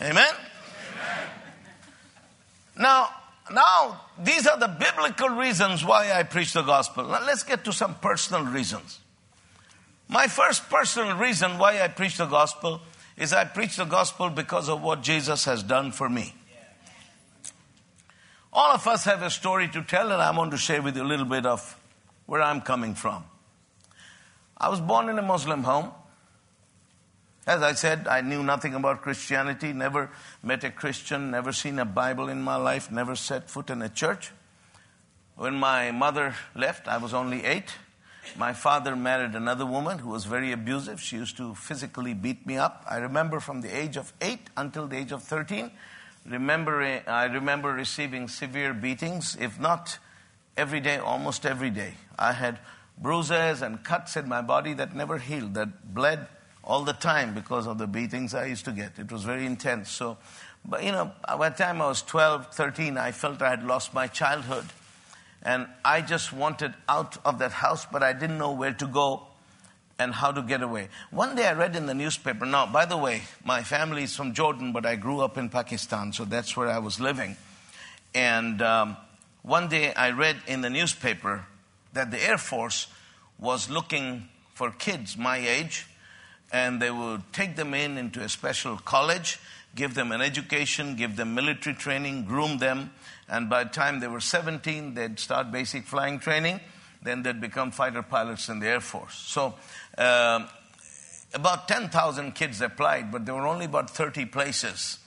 Amen? 0.00 0.10
Amen? 0.10 0.34
Now, 2.76 3.08
now, 3.52 4.00
these 4.22 4.46
are 4.46 4.58
the 4.58 4.68
biblical 4.68 5.28
reasons 5.28 5.84
why 5.84 6.12
I 6.12 6.22
preach 6.22 6.52
the 6.52 6.62
gospel. 6.62 7.04
Now, 7.04 7.24
let's 7.24 7.42
get 7.42 7.64
to 7.64 7.72
some 7.72 7.94
personal 7.96 8.44
reasons. 8.44 9.00
My 10.08 10.26
first 10.26 10.68
personal 10.68 11.16
reason 11.16 11.58
why 11.58 11.80
I 11.82 11.88
preach 11.88 12.16
the 12.16 12.26
gospel 12.26 12.80
is 13.16 13.32
I 13.32 13.44
preach 13.44 13.76
the 13.76 13.84
gospel 13.84 14.30
because 14.30 14.68
of 14.68 14.82
what 14.82 15.02
Jesus 15.02 15.44
has 15.44 15.62
done 15.62 15.92
for 15.92 16.08
me. 16.08 16.34
All 18.52 18.72
of 18.72 18.86
us 18.86 19.04
have 19.04 19.22
a 19.22 19.30
story 19.30 19.68
to 19.68 19.82
tell, 19.82 20.12
and 20.12 20.22
I 20.22 20.36
want 20.36 20.52
to 20.52 20.56
share 20.56 20.80
with 20.80 20.96
you 20.96 21.02
a 21.02 21.04
little 21.04 21.24
bit 21.24 21.44
of 21.44 21.78
where 22.26 22.40
I'm 22.40 22.60
coming 22.60 22.94
from. 22.94 23.24
I 24.56 24.68
was 24.68 24.80
born 24.80 25.08
in 25.08 25.18
a 25.18 25.22
Muslim 25.22 25.64
home. 25.64 25.90
As 27.46 27.62
I 27.62 27.74
said, 27.74 28.08
I 28.08 28.22
knew 28.22 28.42
nothing 28.42 28.74
about 28.74 29.02
Christianity, 29.02 29.74
never 29.74 30.10
met 30.42 30.64
a 30.64 30.70
Christian, 30.70 31.30
never 31.30 31.52
seen 31.52 31.78
a 31.78 31.84
Bible 31.84 32.30
in 32.30 32.40
my 32.40 32.56
life, 32.56 32.90
never 32.90 33.14
set 33.14 33.50
foot 33.50 33.68
in 33.68 33.82
a 33.82 33.90
church. 33.90 34.32
When 35.36 35.54
my 35.54 35.90
mother 35.90 36.34
left, 36.54 36.88
I 36.88 36.96
was 36.96 37.12
only 37.12 37.44
eight. 37.44 37.74
My 38.38 38.54
father 38.54 38.96
married 38.96 39.34
another 39.34 39.66
woman 39.66 39.98
who 39.98 40.08
was 40.08 40.24
very 40.24 40.52
abusive. 40.52 41.02
She 41.02 41.16
used 41.16 41.36
to 41.36 41.54
physically 41.54 42.14
beat 42.14 42.46
me 42.46 42.56
up. 42.56 42.82
I 42.88 42.96
remember 42.96 43.40
from 43.40 43.60
the 43.60 43.76
age 43.76 43.98
of 43.98 44.14
eight 44.22 44.48
until 44.56 44.86
the 44.86 44.96
age 44.96 45.12
of 45.12 45.22
13, 45.22 45.70
remember, 46.24 46.82
I 47.06 47.24
remember 47.24 47.74
receiving 47.74 48.28
severe 48.28 48.72
beatings, 48.72 49.36
if 49.38 49.60
not 49.60 49.98
every 50.56 50.80
day, 50.80 50.96
almost 50.96 51.44
every 51.44 51.70
day. 51.70 51.94
I 52.18 52.32
had 52.32 52.58
bruises 52.96 53.60
and 53.60 53.84
cuts 53.84 54.16
in 54.16 54.30
my 54.30 54.40
body 54.40 54.72
that 54.74 54.94
never 54.94 55.18
healed, 55.18 55.52
that 55.54 55.92
bled 55.92 56.26
all 56.66 56.82
the 56.82 56.92
time 56.92 57.34
because 57.34 57.66
of 57.66 57.78
the 57.78 57.86
beatings 57.86 58.34
I 58.34 58.46
used 58.46 58.64
to 58.64 58.72
get. 58.72 58.98
It 58.98 59.12
was 59.12 59.22
very 59.22 59.46
intense. 59.46 59.90
So, 59.90 60.16
but 60.64 60.82
you 60.82 60.92
know, 60.92 61.12
by 61.38 61.50
the 61.50 61.56
time 61.56 61.80
I 61.80 61.86
was 61.86 62.02
12, 62.02 62.54
13, 62.54 62.96
I 62.96 63.12
felt 63.12 63.42
I 63.42 63.50
had 63.50 63.64
lost 63.64 63.94
my 63.94 64.06
childhood. 64.06 64.64
And 65.42 65.66
I 65.84 66.00
just 66.00 66.32
wanted 66.32 66.72
out 66.88 67.18
of 67.24 67.38
that 67.40 67.52
house, 67.52 67.86
but 67.90 68.02
I 68.02 68.14
didn't 68.14 68.38
know 68.38 68.52
where 68.52 68.72
to 68.72 68.86
go 68.86 69.26
and 69.98 70.12
how 70.12 70.32
to 70.32 70.42
get 70.42 70.62
away. 70.62 70.88
One 71.10 71.36
day 71.36 71.46
I 71.46 71.52
read 71.52 71.76
in 71.76 71.86
the 71.86 71.94
newspaper. 71.94 72.46
Now, 72.46 72.66
by 72.66 72.86
the 72.86 72.96
way, 72.96 73.22
my 73.44 73.62
family 73.62 74.04
is 74.04 74.16
from 74.16 74.32
Jordan, 74.32 74.72
but 74.72 74.86
I 74.86 74.96
grew 74.96 75.20
up 75.20 75.36
in 75.36 75.50
Pakistan, 75.50 76.12
so 76.12 76.24
that's 76.24 76.56
where 76.56 76.68
I 76.68 76.78
was 76.78 76.98
living. 76.98 77.36
And 78.14 78.62
um, 78.62 78.96
one 79.42 79.68
day 79.68 79.92
I 79.92 80.10
read 80.10 80.36
in 80.46 80.62
the 80.62 80.70
newspaper 80.70 81.44
that 81.92 82.10
the 82.10 82.26
Air 82.26 82.38
Force 82.38 82.88
was 83.38 83.68
looking 83.68 84.28
for 84.54 84.70
kids 84.70 85.18
my 85.18 85.36
age 85.36 85.86
and 86.52 86.80
they 86.80 86.90
would 86.90 87.22
take 87.32 87.56
them 87.56 87.74
in 87.74 87.98
into 87.98 88.20
a 88.20 88.28
special 88.28 88.76
college 88.76 89.38
give 89.74 89.94
them 89.94 90.12
an 90.12 90.20
education, 90.20 90.96
give 90.96 91.16
them 91.16 91.34
military 91.34 91.74
training, 91.74 92.24
groom 92.24 92.58
them, 92.58 92.92
and 93.28 93.48
by 93.48 93.64
the 93.64 93.70
time 93.70 94.00
they 94.00 94.06
were 94.06 94.20
17, 94.20 94.94
they'd 94.94 95.18
start 95.18 95.50
basic 95.50 95.84
flying 95.84 96.18
training. 96.18 96.60
Then 97.02 97.22
they'd 97.22 97.40
become 97.40 97.70
fighter 97.70 98.02
pilots 98.02 98.48
in 98.48 98.60
the 98.60 98.68
Air 98.68 98.80
Force. 98.80 99.14
So, 99.14 99.54
um, 99.98 100.48
about 101.34 101.68
10,000 101.68 102.32
kids 102.34 102.60
applied, 102.60 103.10
but 103.10 103.26
there 103.26 103.34
were 103.34 103.46
only 103.46 103.66
about 103.66 103.90
30 103.90 104.26
places. 104.26 104.98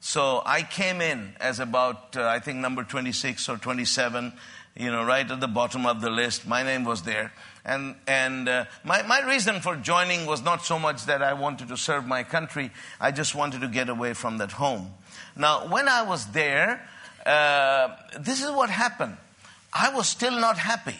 So 0.00 0.42
I 0.44 0.62
came 0.62 1.00
in 1.00 1.34
as 1.40 1.58
about, 1.60 2.16
uh, 2.16 2.26
I 2.26 2.38
think, 2.38 2.58
number 2.58 2.84
26 2.84 3.48
or 3.48 3.56
27, 3.56 4.32
you 4.76 4.90
know, 4.90 5.04
right 5.04 5.28
at 5.28 5.40
the 5.40 5.48
bottom 5.48 5.86
of 5.86 6.00
the 6.00 6.10
list. 6.10 6.46
My 6.46 6.62
name 6.62 6.84
was 6.84 7.02
there. 7.02 7.32
And, 7.64 7.94
and 8.06 8.48
uh, 8.48 8.64
my, 8.84 9.02
my 9.02 9.26
reason 9.26 9.60
for 9.60 9.76
joining 9.76 10.26
was 10.26 10.42
not 10.42 10.64
so 10.64 10.78
much 10.78 11.06
that 11.06 11.22
I 11.22 11.32
wanted 11.32 11.68
to 11.68 11.76
serve 11.76 12.06
my 12.06 12.22
country, 12.22 12.70
I 13.00 13.10
just 13.10 13.34
wanted 13.34 13.62
to 13.62 13.68
get 13.68 13.88
away 13.88 14.12
from 14.12 14.38
that 14.38 14.52
home. 14.52 14.92
Now, 15.36 15.66
when 15.68 15.88
I 15.88 16.02
was 16.02 16.26
there, 16.26 16.86
uh, 17.24 17.88
this 18.18 18.42
is 18.42 18.50
what 18.50 18.68
happened. 18.68 19.16
I 19.72 19.94
was 19.94 20.08
still 20.08 20.38
not 20.38 20.58
happy. 20.58 20.96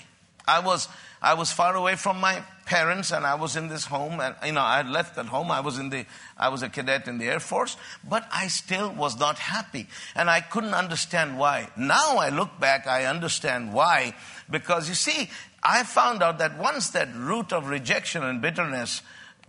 I 0.46 0.60
was, 0.60 0.88
I 1.22 1.34
was 1.34 1.52
far 1.52 1.74
away 1.76 1.96
from 1.96 2.20
my 2.20 2.42
parents 2.66 3.12
and 3.12 3.26
I 3.26 3.34
was 3.34 3.56
in 3.56 3.68
this 3.68 3.84
home 3.84 4.20
and, 4.20 4.34
you 4.44 4.52
know, 4.52 4.62
I 4.62 4.78
had 4.78 4.88
left 4.88 5.16
that 5.16 5.26
home. 5.26 5.50
I 5.50 5.60
was 5.60 5.78
in 5.78 5.90
the, 5.90 6.06
I 6.36 6.48
was 6.48 6.62
a 6.62 6.68
cadet 6.68 7.06
in 7.08 7.18
the 7.18 7.26
Air 7.26 7.40
Force, 7.40 7.76
but 8.08 8.26
I 8.32 8.48
still 8.48 8.90
was 8.90 9.18
not 9.18 9.38
happy. 9.38 9.86
And 10.14 10.28
I 10.28 10.40
couldn't 10.40 10.74
understand 10.74 11.38
why. 11.38 11.68
Now 11.76 12.16
I 12.16 12.30
look 12.30 12.58
back, 12.58 12.86
I 12.86 13.04
understand 13.04 13.72
why. 13.72 14.14
Because 14.50 14.88
you 14.88 14.94
see, 14.94 15.30
I 15.64 15.82
found 15.84 16.22
out 16.22 16.38
that 16.38 16.58
once 16.58 16.90
that 16.90 17.14
root 17.14 17.52
of 17.52 17.68
rejection 17.68 18.22
and 18.22 18.42
bitterness 18.42 19.02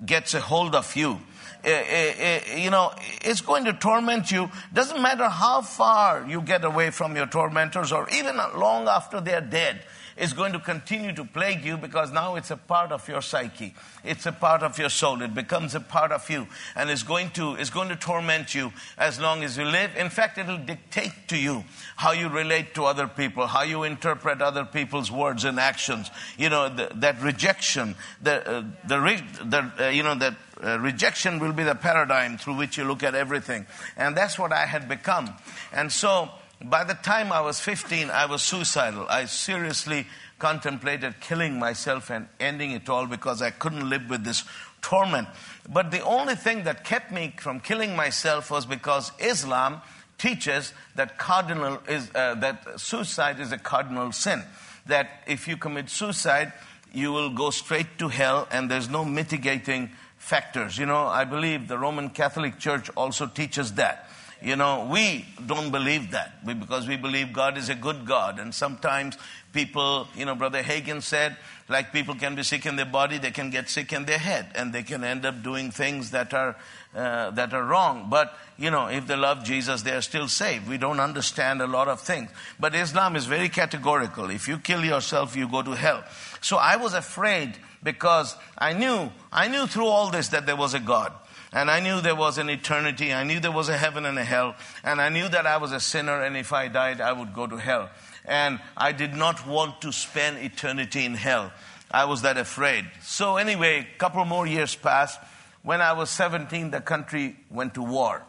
gets 0.05 0.33
a 0.33 0.39
hold 0.39 0.73
of 0.73 0.95
you, 0.95 1.19
eh, 1.63 1.69
eh, 1.69 2.13
eh, 2.17 2.57
you 2.57 2.69
know, 2.69 2.93
it's 3.21 3.41
going 3.41 3.65
to 3.65 3.73
torment 3.73 4.31
you. 4.31 4.49
Doesn't 4.73 5.01
matter 5.01 5.27
how 5.27 5.61
far 5.61 6.25
you 6.27 6.41
get 6.41 6.63
away 6.63 6.91
from 6.91 7.15
your 7.15 7.27
tormentors 7.27 7.91
or 7.91 8.09
even 8.09 8.37
long 8.55 8.87
after 8.87 9.19
they're 9.19 9.41
dead 9.41 9.83
is 10.17 10.33
going 10.33 10.53
to 10.53 10.59
continue 10.59 11.13
to 11.13 11.25
plague 11.25 11.63
you 11.63 11.77
because 11.77 12.11
now 12.11 12.35
it's 12.35 12.51
a 12.51 12.57
part 12.57 12.91
of 12.91 13.07
your 13.07 13.21
psyche. 13.21 13.73
It's 14.03 14.25
a 14.25 14.31
part 14.31 14.63
of 14.63 14.77
your 14.79 14.89
soul. 14.89 15.21
It 15.21 15.33
becomes 15.33 15.75
a 15.75 15.79
part 15.79 16.11
of 16.11 16.29
you 16.29 16.47
and 16.75 16.89
it's 16.89 17.03
going 17.03 17.31
to, 17.31 17.55
it's 17.55 17.69
going 17.69 17.89
to 17.89 17.95
torment 17.95 18.55
you 18.55 18.71
as 18.97 19.19
long 19.19 19.43
as 19.43 19.57
you 19.57 19.65
live. 19.65 19.95
In 19.95 20.09
fact, 20.09 20.37
it'll 20.37 20.57
dictate 20.57 21.27
to 21.27 21.37
you 21.37 21.63
how 21.95 22.11
you 22.11 22.29
relate 22.29 22.73
to 22.75 22.85
other 22.85 23.07
people, 23.07 23.47
how 23.47 23.63
you 23.63 23.83
interpret 23.83 24.41
other 24.41 24.65
people's 24.65 25.11
words 25.11 25.43
and 25.43 25.59
actions. 25.59 26.09
You 26.37 26.49
know, 26.49 26.69
the, 26.69 26.91
that 26.95 27.21
rejection, 27.21 27.95
the, 28.21 28.47
uh, 28.47 28.63
the, 28.87 29.23
the 29.43 29.85
uh, 29.85 29.89
you 29.89 30.03
know, 30.03 30.15
that 30.15 30.35
uh, 30.63 30.79
rejection 30.79 31.39
will 31.39 31.53
be 31.53 31.63
the 31.63 31.75
paradigm 31.75 32.37
through 32.37 32.55
which 32.55 32.77
you 32.77 32.85
look 32.85 33.03
at 33.03 33.15
everything. 33.15 33.65
And 33.97 34.15
that's 34.15 34.39
what 34.39 34.53
I 34.53 34.65
had 34.65 34.87
become. 34.87 35.33
And 35.73 35.91
so, 35.91 36.29
by 36.63 36.83
the 36.83 36.93
time 36.93 37.31
I 37.31 37.41
was 37.41 37.59
15, 37.59 38.09
I 38.09 38.25
was 38.25 38.41
suicidal. 38.41 39.05
I 39.09 39.25
seriously 39.25 40.07
contemplated 40.39 41.19
killing 41.21 41.59
myself 41.59 42.09
and 42.09 42.27
ending 42.39 42.71
it 42.71 42.89
all 42.89 43.07
because 43.07 43.41
I 43.41 43.51
couldn't 43.51 43.89
live 43.89 44.09
with 44.09 44.23
this 44.23 44.43
torment. 44.81 45.27
But 45.69 45.91
the 45.91 46.01
only 46.01 46.35
thing 46.35 46.63
that 46.63 46.83
kept 46.83 47.11
me 47.11 47.33
from 47.37 47.59
killing 47.59 47.95
myself 47.95 48.51
was 48.51 48.65
because 48.65 49.11
Islam 49.19 49.81
teaches 50.17 50.73
that 50.95 51.17
cardinal 51.17 51.79
is 51.87 52.09
uh, 52.15 52.35
that 52.35 52.79
suicide 52.79 53.39
is 53.39 53.51
a 53.51 53.57
cardinal 53.57 54.11
sin. 54.11 54.43
That 54.85 55.23
if 55.27 55.47
you 55.47 55.57
commit 55.57 55.89
suicide, 55.89 56.53
you 56.93 57.11
will 57.11 57.31
go 57.31 57.49
straight 57.49 57.97
to 57.97 58.07
hell, 58.07 58.47
and 58.51 58.71
there's 58.71 58.89
no 58.89 59.03
mitigating 59.03 59.91
factors. 60.17 60.77
You 60.77 60.85
know, 60.85 61.07
I 61.07 61.25
believe 61.25 61.67
the 61.67 61.77
Roman 61.77 62.09
Catholic 62.09 62.59
Church 62.59 62.89
also 62.95 63.27
teaches 63.27 63.73
that. 63.73 64.09
You 64.41 64.55
know, 64.55 64.87
we 64.91 65.25
don't 65.45 65.71
believe 65.71 66.11
that 66.11 66.45
because 66.45 66.87
we 66.87 66.97
believe 66.97 67.33
God 67.33 67.57
is 67.57 67.69
a 67.69 67.75
good 67.75 68.05
God. 68.05 68.39
And 68.39 68.53
sometimes 68.53 69.17
people, 69.53 70.07
you 70.15 70.25
know, 70.25 70.35
Brother 70.35 70.61
Hagin 70.61 71.01
said, 71.01 71.37
like 71.67 71.91
people 71.91 72.13
can 72.15 72.35
be 72.35 72.43
sick 72.43 72.65
in 72.65 72.75
their 72.75 72.85
body, 72.85 73.17
they 73.17 73.31
can 73.31 73.49
get 73.49 73.69
sick 73.69 73.91
in 73.91 74.05
their 74.05 74.19
head, 74.19 74.51
and 74.53 74.71
they 74.71 74.83
can 74.83 75.03
end 75.03 75.25
up 75.25 75.41
doing 75.41 75.71
things 75.71 76.11
that 76.11 76.33
are 76.33 76.55
uh, 76.93 77.31
that 77.31 77.53
are 77.53 77.63
wrong. 77.63 78.07
But 78.09 78.37
you 78.57 78.69
know, 78.69 78.87
if 78.87 79.07
they 79.07 79.15
love 79.15 79.43
Jesus, 79.43 79.81
they 79.81 79.91
are 79.91 80.01
still 80.01 80.27
saved. 80.27 80.69
We 80.69 80.77
don't 80.77 80.99
understand 80.99 81.61
a 81.61 81.67
lot 81.67 81.87
of 81.87 82.01
things, 82.01 82.29
but 82.59 82.75
Islam 82.75 83.15
is 83.15 83.25
very 83.25 83.49
categorical. 83.49 84.29
If 84.29 84.47
you 84.47 84.59
kill 84.59 84.85
yourself, 84.85 85.35
you 85.35 85.47
go 85.47 85.63
to 85.63 85.71
hell. 85.71 86.03
So 86.41 86.57
I 86.57 86.75
was 86.75 86.93
afraid 86.93 87.57
because 87.81 88.35
I 88.57 88.73
knew 88.73 89.11
I 89.31 89.47
knew 89.47 89.65
through 89.65 89.87
all 89.87 90.11
this 90.11 90.27
that 90.29 90.45
there 90.45 90.55
was 90.55 90.75
a 90.75 90.79
God. 90.79 91.13
And 91.55 91.71
I 91.71 91.79
knew 91.79 92.01
there 92.01 92.15
was 92.15 92.37
an 92.37 92.49
eternity. 92.49 93.13
I 93.13 93.23
knew 93.23 93.39
there 93.39 93.49
was 93.49 93.69
a 93.69 93.77
heaven 93.77 94.05
and 94.05 94.19
a 94.19 94.25
hell. 94.25 94.55
And 94.83 94.99
I 94.99 95.07
knew 95.07 95.29
that 95.29 95.47
I 95.47 95.55
was 95.55 95.71
a 95.71 95.79
sinner 95.79 96.21
and 96.21 96.35
if 96.35 96.51
I 96.51 96.67
died, 96.67 96.99
I 96.99 97.13
would 97.13 97.33
go 97.33 97.47
to 97.47 97.55
hell. 97.55 97.89
And 98.25 98.59
I 98.75 98.91
did 98.91 99.15
not 99.15 99.47
want 99.47 99.79
to 99.81 99.93
spend 99.93 100.37
eternity 100.39 101.05
in 101.05 101.13
hell. 101.13 101.53
I 101.89 102.05
was 102.05 102.23
that 102.23 102.37
afraid. 102.37 102.85
So 103.01 103.37
anyway, 103.37 103.87
a 103.95 103.97
couple 103.97 104.25
more 104.25 104.45
years 104.45 104.75
passed. 104.75 105.17
When 105.63 105.79
I 105.79 105.93
was 105.93 106.09
17, 106.09 106.71
the 106.71 106.81
country 106.81 107.37
went 107.49 107.75
to 107.75 107.81
war. 107.83 108.21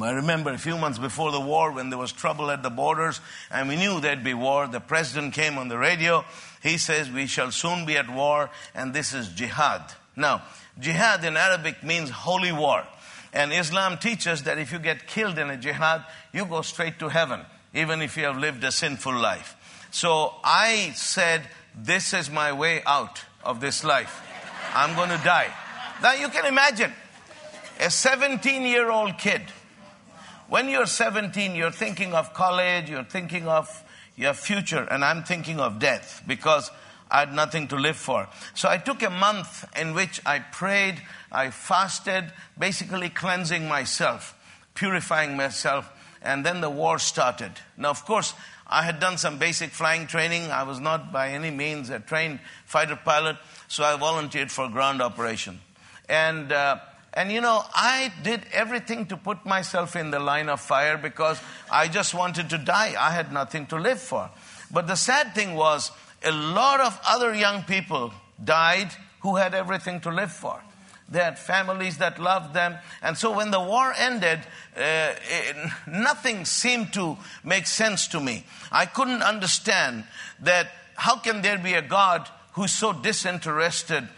I 0.00 0.12
remember 0.12 0.54
a 0.54 0.58
few 0.58 0.78
months 0.78 0.98
before 0.98 1.32
the 1.32 1.40
war 1.40 1.70
when 1.70 1.90
there 1.90 1.98
was 1.98 2.12
trouble 2.12 2.50
at 2.50 2.62
the 2.62 2.70
borders 2.70 3.20
and 3.50 3.68
we 3.68 3.76
knew 3.76 4.00
there'd 4.00 4.24
be 4.24 4.32
war. 4.32 4.66
The 4.66 4.80
president 4.80 5.34
came 5.34 5.58
on 5.58 5.68
the 5.68 5.76
radio. 5.76 6.24
He 6.62 6.78
says, 6.78 7.10
we 7.10 7.26
shall 7.26 7.50
soon 7.50 7.84
be 7.84 7.98
at 7.98 8.08
war 8.08 8.48
and 8.74 8.94
this 8.94 9.12
is 9.12 9.28
jihad. 9.28 9.82
Now, 10.16 10.42
Jihad 10.78 11.24
in 11.24 11.36
Arabic 11.36 11.82
means 11.82 12.10
holy 12.10 12.52
war. 12.52 12.84
And 13.32 13.52
Islam 13.52 13.98
teaches 13.98 14.42
that 14.42 14.58
if 14.58 14.72
you 14.72 14.78
get 14.78 15.06
killed 15.06 15.38
in 15.38 15.48
a 15.50 15.56
jihad, 15.56 16.04
you 16.32 16.44
go 16.44 16.62
straight 16.62 16.98
to 16.98 17.08
heaven, 17.08 17.40
even 17.74 18.02
if 18.02 18.16
you 18.16 18.24
have 18.24 18.36
lived 18.36 18.62
a 18.64 18.72
sinful 18.72 19.14
life. 19.14 19.56
So 19.90 20.34
I 20.44 20.92
said, 20.94 21.42
This 21.74 22.12
is 22.12 22.30
my 22.30 22.52
way 22.52 22.82
out 22.84 23.22
of 23.44 23.60
this 23.60 23.84
life. 23.84 24.20
I'm 24.74 24.94
going 24.94 25.10
to 25.10 25.24
die. 25.24 25.52
Now 26.02 26.14
you 26.14 26.28
can 26.28 26.46
imagine 26.46 26.92
a 27.80 27.90
17 27.90 28.62
year 28.62 28.90
old 28.90 29.18
kid. 29.18 29.42
When 30.48 30.68
you're 30.68 30.86
17, 30.86 31.54
you're 31.54 31.70
thinking 31.70 32.12
of 32.12 32.34
college, 32.34 32.90
you're 32.90 33.04
thinking 33.04 33.48
of 33.48 33.82
your 34.16 34.34
future, 34.34 34.86
and 34.90 35.02
I'm 35.04 35.24
thinking 35.24 35.58
of 35.58 35.78
death 35.78 36.22
because 36.26 36.70
I 37.12 37.20
had 37.20 37.34
nothing 37.34 37.68
to 37.68 37.76
live 37.76 37.96
for. 37.96 38.26
So 38.54 38.70
I 38.70 38.78
took 38.78 39.02
a 39.02 39.10
month 39.10 39.68
in 39.78 39.94
which 39.94 40.20
I 40.24 40.38
prayed, 40.38 41.02
I 41.30 41.50
fasted, 41.50 42.32
basically 42.58 43.10
cleansing 43.10 43.68
myself, 43.68 44.34
purifying 44.74 45.36
myself, 45.36 45.90
and 46.22 46.44
then 46.44 46.62
the 46.62 46.70
war 46.70 46.98
started. 46.98 47.52
Now, 47.76 47.90
of 47.90 48.06
course, 48.06 48.32
I 48.66 48.82
had 48.82 48.98
done 48.98 49.18
some 49.18 49.38
basic 49.38 49.70
flying 49.70 50.06
training. 50.06 50.50
I 50.50 50.62
was 50.62 50.80
not 50.80 51.12
by 51.12 51.32
any 51.32 51.50
means 51.50 51.90
a 51.90 52.00
trained 52.00 52.40
fighter 52.64 52.96
pilot, 52.96 53.36
so 53.68 53.84
I 53.84 53.96
volunteered 53.98 54.50
for 54.50 54.70
ground 54.70 55.02
operation. 55.02 55.60
And 56.08 56.50
uh, 56.50 56.78
and 57.12 57.30
you 57.30 57.42
know, 57.42 57.62
I 57.74 58.10
did 58.22 58.40
everything 58.52 59.06
to 59.06 59.18
put 59.18 59.44
myself 59.44 59.96
in 59.96 60.10
the 60.10 60.18
line 60.18 60.48
of 60.48 60.60
fire 60.60 60.96
because 60.96 61.38
I 61.70 61.88
just 61.88 62.14
wanted 62.14 62.48
to 62.50 62.58
die. 62.58 62.94
I 62.98 63.10
had 63.10 63.32
nothing 63.32 63.66
to 63.66 63.76
live 63.76 64.00
for. 64.00 64.30
But 64.70 64.86
the 64.86 64.96
sad 64.96 65.34
thing 65.34 65.54
was, 65.54 65.90
a 66.24 66.32
lot 66.32 66.80
of 66.80 66.98
other 67.06 67.34
young 67.34 67.62
people 67.64 68.12
died 68.42 68.90
who 69.20 69.36
had 69.36 69.54
everything 69.54 70.00
to 70.00 70.10
live 70.10 70.32
for. 70.32 70.60
They 71.08 71.18
had 71.18 71.38
families 71.38 71.98
that 71.98 72.18
loved 72.18 72.54
them. 72.54 72.76
And 73.02 73.18
so 73.18 73.36
when 73.36 73.50
the 73.50 73.60
war 73.60 73.92
ended, 73.96 74.38
uh, 74.76 75.12
it, 75.20 75.56
nothing 75.86 76.46
seemed 76.46 76.94
to 76.94 77.18
make 77.44 77.66
sense 77.66 78.08
to 78.08 78.20
me. 78.20 78.46
I 78.70 78.86
couldn't 78.86 79.22
understand 79.22 80.04
that 80.40 80.72
how 80.96 81.16
can 81.18 81.42
there 81.42 81.58
be 81.58 81.74
a 81.74 81.82
God 81.82 82.28
who's 82.52 82.72
so 82.72 82.92
disinterested 82.92 84.08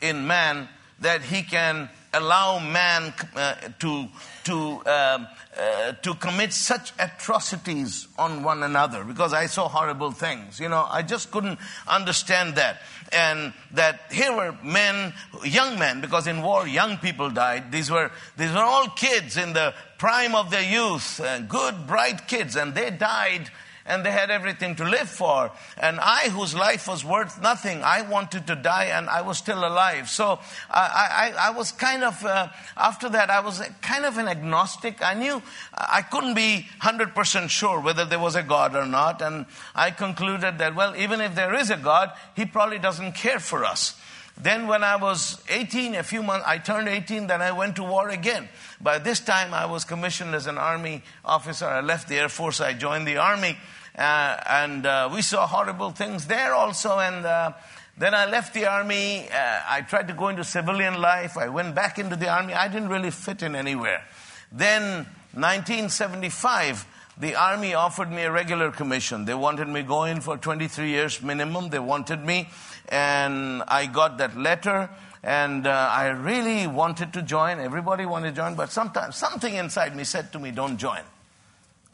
in 0.00 0.26
man 0.26 0.68
that 1.00 1.22
he 1.22 1.42
can 1.42 1.88
allow 2.12 2.58
man 2.58 3.12
uh, 3.34 3.54
to, 3.80 4.06
to, 4.44 4.54
um, 4.86 5.26
uh, 5.56 5.92
to 6.02 6.14
commit 6.14 6.52
such 6.52 6.92
atrocities 6.98 8.06
on 8.18 8.42
one 8.42 8.62
another 8.62 9.04
because 9.04 9.32
I 9.32 9.46
saw 9.46 9.68
horrible 9.68 10.12
things. 10.12 10.60
You 10.60 10.68
know, 10.68 10.86
I 10.88 11.02
just 11.02 11.30
couldn't 11.30 11.58
understand 11.88 12.54
that. 12.56 12.80
And 13.12 13.52
that 13.72 14.00
here 14.10 14.34
were 14.34 14.56
men, 14.62 15.12
young 15.44 15.78
men, 15.78 16.00
because 16.00 16.26
in 16.26 16.42
war 16.42 16.66
young 16.66 16.98
people 16.98 17.30
died. 17.30 17.70
These 17.70 17.90
were, 17.90 18.10
these 18.36 18.52
were 18.52 18.58
all 18.58 18.88
kids 18.88 19.36
in 19.36 19.52
the 19.52 19.74
prime 19.98 20.34
of 20.34 20.50
their 20.50 20.68
youth, 20.68 21.20
uh, 21.20 21.40
good, 21.40 21.86
bright 21.86 22.26
kids, 22.26 22.56
and 22.56 22.74
they 22.74 22.90
died 22.90 23.50
and 23.86 24.04
they 24.04 24.10
had 24.10 24.30
everything 24.30 24.76
to 24.76 24.84
live 24.84 25.08
for. 25.08 25.50
And 25.78 26.00
I, 26.00 26.28
whose 26.30 26.54
life 26.54 26.88
was 26.88 27.04
worth 27.04 27.40
nothing, 27.42 27.82
I 27.82 28.02
wanted 28.02 28.46
to 28.46 28.56
die 28.56 28.86
and 28.86 29.08
I 29.08 29.22
was 29.22 29.38
still 29.38 29.58
alive. 29.58 30.08
So 30.08 30.38
I, 30.70 31.32
I, 31.38 31.48
I 31.48 31.50
was 31.50 31.72
kind 31.72 32.02
of, 32.02 32.24
uh, 32.24 32.48
after 32.76 33.08
that, 33.10 33.30
I 33.30 33.40
was 33.40 33.62
kind 33.82 34.04
of 34.04 34.16
an 34.18 34.28
agnostic. 34.28 35.02
I 35.02 35.14
knew 35.14 35.42
I 35.74 36.02
couldn't 36.02 36.34
be 36.34 36.66
100% 36.82 37.50
sure 37.50 37.80
whether 37.80 38.04
there 38.04 38.18
was 38.18 38.36
a 38.36 38.42
God 38.42 38.74
or 38.74 38.86
not. 38.86 39.20
And 39.20 39.46
I 39.74 39.90
concluded 39.90 40.58
that, 40.58 40.74
well, 40.74 40.96
even 40.96 41.20
if 41.20 41.34
there 41.34 41.54
is 41.54 41.70
a 41.70 41.76
God, 41.76 42.12
He 42.34 42.46
probably 42.46 42.78
doesn't 42.78 43.12
care 43.12 43.40
for 43.40 43.64
us. 43.64 44.00
Then 44.36 44.66
when 44.66 44.82
I 44.82 44.96
was 44.96 45.40
18, 45.48 45.94
a 45.94 46.02
few 46.02 46.22
months, 46.22 46.44
I 46.46 46.58
turned 46.58 46.88
18, 46.88 47.28
then 47.28 47.40
I 47.40 47.52
went 47.52 47.76
to 47.76 47.84
war 47.84 48.08
again. 48.08 48.48
By 48.80 48.98
this 48.98 49.20
time, 49.20 49.54
I 49.54 49.66
was 49.66 49.84
commissioned 49.84 50.34
as 50.34 50.46
an 50.46 50.58
army 50.58 51.02
officer. 51.24 51.66
I 51.66 51.80
left 51.80 52.08
the 52.08 52.16
Air 52.16 52.28
Force, 52.28 52.60
I 52.60 52.72
joined 52.72 53.06
the 53.06 53.18
army, 53.18 53.56
uh, 53.96 54.36
and 54.48 54.84
uh, 54.84 55.08
we 55.12 55.22
saw 55.22 55.46
horrible 55.46 55.92
things 55.92 56.26
there 56.26 56.52
also. 56.52 56.98
And 56.98 57.24
uh, 57.24 57.52
then 57.96 58.12
I 58.12 58.26
left 58.26 58.54
the 58.54 58.66
army. 58.66 59.28
Uh, 59.30 59.60
I 59.68 59.82
tried 59.82 60.08
to 60.08 60.14
go 60.14 60.28
into 60.28 60.42
civilian 60.42 61.00
life. 61.00 61.38
I 61.38 61.48
went 61.48 61.76
back 61.76 61.98
into 61.98 62.16
the 62.16 62.28
army. 62.28 62.54
I 62.54 62.66
didn't 62.66 62.88
really 62.88 63.12
fit 63.12 63.42
in 63.42 63.54
anywhere. 63.54 64.02
Then, 64.50 65.06
1975, 65.34 66.86
the 67.18 67.36
army 67.36 67.74
offered 67.74 68.10
me 68.10 68.22
a 68.22 68.32
regular 68.32 68.72
commission. 68.72 69.24
They 69.24 69.34
wanted 69.34 69.68
me 69.68 69.82
going 69.82 70.20
for 70.20 70.36
23 70.36 70.88
years 70.88 71.22
minimum. 71.22 71.70
They 71.70 71.78
wanted 71.78 72.24
me, 72.24 72.48
and 72.88 73.62
I 73.68 73.86
got 73.86 74.18
that 74.18 74.36
letter. 74.36 74.90
And 75.22 75.66
uh, 75.66 75.88
I 75.90 76.08
really 76.08 76.66
wanted 76.66 77.14
to 77.14 77.22
join. 77.22 77.58
Everybody 77.58 78.04
wanted 78.04 78.30
to 78.30 78.36
join, 78.36 78.56
but 78.56 78.70
sometimes 78.70 79.16
something 79.16 79.54
inside 79.54 79.96
me 79.96 80.04
said 80.04 80.32
to 80.32 80.38
me, 80.38 80.50
"Don't 80.50 80.76
join. 80.76 81.00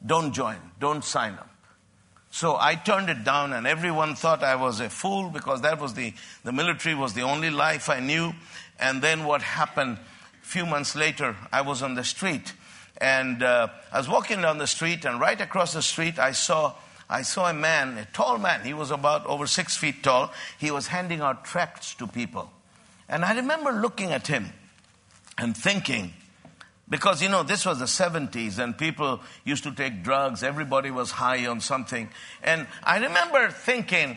Don't 0.04 0.32
join. 0.32 0.56
Don't 0.80 1.04
sign 1.04 1.34
up." 1.34 1.48
So 2.32 2.56
I 2.58 2.74
turned 2.74 3.08
it 3.08 3.22
down, 3.22 3.52
and 3.52 3.68
everyone 3.68 4.16
thought 4.16 4.42
I 4.42 4.56
was 4.56 4.80
a 4.80 4.90
fool 4.90 5.30
because 5.30 5.60
that 5.62 5.80
was 5.80 5.94
the 5.94 6.12
the 6.42 6.50
military 6.50 6.96
was 6.96 7.14
the 7.14 7.22
only 7.22 7.50
life 7.50 7.88
I 7.88 8.00
knew. 8.00 8.32
And 8.80 9.00
then 9.00 9.24
what 9.24 9.42
happened? 9.42 9.98
A 10.42 10.46
few 10.46 10.66
months 10.66 10.96
later, 10.96 11.36
I 11.52 11.60
was 11.60 11.82
on 11.82 11.94
the 11.94 12.02
street 12.02 12.52
and 13.00 13.42
uh, 13.42 13.68
I 13.90 13.98
was 13.98 14.08
walking 14.08 14.42
down 14.42 14.58
the 14.58 14.66
street, 14.66 15.04
and 15.04 15.18
right 15.20 15.40
across 15.40 15.72
the 15.72 15.82
street, 15.82 16.18
I 16.18 16.32
saw, 16.32 16.74
I 17.10 17.22
saw 17.22 17.50
a 17.50 17.52
man, 17.52 17.98
a 17.98 18.04
tall 18.06 18.38
man. 18.38 18.64
He 18.64 18.72
was 18.72 18.92
about 18.92 19.26
over 19.26 19.48
six 19.48 19.76
feet 19.76 20.04
tall. 20.04 20.32
He 20.58 20.70
was 20.70 20.86
handing 20.86 21.20
out 21.20 21.44
tracts 21.44 21.94
to 21.94 22.06
people. 22.06 22.50
And 23.08 23.24
I 23.24 23.34
remember 23.34 23.72
looking 23.72 24.12
at 24.12 24.28
him 24.28 24.52
and 25.36 25.56
thinking, 25.56 26.12
because 26.88 27.20
you 27.20 27.28
know, 27.28 27.42
this 27.42 27.66
was 27.66 27.80
the 27.80 27.86
70s 27.86 28.60
and 28.60 28.78
people 28.78 29.20
used 29.44 29.64
to 29.64 29.72
take 29.72 30.04
drugs, 30.04 30.44
everybody 30.44 30.92
was 30.92 31.10
high 31.10 31.46
on 31.46 31.60
something. 31.60 32.08
And 32.44 32.68
I 32.84 32.98
remember 32.98 33.50
thinking, 33.50 34.16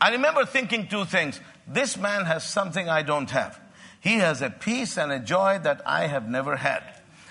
I 0.00 0.12
remember 0.12 0.46
thinking 0.46 0.88
two 0.88 1.04
things. 1.04 1.38
This 1.68 1.98
man 1.98 2.24
has 2.24 2.42
something 2.42 2.88
I 2.88 3.02
don't 3.02 3.30
have. 3.30 3.60
He 4.00 4.14
has 4.14 4.40
a 4.40 4.48
peace 4.48 4.96
and 4.96 5.12
a 5.12 5.18
joy 5.18 5.58
that 5.62 5.82
I 5.84 6.06
have 6.06 6.26
never 6.26 6.56
had. 6.56 6.82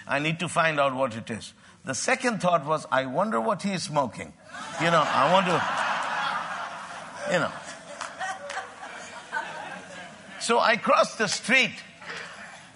I 0.07 0.19
need 0.19 0.39
to 0.39 0.47
find 0.47 0.79
out 0.79 0.95
what 0.95 1.15
it 1.15 1.31
is. 1.31 1.53
The 1.85 1.95
second 1.95 2.41
thought 2.41 2.65
was, 2.65 2.85
I 2.91 3.05
wonder 3.05 3.39
what 3.39 3.61
he 3.63 3.71
is 3.71 3.83
smoking. 3.83 4.33
You 4.81 4.91
know, 4.91 5.03
I 5.05 5.31
want 5.31 5.45
to, 5.47 7.33
you 7.33 7.39
know. 7.39 7.51
So 10.39 10.59
I 10.59 10.77
crossed 10.77 11.17
the 11.17 11.27
street 11.27 11.83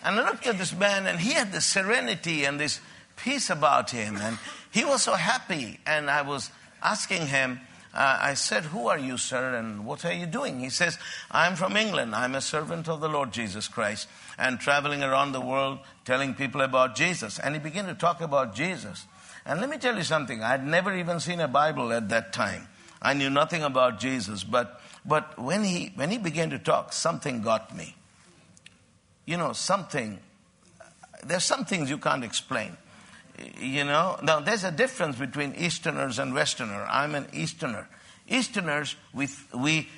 and 0.04 0.20
I 0.20 0.26
looked 0.26 0.47
at 0.47 0.58
this 0.58 0.74
man 0.76 1.08
and 1.08 1.20
he 1.20 1.34
had 1.34 1.51
this 1.51 1.66
serenity 1.66 2.45
and 2.45 2.60
this 2.60 2.80
peace 3.16 3.49
about 3.49 3.91
him 3.91 4.18
and 4.18 4.38
he 4.72 4.86
was 4.86 5.04
so 5.04 5.14
happy. 5.14 5.80
And 5.86 6.10
I 6.10 6.22
was 6.24 6.49
asking 6.82 7.28
him, 7.28 7.62
uh, 7.94 8.18
I 8.22 8.34
said, 8.34 8.64
Who 8.66 8.88
are 8.88 8.98
you, 8.98 9.18
sir, 9.18 9.56
and 9.56 9.86
what 9.86 10.04
are 10.04 10.14
you 10.14 10.26
doing? 10.26 10.60
He 10.60 10.70
says, 10.70 10.98
I'm 11.30 11.56
from 11.56 11.78
England. 11.78 12.16
I'm 12.16 12.34
a 12.34 12.41
servant 12.41 12.89
of 12.89 13.02
the 13.02 13.10
Lord 13.10 13.32
Jesus 13.32 13.68
Christ 13.68 14.08
and 14.38 14.60
traveling 14.60 15.04
around 15.04 15.32
the 15.32 15.41
world 15.41 15.80
telling 16.04 16.34
people 16.34 16.62
about 16.62 16.96
Jesus. 16.96 17.38
And 17.38 17.54
he 17.54 17.60
began 17.60 17.86
to 17.86 17.94
talk 17.94 18.20
about 18.20 18.56
Jesus. 18.56 19.06
And 19.46 19.60
let 19.60 19.70
me 19.70 19.78
tell 19.78 19.96
you 19.96 20.04
something 20.04 20.41
I 20.41 20.50
had 20.50 20.66
never 20.66 20.96
even 20.96 21.20
seen 21.20 21.39
a 21.39 21.48
Bible 21.48 21.94
at 21.94 22.10
that 22.10 22.34
time. 22.34 22.68
I 23.02 23.14
knew 23.14 23.30
nothing 23.30 23.62
about 23.64 24.00
Jesus, 24.00 24.44
but, 24.44 24.82
but 25.06 25.38
when, 25.38 25.64
he, 25.64 25.91
when 25.96 26.10
he 26.10 26.18
began 26.18 26.50
to 26.52 26.60
talk, 26.60 26.94
something 26.94 27.41
got 27.41 27.76
me. 27.76 27.96
You 29.26 29.38
know, 29.38 29.54
something, 29.54 30.20
there's 31.24 31.44
some 31.44 31.66
things 31.66 31.89
you 31.89 31.98
can't 31.98 32.24
explain. 32.24 32.78
You 33.59 33.84
know, 33.84 34.17
now 34.21 34.39
there's 34.39 34.63
a 34.63 34.71
difference 34.71 35.17
between 35.17 35.55
Easterners 35.55 36.19
and 36.19 36.34
Westerners. 36.34 36.88
I'm 36.89 37.15
an 37.15 37.27
Easterner. 37.34 37.88
Easterners, 38.27 38.95
we, 39.13 39.27
we, 39.53 39.89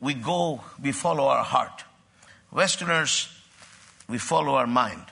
we 0.00 0.14
go, 0.14 0.60
we 0.82 0.92
follow 0.92 1.26
our 1.26 1.44
heart. 1.44 1.84
Westerners, 2.52 3.28
we 4.08 4.18
follow 4.18 4.54
our 4.54 4.66
mind. 4.66 5.02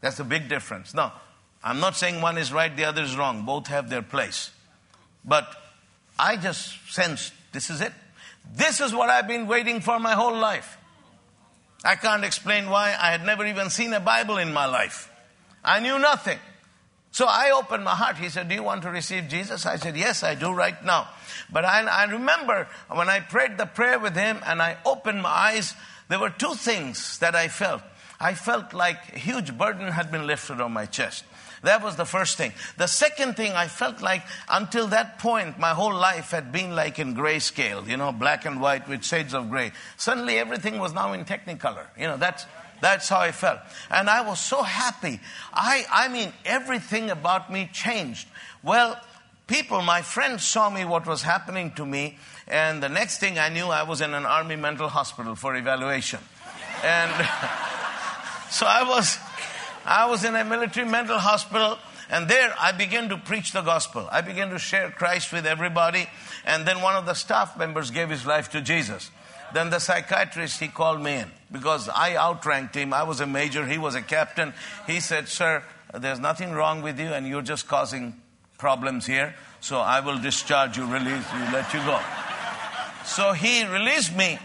That's 0.00 0.20
a 0.20 0.24
big 0.24 0.48
difference. 0.48 0.94
Now, 0.94 1.14
I'm 1.62 1.80
not 1.80 1.96
saying 1.96 2.20
one 2.20 2.38
is 2.38 2.52
right, 2.52 2.74
the 2.74 2.84
other 2.84 3.02
is 3.02 3.16
wrong. 3.16 3.44
Both 3.44 3.66
have 3.66 3.90
their 3.90 4.02
place. 4.02 4.50
But 5.24 5.52
I 6.18 6.36
just 6.36 6.92
sense 6.92 7.32
this 7.52 7.70
is 7.70 7.80
it. 7.80 7.92
This 8.54 8.80
is 8.80 8.94
what 8.94 9.10
I've 9.10 9.28
been 9.28 9.46
waiting 9.46 9.80
for 9.80 9.98
my 9.98 10.12
whole 10.12 10.36
life. 10.36 10.78
I 11.84 11.96
can't 11.96 12.24
explain 12.24 12.70
why. 12.70 12.96
I 12.98 13.10
had 13.10 13.24
never 13.24 13.44
even 13.46 13.70
seen 13.70 13.92
a 13.92 14.00
Bible 14.00 14.38
in 14.38 14.52
my 14.52 14.66
life. 14.66 15.10
I 15.64 15.80
knew 15.80 15.98
nothing. 15.98 16.38
So 17.12 17.26
I 17.28 17.50
opened 17.50 17.84
my 17.84 17.94
heart. 17.94 18.16
He 18.16 18.28
said, 18.28 18.48
Do 18.48 18.54
you 18.54 18.62
want 18.62 18.82
to 18.82 18.90
receive 18.90 19.28
Jesus? 19.28 19.66
I 19.66 19.76
said, 19.76 19.96
Yes, 19.96 20.22
I 20.22 20.34
do 20.34 20.52
right 20.52 20.82
now. 20.84 21.08
But 21.52 21.64
I, 21.64 21.82
I, 21.82 22.04
remember 22.04 22.68
when 22.88 23.08
I 23.08 23.20
prayed 23.20 23.58
the 23.58 23.66
prayer 23.66 23.98
with 23.98 24.14
him 24.14 24.40
and 24.46 24.62
I 24.62 24.76
opened 24.86 25.22
my 25.22 25.28
eyes, 25.28 25.74
there 26.08 26.20
were 26.20 26.30
two 26.30 26.54
things 26.54 27.18
that 27.18 27.34
I 27.34 27.48
felt. 27.48 27.82
I 28.20 28.34
felt 28.34 28.74
like 28.74 29.14
a 29.14 29.18
huge 29.18 29.56
burden 29.56 29.88
had 29.88 30.12
been 30.12 30.26
lifted 30.26 30.60
on 30.60 30.72
my 30.72 30.86
chest. 30.86 31.24
That 31.62 31.82
was 31.82 31.96
the 31.96 32.06
first 32.06 32.38
thing. 32.38 32.52
The 32.78 32.86
second 32.86 33.36
thing, 33.36 33.52
I 33.52 33.68
felt 33.68 34.00
like 34.00 34.22
until 34.48 34.86
that 34.88 35.18
point, 35.18 35.58
my 35.58 35.70
whole 35.70 35.94
life 35.94 36.30
had 36.30 36.52
been 36.52 36.74
like 36.74 36.98
in 36.98 37.14
grayscale, 37.14 37.86
you 37.86 37.96
know, 37.96 38.12
black 38.12 38.46
and 38.46 38.60
white 38.60 38.88
with 38.88 39.04
shades 39.04 39.34
of 39.34 39.50
gray. 39.50 39.72
Suddenly 39.96 40.38
everything 40.38 40.78
was 40.78 40.94
now 40.94 41.12
in 41.12 41.24
technicolor. 41.24 41.86
You 41.98 42.06
know, 42.06 42.16
that's, 42.16 42.46
that's 42.80 43.08
how 43.08 43.20
I 43.20 43.32
felt. 43.32 43.60
And 43.90 44.08
I 44.08 44.22
was 44.22 44.40
so 44.40 44.62
happy. 44.62 45.20
I, 45.52 45.84
I 45.90 46.08
mean, 46.08 46.32
everything 46.44 47.10
about 47.10 47.52
me 47.52 47.68
changed. 47.72 48.28
Well, 48.62 49.00
people, 49.46 49.82
my 49.82 50.02
friends 50.02 50.44
saw 50.44 50.70
me 50.70 50.84
what 50.84 51.06
was 51.06 51.22
happening 51.22 51.72
to 51.72 51.84
me, 51.84 52.18
and 52.46 52.82
the 52.82 52.88
next 52.88 53.18
thing 53.18 53.38
I 53.38 53.48
knew, 53.48 53.66
I 53.66 53.82
was 53.82 54.00
in 54.00 54.14
an 54.14 54.26
army 54.26 54.56
mental 54.56 54.88
hospital 54.88 55.34
for 55.34 55.56
evaluation. 55.56 56.20
And 56.84 57.10
so 58.50 58.66
I 58.66 58.84
was, 58.88 59.18
I 59.84 60.08
was 60.08 60.24
in 60.24 60.34
a 60.34 60.44
military 60.44 60.88
mental 60.88 61.18
hospital, 61.18 61.78
and 62.10 62.28
there 62.28 62.54
I 62.58 62.72
began 62.72 63.08
to 63.10 63.16
preach 63.16 63.52
the 63.52 63.62
gospel. 63.62 64.08
I 64.10 64.20
began 64.20 64.50
to 64.50 64.58
share 64.58 64.90
Christ 64.90 65.32
with 65.32 65.46
everybody, 65.46 66.08
and 66.44 66.66
then 66.66 66.80
one 66.80 66.96
of 66.96 67.06
the 67.06 67.14
staff 67.14 67.56
members 67.56 67.90
gave 67.90 68.08
his 68.10 68.26
life 68.26 68.50
to 68.50 68.60
Jesus. 68.60 69.10
Then 69.52 69.70
the 69.70 69.78
psychiatrist, 69.78 70.60
he 70.60 70.68
called 70.68 71.00
me 71.00 71.16
in 71.16 71.30
because 71.50 71.88
I 71.88 72.16
outranked 72.16 72.74
him. 72.74 72.92
I 72.92 73.02
was 73.02 73.20
a 73.20 73.26
major, 73.26 73.66
he 73.66 73.78
was 73.78 73.94
a 73.94 74.02
captain. 74.02 74.54
He 74.86 75.00
said, 75.00 75.28
Sir, 75.28 75.62
there's 75.92 76.20
nothing 76.20 76.52
wrong 76.52 76.82
with 76.82 76.98
you, 77.00 77.08
and 77.08 77.26
you're 77.26 77.42
just 77.42 77.66
causing 77.66 78.14
problems 78.58 79.06
here. 79.06 79.34
So 79.60 79.78
I 79.78 80.00
will 80.00 80.18
discharge 80.18 80.76
you, 80.76 80.86
release 80.86 81.26
you, 81.32 81.52
let 81.52 81.72
you 81.74 81.80
go. 81.80 82.00
So 83.04 83.32
he 83.32 83.64
released 83.66 84.16
me. 84.16 84.38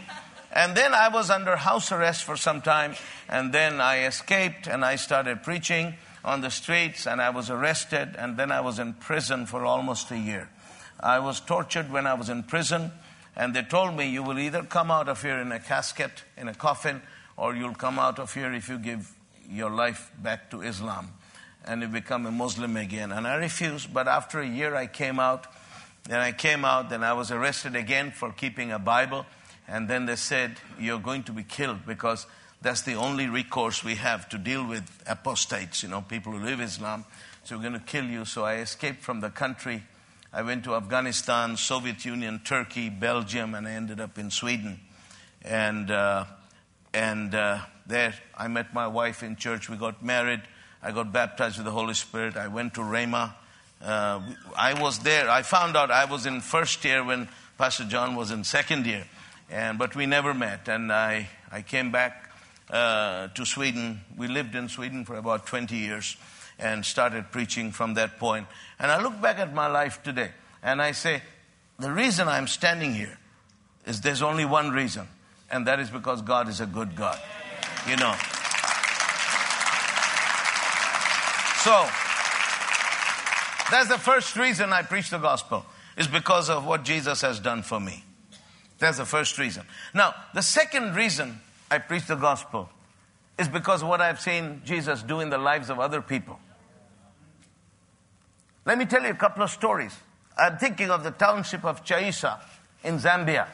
And 0.52 0.76
then 0.76 0.94
I 0.94 1.10
was 1.10 1.30
under 1.30 1.56
house 1.58 1.92
arrest 1.92 2.24
for 2.24 2.38
some 2.38 2.62
time. 2.62 2.96
And 3.28 3.54
then 3.54 3.82
I 3.82 4.06
escaped 4.06 4.68
and 4.68 4.86
I 4.86 4.96
started 4.96 5.44
preaching 5.44 5.96
on 6.24 6.42
the 6.42 6.50
streets 6.50 7.06
and 7.06 7.22
I 7.22 7.30
was 7.30 7.50
arrested. 7.50 8.16
And 8.18 8.38
then 8.38 8.52
I 8.52 8.62
was 8.62 8.80
in 8.80 8.94
prison 8.94 9.46
for 9.46 9.66
almost 9.66 10.12
a 10.12 10.18
year. 10.18 10.50
I 11.00 11.20
was 11.20 11.42
tortured 11.42 11.92
when 11.92 12.08
I 12.08 12.14
was 12.14 12.30
in 12.30 12.44
prison. 12.44 12.92
And 13.36 13.54
they 13.54 13.64
told 13.64 13.96
me, 13.96 14.10
you 14.10 14.24
will 14.24 14.40
either 14.40 14.64
come 14.64 14.92
out 14.92 15.10
of 15.10 15.22
here 15.22 15.40
in 15.40 15.52
a 15.52 15.60
casket, 15.60 16.24
in 16.38 16.48
a 16.48 16.54
coffin, 16.54 17.02
or 17.38 17.56
you'll 17.56 17.76
come 17.76 18.00
out 18.00 18.20
of 18.20 18.34
here 18.34 18.54
if 18.54 18.70
you 18.70 18.78
give 18.78 19.14
your 19.50 19.70
life 19.70 20.12
back 20.22 20.50
to 20.52 20.62
Islam 20.62 21.12
and 21.66 21.82
you 21.82 21.88
become 21.88 22.26
a 22.26 22.32
Muslim 22.32 22.78
again. 22.78 23.12
And 23.12 23.28
I 23.28 23.36
refused, 23.36 23.94
but 23.94 24.08
after 24.08 24.40
a 24.40 24.48
year 24.48 24.76
I 24.76 24.88
came 24.88 25.20
out. 25.20 25.48
Then 26.08 26.20
I 26.20 26.32
came 26.32 26.64
out, 26.64 26.90
then 26.90 27.04
I 27.04 27.14
was 27.14 27.32
arrested 27.32 27.76
again 27.76 28.12
for 28.12 28.32
keeping 28.32 28.72
a 28.72 28.78
Bible. 28.78 29.26
And 29.68 29.88
then 29.88 30.06
they 30.06 30.16
said, 30.16 30.58
You're 30.80 31.00
going 31.00 31.24
to 31.24 31.32
be 31.32 31.44
killed 31.44 31.86
because 31.88 32.28
that's 32.62 32.84
the 32.84 32.94
only 32.94 33.28
recourse 33.28 33.84
we 33.84 33.96
have 33.96 34.30
to 34.30 34.38
deal 34.38 34.66
with 34.66 34.88
apostates, 35.08 35.82
you 35.82 35.90
know, 35.90 36.02
people 36.02 36.34
who 36.34 36.46
leave 36.46 36.62
Islam. 36.62 37.06
So 37.44 37.56
we're 37.56 37.64
going 37.64 37.74
to 37.74 37.80
kill 37.80 38.06
you. 38.06 38.26
So 38.26 38.46
I 38.46 38.58
escaped 38.58 39.02
from 39.02 39.20
the 39.20 39.32
country 39.32 39.84
I 40.36 40.42
went 40.42 40.66
to 40.66 40.76
Afghanistan, 40.76 41.56
Soviet 41.56 42.04
Union, 42.04 42.42
Turkey, 42.44 42.90
Belgium, 42.90 43.56
and 43.56 43.66
I 43.66 43.72
ended 43.72 44.02
up 44.02 44.18
in 44.18 44.30
Sweden. 44.30 44.82
And, 45.42 45.90
uh, 45.90 46.26
and 46.94 47.34
uh, 47.34 47.60
there 47.88 48.14
I 48.38 48.50
met 48.50 48.74
my 48.74 48.86
wife 48.88 49.24
in 49.24 49.38
church. 49.38 49.70
We 49.70 49.78
got 49.78 50.04
married. 50.04 50.42
I 50.84 50.92
got 50.92 51.14
baptized 51.14 51.56
with 51.56 51.64
the 51.64 51.72
Holy 51.72 51.94
Spirit. 51.94 52.36
I 52.36 52.50
went 52.50 52.74
to 52.74 52.82
Rhema. 52.82 53.34
Uh, 53.82 54.20
I 54.58 54.74
was 54.78 55.00
there. 55.00 55.30
I 55.30 55.42
found 55.42 55.78
out 55.78 55.90
I 55.90 56.04
was 56.04 56.26
in 56.26 56.42
first 56.42 56.84
year 56.84 57.02
when 57.02 57.30
Pastor 57.58 57.86
John 57.86 58.18
was 58.18 58.32
in 58.32 58.44
second 58.44 58.86
year. 58.86 59.06
And, 59.50 59.80
but 59.80 59.96
we 59.96 60.06
never 60.06 60.34
met. 60.34 60.68
And 60.68 60.92
I, 60.92 61.30
I 61.50 61.62
came 61.62 61.92
back 61.92 62.30
uh, 62.70 63.30
to 63.30 63.46
Sweden. 63.46 64.02
We 64.18 64.28
lived 64.28 64.54
in 64.54 64.68
Sweden 64.68 65.06
for 65.06 65.16
about 65.16 65.46
20 65.46 65.78
years 65.78 66.18
and 66.60 66.86
started 66.86 67.32
preaching 67.32 67.72
from 67.72 67.96
that 67.96 68.20
point. 68.20 68.48
And 68.80 68.92
I 68.92 69.02
look 69.02 69.22
back 69.22 69.40
at 69.40 69.54
my 69.54 69.68
life 69.68 70.02
today 70.04 70.32
and 70.64 70.82
I 70.82 70.92
say, 70.92 71.22
the 71.80 71.92
reason 71.92 72.28
I'm 72.28 72.48
standing 72.48 72.94
here 72.94 73.18
is 73.86 74.02
there's 74.02 74.22
only 74.22 74.46
one 74.46 74.72
reason 74.72 75.08
and 75.52 75.68
that 75.68 75.80
is 75.80 75.90
because 75.90 76.22
God 76.22 76.50
is 76.50 76.62
a 76.62 76.66
good 76.66 76.96
God. 76.96 77.20
You 77.88 77.98
know. 77.98 78.16
So, 81.64 81.72
that's 83.72 83.90
the 83.90 83.98
first 83.98 84.36
reason 84.36 84.72
I 84.72 84.84
preach 84.84 85.10
the 85.10 85.18
gospel, 85.18 85.66
is 85.98 86.08
because 86.08 86.50
of 86.50 86.66
what 86.66 86.84
Jesus 86.84 87.22
has 87.22 87.40
done 87.40 87.64
for 87.64 87.80
me. 87.80 88.04
That's 88.78 88.98
the 88.98 89.06
first 89.06 89.38
reason. 89.38 89.64
Now, 89.94 90.14
the 90.34 90.42
second 90.42 90.96
reason 90.96 91.40
I 91.72 91.80
preach 91.80 92.06
the 92.06 92.16
gospel 92.16 92.70
is 93.38 93.48
because 93.48 93.82
of 93.82 93.90
what 93.90 94.02
I've 94.02 94.20
seen 94.20 94.62
Jesus 94.66 95.04
do 95.04 95.20
in 95.20 95.30
the 95.30 95.38
lives 95.38 95.70
of 95.70 95.80
other 95.80 96.02
people. 96.02 96.40
Let 98.66 98.78
me 98.78 98.86
tell 98.86 99.04
you 99.04 99.10
a 99.10 99.16
couple 99.16 99.44
of 99.44 99.52
stories. 99.52 99.96
I'm 100.38 100.58
thinking 100.58 100.90
of 100.90 101.04
the 101.04 101.12
township 101.12 101.64
of 101.64 101.84
Chaisa 101.84 102.40
in 102.84 102.98
Zambia. 102.98 103.48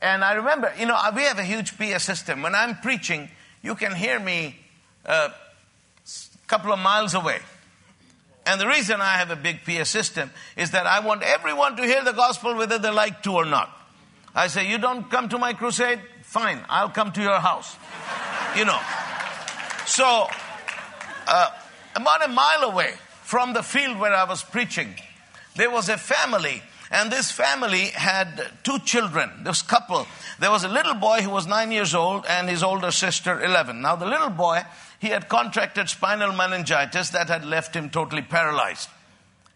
And 0.00 0.24
I 0.24 0.34
remember, 0.34 0.72
you 0.78 0.86
know, 0.86 0.98
we 1.14 1.22
have 1.22 1.38
a 1.38 1.44
huge 1.44 1.76
PA 1.78 1.98
system. 1.98 2.42
When 2.42 2.54
I'm 2.54 2.76
preaching, 2.76 3.28
you 3.62 3.74
can 3.74 3.94
hear 3.94 4.18
me 4.18 4.56
a 5.04 5.10
uh, 5.10 5.32
couple 6.46 6.72
of 6.72 6.78
miles 6.78 7.14
away. 7.14 7.38
And 8.44 8.60
the 8.60 8.66
reason 8.66 9.00
I 9.00 9.18
have 9.18 9.30
a 9.30 9.36
big 9.36 9.64
PA 9.64 9.84
system 9.84 10.30
is 10.56 10.72
that 10.72 10.86
I 10.86 11.00
want 11.00 11.22
everyone 11.22 11.76
to 11.76 11.82
hear 11.84 12.02
the 12.02 12.12
gospel 12.12 12.56
whether 12.56 12.78
they 12.78 12.90
like 12.90 13.22
to 13.22 13.32
or 13.32 13.44
not. 13.44 13.70
I 14.34 14.48
say, 14.48 14.68
You 14.68 14.78
don't 14.78 15.08
come 15.10 15.28
to 15.28 15.38
my 15.38 15.52
crusade? 15.52 16.00
Fine, 16.22 16.64
I'll 16.68 16.88
come 16.88 17.12
to 17.12 17.22
your 17.22 17.38
house. 17.38 17.76
You 18.56 18.66
know. 18.66 18.80
So, 19.86 20.28
uh, 21.26 21.50
about 21.96 22.24
a 22.24 22.28
mile 22.28 22.64
away 22.64 22.92
from 23.22 23.54
the 23.54 23.62
field 23.62 23.98
where 23.98 24.14
I 24.14 24.24
was 24.24 24.42
preaching, 24.42 24.94
there 25.56 25.70
was 25.70 25.88
a 25.88 25.96
family, 25.96 26.62
and 26.90 27.10
this 27.10 27.30
family 27.30 27.86
had 27.86 28.50
two 28.62 28.78
children, 28.80 29.30
this 29.44 29.62
couple. 29.62 30.06
There 30.38 30.50
was 30.50 30.64
a 30.64 30.68
little 30.68 30.94
boy 30.94 31.22
who 31.22 31.30
was 31.30 31.46
nine 31.46 31.72
years 31.72 31.94
old, 31.94 32.26
and 32.26 32.48
his 32.48 32.62
older 32.62 32.90
sister, 32.90 33.42
11. 33.42 33.80
Now, 33.80 33.96
the 33.96 34.06
little 34.06 34.30
boy, 34.30 34.62
he 34.98 35.08
had 35.08 35.28
contracted 35.30 35.88
spinal 35.88 36.32
meningitis 36.32 37.08
that 37.10 37.28
had 37.28 37.46
left 37.46 37.74
him 37.74 37.88
totally 37.88 38.22
paralyzed. 38.22 38.88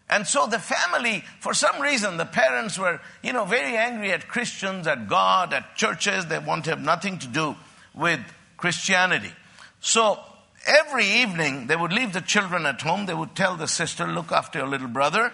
And 0.09 0.25
so 0.25 0.47
the 0.47 0.59
family, 0.59 1.23
for 1.39 1.53
some 1.53 1.81
reason, 1.81 2.17
the 2.17 2.25
parents 2.25 2.79
were, 2.79 2.99
you 3.21 3.33
know, 3.33 3.45
very 3.45 3.75
angry 3.75 4.11
at 4.11 4.27
Christians, 4.27 4.87
at 4.87 5.07
God, 5.07 5.53
at 5.53 5.75
churches. 5.75 6.25
They 6.25 6.39
want 6.39 6.63
to 6.63 6.71
have 6.71 6.81
nothing 6.81 7.19
to 7.19 7.27
do 7.27 7.55
with 7.93 8.21
Christianity. 8.57 9.31
So 9.79 10.19
every 10.65 11.05
evening, 11.05 11.67
they 11.67 11.75
would 11.75 11.93
leave 11.93 12.13
the 12.13 12.21
children 12.21 12.65
at 12.65 12.81
home. 12.81 13.05
They 13.05 13.13
would 13.13 13.35
tell 13.35 13.55
the 13.55 13.67
sister, 13.67 14.07
look 14.07 14.31
after 14.31 14.59
your 14.59 14.67
little 14.67 14.87
brother. 14.87 15.31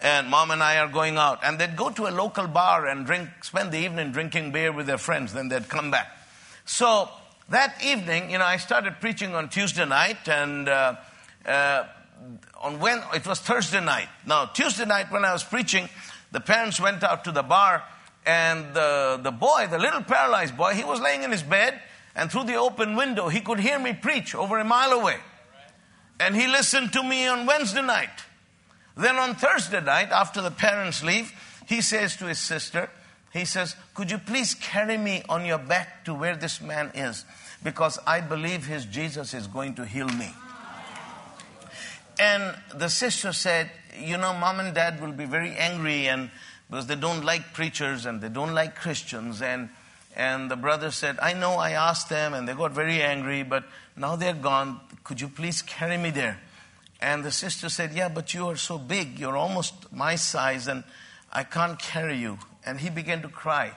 And 0.00 0.28
mom 0.28 0.50
and 0.50 0.62
I 0.62 0.78
are 0.78 0.88
going 0.88 1.16
out. 1.16 1.40
And 1.44 1.58
they'd 1.58 1.76
go 1.76 1.90
to 1.90 2.08
a 2.08 2.10
local 2.10 2.46
bar 2.46 2.86
and 2.86 3.06
drink, 3.06 3.28
spend 3.42 3.72
the 3.72 3.78
evening 3.78 4.12
drinking 4.12 4.52
beer 4.52 4.72
with 4.72 4.86
their 4.86 4.98
friends. 4.98 5.32
Then 5.32 5.48
they'd 5.48 5.68
come 5.68 5.90
back. 5.90 6.16
So 6.64 7.08
that 7.50 7.82
evening, 7.84 8.30
you 8.30 8.38
know, 8.38 8.44
I 8.44 8.56
started 8.56 9.00
preaching 9.00 9.34
on 9.34 9.48
Tuesday 9.48 9.84
night 9.84 10.28
and, 10.28 10.68
uh, 10.68 10.96
uh, 11.46 11.84
on 12.60 12.78
when 12.78 13.02
it 13.14 13.26
was 13.26 13.40
Thursday 13.40 13.80
night. 13.80 14.08
Now, 14.26 14.46
Tuesday 14.46 14.84
night 14.84 15.10
when 15.10 15.24
I 15.24 15.32
was 15.32 15.44
preaching, 15.44 15.88
the 16.30 16.40
parents 16.40 16.80
went 16.80 17.02
out 17.02 17.24
to 17.24 17.32
the 17.32 17.42
bar, 17.42 17.82
and 18.24 18.72
the, 18.74 19.20
the 19.22 19.32
boy, 19.32 19.66
the 19.70 19.78
little 19.78 20.02
paralyzed 20.02 20.56
boy, 20.56 20.74
he 20.74 20.84
was 20.84 21.00
laying 21.00 21.24
in 21.24 21.32
his 21.32 21.42
bed, 21.42 21.80
and 22.14 22.30
through 22.30 22.44
the 22.44 22.56
open 22.56 22.96
window, 22.96 23.28
he 23.28 23.40
could 23.40 23.60
hear 23.60 23.78
me 23.78 23.92
preach 23.92 24.34
over 24.34 24.58
a 24.58 24.64
mile 24.64 24.92
away. 24.92 25.16
And 26.20 26.36
he 26.36 26.46
listened 26.46 26.92
to 26.92 27.02
me 27.02 27.26
on 27.26 27.46
Wednesday 27.46 27.82
night. 27.82 28.10
Then 28.96 29.16
on 29.16 29.34
Thursday 29.34 29.80
night, 29.80 30.10
after 30.10 30.42
the 30.42 30.50
parents 30.50 31.02
leave, 31.02 31.32
he 31.66 31.80
says 31.80 32.16
to 32.16 32.26
his 32.26 32.38
sister, 32.38 32.90
he 33.32 33.46
says, 33.46 33.76
Could 33.94 34.10
you 34.10 34.18
please 34.18 34.54
carry 34.54 34.98
me 34.98 35.22
on 35.28 35.46
your 35.46 35.58
back 35.58 36.04
to 36.04 36.14
where 36.14 36.36
this 36.36 36.60
man 36.60 36.90
is? 36.94 37.24
Because 37.64 37.98
I 38.06 38.20
believe 38.20 38.66
his 38.66 38.84
Jesus 38.84 39.32
is 39.32 39.46
going 39.46 39.74
to 39.76 39.86
heal 39.86 40.08
me. 40.08 40.34
And 42.20 42.54
the 42.74 42.88
sister 42.88 43.32
said, 43.32 43.70
You 43.98 44.18
know, 44.18 44.34
mom 44.34 44.60
and 44.60 44.74
dad 44.74 45.00
will 45.00 45.12
be 45.12 45.24
very 45.24 45.52
angry 45.52 46.08
and 46.08 46.30
because 46.68 46.86
they 46.86 46.96
don't 46.96 47.24
like 47.24 47.52
preachers 47.52 48.06
and 48.06 48.20
they 48.20 48.28
don't 48.28 48.54
like 48.54 48.76
Christians. 48.76 49.42
And, 49.42 49.68
and 50.14 50.50
the 50.50 50.56
brother 50.56 50.90
said, 50.90 51.18
I 51.20 51.32
know 51.32 51.52
I 51.52 51.70
asked 51.70 52.08
them 52.08 52.34
and 52.34 52.46
they 52.46 52.54
got 52.54 52.72
very 52.72 53.02
angry, 53.02 53.42
but 53.42 53.64
now 53.96 54.16
they're 54.16 54.34
gone. 54.34 54.80
Could 55.04 55.20
you 55.20 55.28
please 55.28 55.62
carry 55.62 55.96
me 55.96 56.10
there? 56.10 56.40
And 57.00 57.24
the 57.24 57.30
sister 57.30 57.68
said, 57.68 57.92
Yeah, 57.92 58.08
but 58.08 58.32
you 58.32 58.48
are 58.48 58.56
so 58.56 58.78
big. 58.78 59.18
You're 59.18 59.36
almost 59.36 59.92
my 59.92 60.14
size 60.14 60.68
and 60.68 60.84
I 61.32 61.44
can't 61.44 61.78
carry 61.78 62.18
you. 62.18 62.38
And 62.64 62.78
he 62.78 62.90
began 62.90 63.22
to 63.22 63.28
cry. 63.28 63.72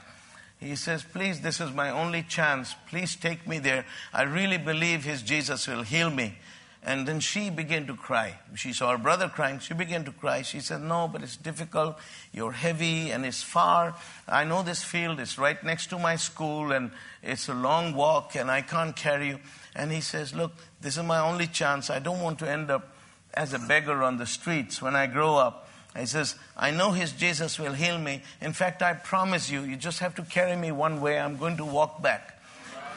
He 0.60 0.76
says, 0.76 1.04
Please, 1.04 1.42
this 1.42 1.60
is 1.60 1.72
my 1.72 1.90
only 1.90 2.22
chance. 2.22 2.76
Please 2.88 3.16
take 3.16 3.48
me 3.48 3.60
there. 3.60 3.86
I 4.14 4.24
really 4.24 4.58
believe 4.58 5.04
his 5.04 5.22
Jesus 5.22 5.68
will 5.68 5.84
heal 5.84 6.10
me. 6.10 6.38
And 6.86 7.08
then 7.08 7.20
she 7.20 7.50
began 7.50 7.88
to 7.88 7.96
cry. 7.96 8.36
She 8.54 8.72
saw 8.72 8.92
her 8.92 9.00
brother 9.00 9.28
crying. 9.28 9.58
She 9.58 9.74
began 9.74 10.06
to 10.06 10.12
cry. 10.12 10.44
She 10.44 10.60
said, 10.60 10.82
No, 10.82 11.08
but 11.08 11.24
it's 11.24 11.36
difficult. 11.36 11.98
You're 12.32 12.52
heavy 12.52 13.10
and 13.10 13.26
it's 13.26 13.42
far. 13.42 13.96
I 14.28 14.44
know 14.44 14.62
this 14.62 14.84
field 14.84 15.20
is 15.20 15.40
right 15.40 15.62
next 15.64 15.88
to 15.88 15.98
my 15.98 16.16
school 16.16 16.72
and 16.72 16.92
it's 17.24 17.50
a 17.50 17.56
long 17.56 17.96
walk 17.96 18.36
and 18.36 18.52
I 18.52 18.62
can't 18.62 18.96
carry 18.96 19.30
you. 19.30 19.40
And 19.76 19.92
he 19.92 20.00
says, 20.00 20.36
Look, 20.36 20.52
this 20.80 20.96
is 20.96 21.04
my 21.04 21.20
only 21.20 21.48
chance. 21.48 21.90
I 21.90 21.98
don't 21.98 22.22
want 22.22 22.38
to 22.40 22.50
end 22.50 22.70
up 22.70 22.96
as 23.34 23.54
a 23.54 23.60
beggar 23.60 24.04
on 24.04 24.18
the 24.18 24.28
streets 24.28 24.80
when 24.80 24.96
I 24.96 25.08
grow 25.08 25.38
up. 25.38 25.68
He 25.98 26.06
says, 26.06 26.36
I 26.56 26.70
know 26.70 26.92
his 26.92 27.14
Jesus 27.14 27.58
will 27.58 27.74
heal 27.74 27.98
me. 27.98 28.22
In 28.42 28.54
fact, 28.54 28.84
I 28.84 28.94
promise 28.94 29.50
you, 29.50 29.62
you 29.62 29.76
just 29.76 30.00
have 30.00 30.14
to 30.16 30.22
carry 30.22 30.56
me 30.56 30.72
one 30.72 31.02
way. 31.02 31.18
I'm 31.18 31.38
going 31.38 31.58
to 31.58 31.66
walk 31.66 32.02
back. 32.04 32.40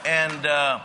And, 0.04 0.44
uh, 0.44 0.80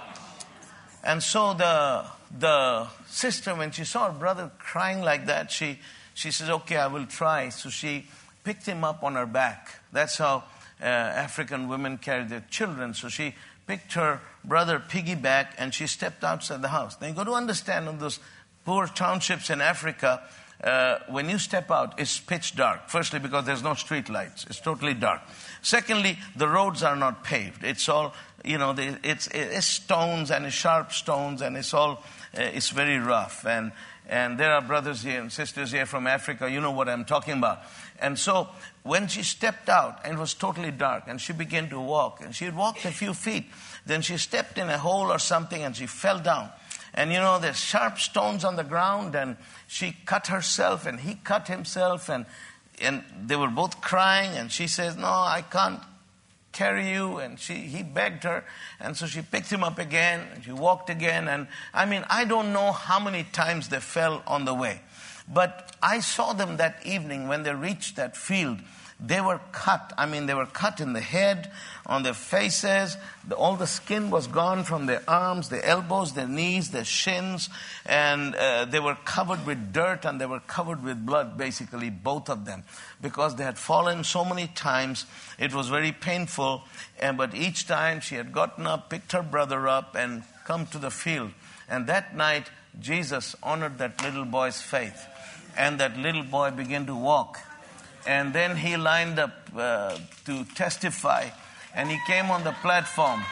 and 1.03 1.21
so 1.21 1.53
the, 1.53 2.05
the 2.37 2.87
sister, 3.07 3.55
when 3.55 3.71
she 3.71 3.85
saw 3.85 4.11
her 4.11 4.17
brother 4.17 4.51
crying 4.59 5.01
like 5.01 5.27
that, 5.27 5.51
she, 5.51 5.79
she 6.13 6.31
says, 6.31 6.49
Okay, 6.49 6.77
I 6.77 6.87
will 6.87 7.05
try. 7.05 7.49
So 7.49 7.69
she 7.69 8.05
picked 8.43 8.65
him 8.65 8.83
up 8.83 9.03
on 9.03 9.15
her 9.15 9.25
back. 9.25 9.81
That's 9.91 10.17
how 10.17 10.43
uh, 10.81 10.85
African 10.85 11.67
women 11.69 11.97
carry 11.97 12.25
their 12.25 12.43
children. 12.49 12.93
So 12.93 13.09
she 13.09 13.35
picked 13.67 13.93
her 13.93 14.19
brother 14.43 14.79
piggyback 14.79 15.49
and 15.57 15.73
she 15.73 15.87
stepped 15.87 16.23
outside 16.23 16.61
the 16.61 16.67
house. 16.67 16.97
Now 16.99 17.07
you 17.07 17.13
got 17.13 17.25
to 17.25 17.33
understand 17.33 17.87
in 17.87 17.99
those 17.99 18.19
poor 18.65 18.87
townships 18.87 19.49
in 19.49 19.61
Africa, 19.61 20.21
uh, 20.63 20.99
when 21.09 21.29
you 21.29 21.37
step 21.37 21.69
out, 21.71 21.99
it's 21.99 22.19
pitch 22.19 22.55
dark. 22.55 22.87
Firstly, 22.87 23.19
because 23.19 23.45
there's 23.45 23.63
no 23.63 23.73
street 23.73 24.09
lights, 24.09 24.45
it's 24.49 24.59
totally 24.59 24.93
dark. 24.93 25.21
Secondly, 25.61 26.17
the 26.35 26.47
roads 26.47 26.83
are 26.83 26.95
not 26.95 27.23
paved. 27.23 27.63
It's 27.63 27.89
all, 27.89 28.13
you 28.45 28.57
know, 28.57 28.73
it's, 28.77 29.27
it's 29.27 29.65
stones 29.65 30.31
and 30.31 30.51
sharp 30.51 30.91
stones 30.91 31.41
and 31.41 31.57
it's 31.57 31.73
all 31.73 32.03
Eh, 32.33 32.51
it's 32.55 32.69
very 32.69 32.97
rough. 32.97 33.45
And, 33.45 33.71
and 34.07 34.37
there 34.37 34.53
are 34.53 34.61
brothers 34.61 35.03
here 35.03 35.21
and 35.21 35.31
sisters 35.31 35.71
here 35.71 35.85
from 35.85 36.07
Africa, 36.07 36.49
you 36.49 36.59
know 36.61 36.71
what 36.71 36.89
I'm 36.89 37.05
talking 37.05 37.37
about. 37.37 37.59
And 37.99 38.17
so 38.17 38.49
when 38.83 39.07
she 39.07 39.23
stepped 39.23 39.69
out, 39.69 40.01
and 40.03 40.17
it 40.17 40.19
was 40.19 40.33
totally 40.33 40.71
dark, 40.71 41.03
and 41.07 41.21
she 41.21 41.33
began 41.33 41.69
to 41.69 41.79
walk, 41.79 42.21
and 42.21 42.35
she 42.35 42.45
had 42.45 42.55
walked 42.55 42.85
a 42.85 42.91
few 42.91 43.13
feet, 43.13 43.45
then 43.85 44.01
she 44.01 44.17
stepped 44.17 44.57
in 44.57 44.69
a 44.69 44.77
hole 44.77 45.11
or 45.11 45.19
something 45.19 45.61
and 45.63 45.75
she 45.75 45.85
fell 45.85 46.19
down. 46.19 46.49
And 46.93 47.11
you 47.11 47.19
know, 47.19 47.39
there's 47.39 47.59
sharp 47.59 47.97
stones 47.97 48.43
on 48.43 48.55
the 48.55 48.63
ground, 48.63 49.15
and 49.15 49.37
she 49.67 49.95
cut 50.05 50.27
herself, 50.27 50.85
and 50.85 50.99
he 50.99 51.15
cut 51.15 51.47
himself, 51.47 52.07
and, 52.07 52.25
and 52.79 53.03
they 53.25 53.35
were 53.35 53.47
both 53.47 53.81
crying, 53.81 54.37
and 54.37 54.51
she 54.51 54.67
says, 54.67 54.95
No, 54.95 55.07
I 55.07 55.43
can't 55.49 55.79
carry 56.53 56.89
you. 56.89 57.17
And 57.17 57.39
she, 57.39 57.55
he 57.55 57.83
begged 57.83 58.23
her. 58.23 58.45
And 58.79 58.95
so 58.95 59.05
she 59.05 59.21
picked 59.21 59.51
him 59.51 59.63
up 59.63 59.79
again 59.79 60.27
and 60.33 60.43
she 60.43 60.51
walked 60.51 60.89
again. 60.89 61.27
And 61.27 61.47
I 61.73 61.85
mean, 61.85 62.05
I 62.09 62.23
don't 62.25 62.53
know 62.53 62.71
how 62.71 62.99
many 62.99 63.23
times 63.23 63.69
they 63.69 63.79
fell 63.79 64.23
on 64.25 64.45
the 64.45 64.53
way. 64.53 64.81
But 65.27 65.75
I 65.81 65.99
saw 65.99 66.33
them 66.33 66.57
that 66.57 66.85
evening 66.85 67.27
when 67.27 67.43
they 67.43 67.53
reached 67.53 67.95
that 67.97 68.15
field 68.15 68.59
they 69.05 69.19
were 69.19 69.41
cut. 69.51 69.91
I 69.97 70.05
mean, 70.05 70.27
they 70.27 70.33
were 70.33 70.45
cut 70.45 70.79
in 70.79 70.93
the 70.93 71.01
head, 71.01 71.51
on 71.85 72.03
their 72.03 72.13
faces. 72.13 72.95
The, 73.27 73.35
all 73.35 73.57
the 73.57 73.67
skin 73.67 74.09
was 74.09 74.27
gone 74.27 74.63
from 74.63 74.85
their 74.85 75.03
arms, 75.09 75.49
their 75.49 75.63
elbows, 75.63 76.13
their 76.13 76.27
knees, 76.27 76.71
their 76.71 76.85
shins. 76.85 77.49
And 77.85 78.33
uh, 78.33 78.63
they 78.63 78.79
were 78.79 78.95
covered 79.03 79.45
with 79.45 79.73
dirt 79.73 80.05
and 80.05 80.21
they 80.21 80.25
were 80.25 80.39
covered 80.39 80.83
with 80.83 81.05
blood, 81.05 81.37
basically, 81.37 81.89
both 81.89 82.29
of 82.29 82.45
them. 82.45 82.63
Because 83.01 83.35
they 83.35 83.43
had 83.43 83.57
fallen 83.57 84.05
so 84.05 84.23
many 84.23 84.47
times, 84.47 85.05
it 85.37 85.53
was 85.53 85.67
very 85.67 85.91
painful. 85.91 86.63
And, 86.97 87.17
but 87.17 87.35
each 87.35 87.67
time 87.67 87.99
she 87.99 88.15
had 88.15 88.31
gotten 88.31 88.65
up, 88.65 88.89
picked 88.89 89.11
her 89.11 89.23
brother 89.23 89.67
up, 89.67 89.95
and 89.95 90.23
come 90.45 90.65
to 90.67 90.77
the 90.77 90.91
field. 90.91 91.31
And 91.67 91.87
that 91.87 92.15
night, 92.15 92.49
Jesus 92.79 93.35
honored 93.43 93.79
that 93.79 94.01
little 94.01 94.25
boy's 94.25 94.61
faith. 94.61 95.05
And 95.57 95.79
that 95.81 95.97
little 95.97 96.23
boy 96.23 96.51
began 96.51 96.85
to 96.85 96.95
walk 96.95 97.39
and 98.05 98.33
then 98.33 98.57
he 98.57 98.77
lined 98.77 99.19
up 99.19 99.49
uh, 99.55 99.97
to 100.25 100.43
testify. 100.55 101.29
And 101.75 101.89
he 101.89 101.97
came 102.05 102.29
on 102.29 102.43
the 102.43 102.51
platform. 102.51 103.23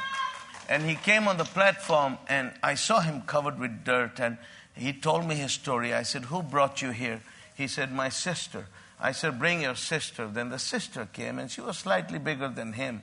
And 0.70 0.84
he 0.84 0.96
came 0.96 1.28
on 1.28 1.38
the 1.38 1.44
platform, 1.44 2.18
and 2.30 2.54
I 2.64 2.76
saw 2.76 3.02
him 3.02 3.22
covered 3.24 3.60
with 3.60 3.84
dirt. 3.84 4.20
And 4.20 4.38
he 4.74 4.94
told 4.94 5.28
me 5.28 5.36
his 5.36 5.52
story. 5.52 5.94
I 5.94 6.04
said, 6.04 6.26
Who 6.26 6.42
brought 6.42 6.82
you 6.82 6.92
here? 6.92 7.22
He 7.56 7.68
said, 7.68 7.92
My 7.92 8.10
sister. 8.10 8.68
I 9.00 9.12
said, 9.12 9.38
Bring 9.38 9.62
your 9.62 9.76
sister. 9.76 10.28
Then 10.28 10.50
the 10.50 10.60
sister 10.60 11.08
came, 11.12 11.40
and 11.40 11.52
she 11.52 11.62
was 11.62 11.78
slightly 11.78 12.20
bigger 12.20 12.48
than 12.48 12.74
him. 12.74 13.02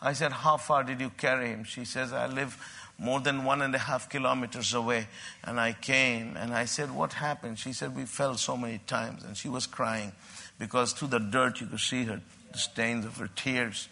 I 0.00 0.12
said, 0.12 0.32
How 0.32 0.58
far 0.58 0.84
did 0.84 1.00
you 1.00 1.10
carry 1.10 1.48
him? 1.48 1.64
She 1.64 1.84
says, 1.84 2.12
I 2.12 2.26
live 2.26 2.56
more 2.98 3.20
than 3.20 3.44
one 3.44 3.62
and 3.62 3.74
a 3.74 3.78
half 3.78 4.08
kilometers 4.08 4.72
away. 4.72 5.08
And 5.42 5.58
I 5.58 5.72
came 5.72 6.36
and 6.36 6.54
I 6.54 6.66
said, 6.66 6.94
What 6.94 7.14
happened? 7.14 7.58
She 7.58 7.72
said, 7.72 7.96
We 7.96 8.04
fell 8.04 8.36
so 8.36 8.56
many 8.56 8.78
times. 8.86 9.24
And 9.24 9.36
she 9.36 9.48
was 9.48 9.66
crying 9.66 10.12
because 10.58 10.92
through 10.92 11.08
the 11.08 11.18
dirt 11.18 11.60
you 11.60 11.66
could 11.66 11.80
see 11.80 12.04
her 12.04 12.20
the 12.52 12.58
stains 12.58 13.04
of 13.04 13.16
her 13.18 13.28
tears. 13.28 13.88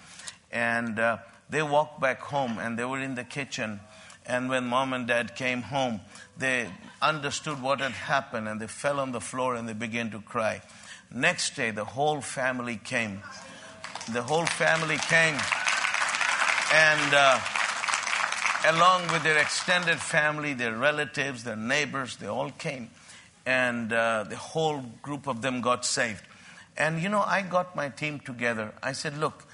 And 0.51 0.99
uh, 0.99 1.19
they 1.51 1.63
walked 1.63 2.01
back 2.01 2.21
home 2.21 2.59
and 2.59 2.79
they 2.79 2.85
were 2.85 3.01
in 3.01 3.15
the 3.15 3.25
kitchen. 3.25 3.81
And 4.25 4.49
when 4.49 4.67
mom 4.67 4.93
and 4.93 5.07
dad 5.07 5.37
came 5.37 5.63
home, 5.63 6.01
they 6.37 6.69
understood 7.01 7.63
what 7.63 7.81
had 7.81 7.93
happened 7.93 8.49
and 8.49 8.61
they 8.61 8.67
fell 8.67 8.99
on 8.99 9.13
the 9.13 9.21
floor 9.21 9.55
and 9.55 9.69
they 9.69 9.73
began 9.73 10.11
to 10.11 10.21
cry. 10.21 10.63
Next 11.15 11.55
day, 11.55 11.71
the 11.71 11.85
whole 11.85 12.21
family 12.21 12.81
came. 12.83 13.23
The 14.13 14.23
whole 14.23 14.47
family 14.47 14.97
came. 14.97 15.39
And 16.75 17.15
uh, 17.15 17.39
along 18.67 19.13
with 19.13 19.23
their 19.23 19.39
extended 19.39 19.99
family, 19.99 20.55
their 20.55 20.77
relatives, 20.77 21.45
their 21.45 21.57
neighbors, 21.57 22.17
they 22.17 22.27
all 22.27 22.51
came. 22.51 22.91
And 23.45 23.93
uh, 23.93 24.25
the 24.29 24.37
whole 24.37 24.83
group 25.03 25.29
of 25.29 25.43
them 25.43 25.61
got 25.61 25.85
saved. 25.85 26.23
And 26.79 27.03
you 27.03 27.09
know, 27.09 27.23
I 27.23 27.43
got 27.43 27.75
my 27.75 27.89
team 27.89 28.21
together. 28.21 28.73
I 28.83 28.93
said, 28.93 29.19
look, 29.19 29.45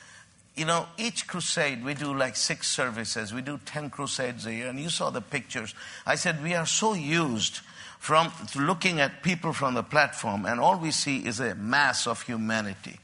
you 0.57 0.65
know, 0.65 0.87
each 0.99 1.27
crusade, 1.27 1.85
we 1.85 1.95
do 1.95 2.15
like 2.15 2.37
six 2.37 2.69
services. 2.69 3.33
We 3.33 3.41
do 3.41 3.59
10 3.65 3.91
crusades 3.91 4.45
a 4.47 4.53
year. 4.53 4.69
And 4.69 4.79
you 4.79 4.91
saw 4.91 5.11
the 5.11 5.23
pictures. 5.23 5.75
I 6.05 6.17
said, 6.17 6.43
we 6.43 6.55
are 6.55 6.67
so 6.67 6.95
used 6.95 7.61
from 8.03 8.33
looking 8.57 9.01
at 9.01 9.23
people 9.23 9.53
from 9.53 9.75
the 9.75 9.83
platform, 9.85 10.45
and 10.45 10.59
all 10.59 10.77
we 10.77 10.91
see 10.91 11.19
is 11.19 11.39
a 11.39 11.55
mass 11.55 12.09
of 12.09 12.21
humanity. 12.23 12.99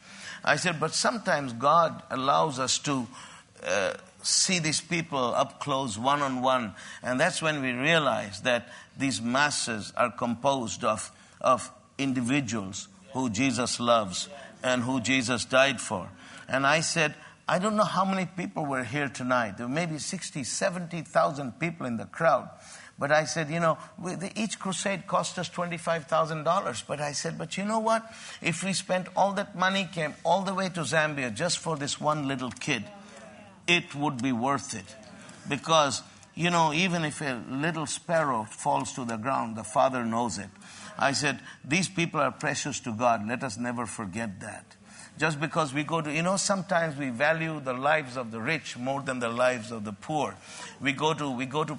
I 0.44 0.56
said, 0.56 0.80
but 0.80 0.92
sometimes 0.92 1.52
God 1.52 2.02
allows 2.10 2.58
us 2.58 2.80
to 2.80 3.06
uh, 3.64 3.94
see 4.24 4.58
these 4.58 4.80
people 4.80 5.18
up 5.36 5.60
close, 5.60 5.96
one 5.96 6.20
on 6.20 6.42
one, 6.42 6.74
and 7.00 7.20
that's 7.20 7.40
when 7.40 7.62
we 7.62 7.70
realize 7.70 8.40
that 8.40 8.70
these 8.98 9.22
masses 9.22 9.92
are 9.96 10.10
composed 10.10 10.82
of, 10.82 11.12
of 11.40 11.70
individuals 11.96 12.88
who 13.12 13.30
Jesus 13.30 13.80
loves 13.80 14.28
and 14.62 14.82
who 14.82 15.00
Jesus 15.00 15.44
died 15.44 15.80
for. 15.80 16.08
And 16.48 16.66
I 16.66 16.80
said, 16.80 17.14
I 17.48 17.58
don't 17.58 17.76
know 17.76 17.84
how 17.84 18.04
many 18.04 18.26
people 18.26 18.66
were 18.66 18.84
here 18.84 19.08
tonight. 19.08 19.56
There 19.56 19.66
were 19.66 19.72
maybe 19.72 19.98
60, 19.98 20.44
70,000 20.44 21.58
people 21.58 21.86
in 21.86 21.96
the 21.96 22.04
crowd. 22.04 22.50
But 22.98 23.12
I 23.12 23.24
said, 23.24 23.48
you 23.48 23.60
know, 23.60 23.78
each 24.34 24.58
crusade 24.58 25.06
cost 25.06 25.38
us 25.38 25.48
$25,000. 25.48 26.82
But 26.86 27.00
I 27.00 27.12
said, 27.12 27.38
but 27.38 27.56
you 27.56 27.64
know 27.64 27.78
what? 27.78 28.04
If 28.42 28.64
we 28.64 28.72
spent 28.72 29.06
all 29.16 29.32
that 29.34 29.56
money, 29.56 29.88
came 29.90 30.14
all 30.24 30.42
the 30.42 30.52
way 30.52 30.68
to 30.70 30.80
Zambia 30.80 31.32
just 31.32 31.58
for 31.58 31.76
this 31.76 32.00
one 32.00 32.26
little 32.26 32.50
kid, 32.50 32.84
it 33.66 33.94
would 33.94 34.20
be 34.20 34.32
worth 34.32 34.74
it. 34.74 34.96
Because, 35.48 36.02
you 36.34 36.50
know, 36.50 36.72
even 36.72 37.04
if 37.04 37.20
a 37.20 37.40
little 37.48 37.86
sparrow 37.86 38.44
falls 38.50 38.92
to 38.94 39.04
the 39.04 39.16
ground, 39.16 39.56
the 39.56 39.64
Father 39.64 40.04
knows 40.04 40.38
it. 40.38 40.48
I 40.98 41.12
said, 41.12 41.40
these 41.64 41.88
people 41.88 42.20
are 42.20 42.32
precious 42.32 42.80
to 42.80 42.92
God. 42.92 43.26
Let 43.26 43.44
us 43.44 43.56
never 43.56 43.86
forget 43.86 44.40
that. 44.40 44.64
Just 45.18 45.40
because 45.40 45.74
we 45.74 45.82
go 45.82 46.00
to, 46.00 46.12
you 46.12 46.22
know, 46.22 46.36
sometimes 46.36 46.96
we 46.96 47.10
value 47.10 47.60
the 47.60 47.72
lives 47.72 48.16
of 48.16 48.30
the 48.30 48.40
rich 48.40 48.76
more 48.76 49.02
than 49.02 49.18
the 49.18 49.28
lives 49.28 49.72
of 49.72 49.84
the 49.84 49.92
poor. 49.92 50.36
We 50.80 50.92
go 50.92 51.12
to, 51.14 51.30
we 51.30 51.46
go 51.46 51.64
to 51.64 51.78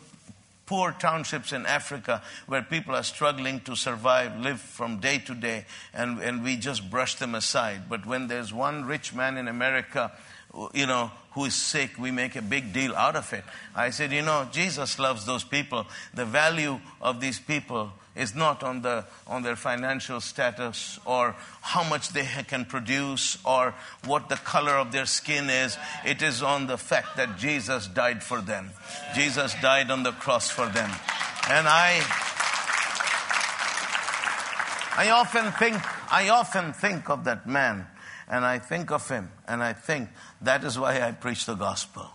poor 0.65 0.91
townships 0.91 1.51
in 1.51 1.65
Africa 1.65 2.21
where 2.47 2.61
people 2.61 2.95
are 2.95 3.03
struggling 3.03 3.59
to 3.61 3.75
survive, 3.75 4.39
live 4.39 4.59
from 4.59 4.99
day 4.99 5.19
to 5.19 5.33
day, 5.33 5.65
and, 5.93 6.19
and 6.19 6.43
we 6.43 6.57
just 6.57 6.91
brush 6.91 7.15
them 7.15 7.33
aside. 7.33 7.83
But 7.89 8.05
when 8.05 8.27
there's 8.27 8.53
one 8.53 8.85
rich 8.85 9.13
man 9.13 9.37
in 9.37 9.47
America, 9.47 10.11
you 10.73 10.85
know, 10.85 11.11
who 11.31 11.45
is 11.45 11.55
sick, 11.55 11.97
we 11.97 12.11
make 12.11 12.35
a 12.35 12.41
big 12.41 12.73
deal 12.73 12.95
out 12.95 13.15
of 13.15 13.31
it. 13.33 13.43
I 13.75 13.91
said, 13.91 14.11
you 14.11 14.21
know, 14.21 14.47
Jesus 14.51 14.99
loves 14.99 15.25
those 15.25 15.43
people. 15.43 15.87
The 16.13 16.25
value 16.25 16.79
of 17.01 17.21
these 17.21 17.39
people 17.39 17.93
is 18.15 18.35
not 18.35 18.63
on, 18.63 18.81
the, 18.81 19.05
on 19.27 19.43
their 19.43 19.55
financial 19.55 20.19
status 20.19 20.99
or 21.05 21.35
how 21.61 21.83
much 21.83 22.09
they 22.09 22.25
can 22.47 22.65
produce 22.65 23.37
or 23.45 23.73
what 24.05 24.29
the 24.29 24.35
color 24.35 24.73
of 24.73 24.91
their 24.91 25.05
skin 25.05 25.49
is. 25.49 25.77
It 26.05 26.21
is 26.21 26.43
on 26.43 26.67
the 26.67 26.77
fact 26.77 27.17
that 27.17 27.37
Jesus 27.37 27.87
died 27.87 28.23
for 28.23 28.41
them. 28.41 28.71
Jesus 29.15 29.55
died 29.61 29.91
on 29.91 30.03
the 30.03 30.11
cross 30.11 30.49
for 30.49 30.65
them. 30.65 30.89
And 31.49 31.67
I, 31.67 32.01
I 34.97 35.09
often 35.11 35.51
think, 35.53 35.77
I 36.11 36.29
often 36.29 36.73
think 36.73 37.09
of 37.09 37.23
that 37.25 37.47
man 37.47 37.87
and 38.27 38.45
I 38.45 38.59
think 38.59 38.91
of 38.91 39.07
him 39.07 39.29
and 39.47 39.63
I 39.63 39.73
think 39.73 40.09
that 40.41 40.63
is 40.63 40.77
why 40.77 41.01
I 41.01 41.11
preach 41.11 41.45
the 41.45 41.55
gospel. 41.55 42.09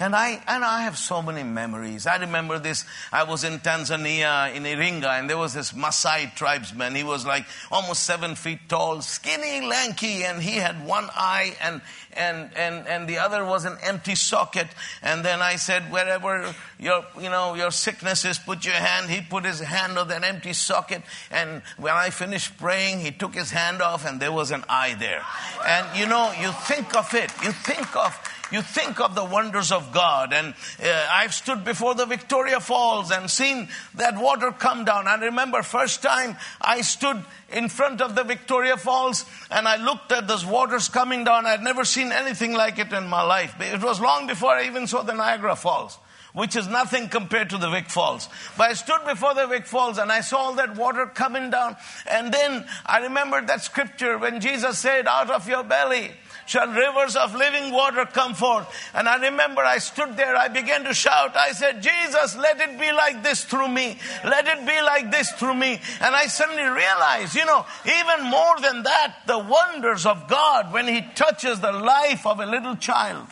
And 0.00 0.14
I, 0.14 0.40
and 0.46 0.64
I 0.64 0.82
have 0.82 0.96
so 0.96 1.20
many 1.20 1.42
memories. 1.42 2.06
I 2.06 2.16
remember 2.18 2.58
this. 2.60 2.84
I 3.12 3.24
was 3.24 3.42
in 3.42 3.58
Tanzania, 3.58 4.54
in 4.54 4.62
Iringa, 4.62 5.18
and 5.18 5.28
there 5.28 5.38
was 5.38 5.54
this 5.54 5.72
Maasai 5.72 6.34
tribesman. 6.36 6.94
He 6.94 7.02
was 7.02 7.26
like 7.26 7.46
almost 7.72 8.04
seven 8.04 8.36
feet 8.36 8.60
tall, 8.68 9.02
skinny, 9.02 9.66
lanky, 9.66 10.24
and 10.24 10.40
he 10.40 10.56
had 10.56 10.86
one 10.86 11.08
eye 11.14 11.56
and, 11.60 11.80
and, 12.12 12.50
and, 12.56 12.86
and 12.86 13.08
the 13.08 13.18
other 13.18 13.44
was 13.44 13.64
an 13.64 13.76
empty 13.82 14.14
socket. 14.14 14.68
And 15.02 15.24
then 15.24 15.42
I 15.42 15.56
said, 15.56 15.90
wherever 15.90 16.54
your, 16.78 17.04
you 17.20 17.28
know, 17.30 17.54
your 17.54 17.72
sickness 17.72 18.24
is, 18.24 18.38
put 18.38 18.64
your 18.64 18.74
hand. 18.74 19.10
He 19.10 19.20
put 19.20 19.44
his 19.44 19.58
hand 19.60 19.98
on 19.98 20.08
that 20.08 20.22
empty 20.22 20.52
socket. 20.52 21.02
And 21.30 21.62
when 21.76 21.94
I 21.94 22.10
finished 22.10 22.56
praying, 22.58 23.00
he 23.00 23.10
took 23.10 23.34
his 23.34 23.50
hand 23.50 23.82
off 23.82 24.06
and 24.06 24.20
there 24.20 24.32
was 24.32 24.52
an 24.52 24.64
eye 24.68 24.94
there. 24.98 25.24
And 25.66 25.98
you 25.98 26.06
know, 26.06 26.32
you 26.40 26.52
think 26.52 26.94
of 26.96 27.12
it. 27.14 27.32
You 27.42 27.50
think 27.50 27.96
of 27.96 28.16
you 28.50 28.62
think 28.62 29.00
of 29.00 29.14
the 29.14 29.24
wonders 29.24 29.72
of 29.72 29.92
God. 29.92 30.32
And 30.32 30.54
uh, 30.82 31.06
I've 31.10 31.34
stood 31.34 31.64
before 31.64 31.94
the 31.94 32.06
Victoria 32.06 32.60
Falls 32.60 33.10
and 33.10 33.30
seen 33.30 33.68
that 33.94 34.18
water 34.18 34.52
come 34.52 34.84
down. 34.84 35.06
I 35.06 35.16
remember 35.16 35.62
first 35.62 36.02
time 36.02 36.36
I 36.60 36.80
stood 36.80 37.22
in 37.52 37.68
front 37.68 38.00
of 38.00 38.14
the 38.14 38.24
Victoria 38.24 38.76
Falls 38.76 39.24
and 39.50 39.66
I 39.66 39.76
looked 39.76 40.12
at 40.12 40.28
those 40.28 40.44
waters 40.44 40.88
coming 40.88 41.24
down. 41.24 41.46
I'd 41.46 41.62
never 41.62 41.84
seen 41.84 42.12
anything 42.12 42.54
like 42.54 42.78
it 42.78 42.92
in 42.92 43.06
my 43.08 43.22
life. 43.22 43.54
It 43.60 43.82
was 43.82 44.00
long 44.00 44.26
before 44.26 44.50
I 44.50 44.66
even 44.66 44.86
saw 44.86 45.02
the 45.02 45.14
Niagara 45.14 45.56
Falls 45.56 45.98
which 46.34 46.54
is 46.56 46.68
nothing 46.68 47.08
compared 47.08 47.50
to 47.50 47.58
the 47.58 47.68
Vic 47.70 47.90
Falls. 47.90 48.28
But 48.56 48.70
I 48.70 48.74
stood 48.74 49.04
before 49.06 49.34
the 49.34 49.46
Vic 49.46 49.66
Falls 49.66 49.98
and 49.98 50.12
I 50.12 50.20
saw 50.20 50.38
all 50.38 50.54
that 50.54 50.76
water 50.76 51.06
coming 51.06 51.50
down. 51.50 51.76
And 52.08 52.32
then 52.32 52.64
I 52.86 52.98
remembered 52.98 53.48
that 53.48 53.62
scripture 53.62 54.18
when 54.18 54.40
Jesus 54.40 54.78
said, 54.78 55.06
out 55.06 55.30
of 55.30 55.48
your 55.48 55.64
belly 55.64 56.12
shall 56.48 56.66
rivers 56.66 57.14
of 57.14 57.34
living 57.34 57.72
water 57.72 58.06
come 58.06 58.32
forth. 58.32 58.66
And 58.94 59.06
I 59.06 59.16
remember 59.28 59.60
I 59.62 59.78
stood 59.78 60.16
there, 60.16 60.34
I 60.34 60.48
began 60.48 60.84
to 60.84 60.94
shout. 60.94 61.36
I 61.36 61.52
said, 61.52 61.82
Jesus, 61.82 62.36
let 62.36 62.58
it 62.58 62.80
be 62.80 62.90
like 62.90 63.22
this 63.22 63.44
through 63.44 63.68
me. 63.68 63.98
Let 64.24 64.48
it 64.48 64.66
be 64.66 64.80
like 64.80 65.10
this 65.10 65.30
through 65.32 65.54
me. 65.54 65.78
And 66.00 66.16
I 66.16 66.26
suddenly 66.26 66.62
realized, 66.62 67.34
you 67.34 67.44
know, 67.44 67.66
even 67.84 68.30
more 68.30 68.58
than 68.60 68.82
that, 68.84 69.16
the 69.26 69.38
wonders 69.38 70.06
of 70.06 70.26
God 70.26 70.72
when 70.72 70.88
He 70.88 71.02
touches 71.14 71.60
the 71.60 71.72
life 71.72 72.26
of 72.26 72.40
a 72.40 72.46
little 72.46 72.76
child. 72.76 73.26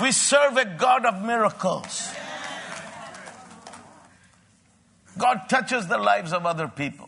We 0.00 0.12
serve 0.12 0.58
a 0.58 0.66
God 0.66 1.06
of 1.06 1.24
miracles. 1.24 2.12
God 5.16 5.48
touches 5.48 5.88
the 5.88 5.98
lives 5.98 6.32
of 6.32 6.44
other 6.44 6.68
people. 6.68 7.07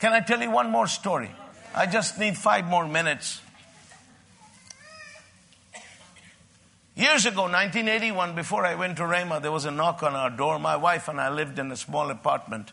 Can 0.00 0.14
I 0.14 0.20
tell 0.20 0.40
you 0.40 0.50
one 0.50 0.70
more 0.70 0.86
story? 0.86 1.30
I 1.74 1.84
just 1.84 2.18
need 2.18 2.36
five 2.36 2.64
more 2.64 2.88
minutes. 2.88 3.42
Years 6.96 7.26
ago, 7.26 7.42
1981, 7.42 8.34
before 8.34 8.64
I 8.64 8.74
went 8.74 8.96
to 8.96 9.02
Rhema, 9.02 9.42
there 9.42 9.52
was 9.52 9.66
a 9.66 9.70
knock 9.70 10.02
on 10.02 10.14
our 10.14 10.30
door. 10.30 10.58
My 10.58 10.76
wife 10.76 11.08
and 11.08 11.20
I 11.20 11.28
lived 11.28 11.58
in 11.58 11.70
a 11.70 11.76
small 11.76 12.10
apartment. 12.10 12.72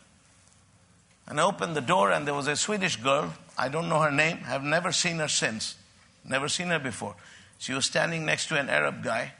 And 1.26 1.38
I 1.38 1.44
opened 1.44 1.76
the 1.76 1.82
door, 1.82 2.10
and 2.10 2.26
there 2.26 2.34
was 2.34 2.46
a 2.46 2.56
Swedish 2.56 2.96
girl. 2.96 3.34
I 3.58 3.68
don't 3.68 3.90
know 3.90 4.00
her 4.00 4.10
name. 4.10 4.40
I've 4.46 4.64
never 4.64 4.90
seen 4.90 5.18
her 5.18 5.28
since. 5.28 5.76
Never 6.24 6.48
seen 6.48 6.68
her 6.68 6.78
before. 6.78 7.14
She 7.58 7.74
was 7.74 7.84
standing 7.84 8.24
next 8.24 8.48
to 8.48 8.58
an 8.58 8.70
Arab 8.70 9.04
guy. 9.04 9.32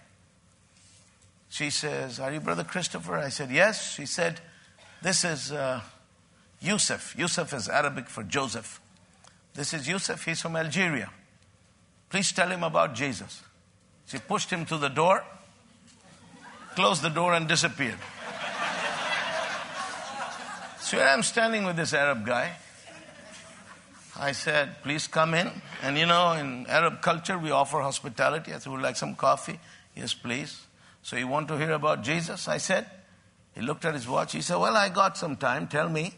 She 1.48 1.70
says, 1.70 2.20
Are 2.20 2.30
you 2.30 2.40
Brother 2.40 2.64
Christopher? 2.64 3.16
I 3.16 3.30
said, 3.30 3.50
Yes. 3.50 3.94
She 3.94 4.04
said, 4.04 4.40
This 5.00 5.24
is. 5.24 5.52
Uh, 5.52 5.80
Yusuf. 6.60 7.14
Yusuf 7.16 7.52
is 7.52 7.68
Arabic 7.68 8.08
for 8.08 8.22
Joseph. 8.22 8.80
This 9.54 9.74
is 9.74 9.88
Yusuf. 9.88 10.24
He's 10.24 10.40
from 10.40 10.56
Algeria. 10.56 11.10
Please 12.10 12.32
tell 12.32 12.48
him 12.48 12.64
about 12.64 12.94
Jesus. 12.94 13.42
She 14.06 14.18
pushed 14.18 14.50
him 14.50 14.64
to 14.66 14.78
the 14.78 14.88
door, 14.88 15.22
closed 16.74 17.02
the 17.02 17.10
door, 17.10 17.34
and 17.34 17.46
disappeared. 17.46 17.98
so 20.80 20.96
here 20.96 21.06
I'm 21.06 21.22
standing 21.22 21.64
with 21.64 21.76
this 21.76 21.92
Arab 21.92 22.24
guy. 22.24 22.56
I 24.18 24.32
said, 24.32 24.82
please 24.82 25.06
come 25.06 25.34
in. 25.34 25.50
And 25.82 25.96
you 25.96 26.06
know, 26.06 26.32
in 26.32 26.66
Arab 26.66 27.02
culture, 27.02 27.38
we 27.38 27.50
offer 27.50 27.80
hospitality. 27.80 28.52
I 28.52 28.58
said, 28.58 28.72
would 28.72 28.80
like 28.80 28.96
some 28.96 29.14
coffee? 29.14 29.60
Yes, 29.94 30.14
please. 30.14 30.66
So 31.02 31.16
you 31.16 31.28
want 31.28 31.48
to 31.48 31.58
hear 31.58 31.72
about 31.72 32.02
Jesus? 32.02 32.48
I 32.48 32.58
said. 32.58 32.86
He 33.54 33.60
looked 33.60 33.84
at 33.84 33.94
his 33.94 34.08
watch. 34.08 34.32
He 34.32 34.40
said, 34.40 34.56
well, 34.56 34.76
I 34.76 34.88
got 34.88 35.16
some 35.16 35.36
time. 35.36 35.68
Tell 35.68 35.88
me. 35.88 36.14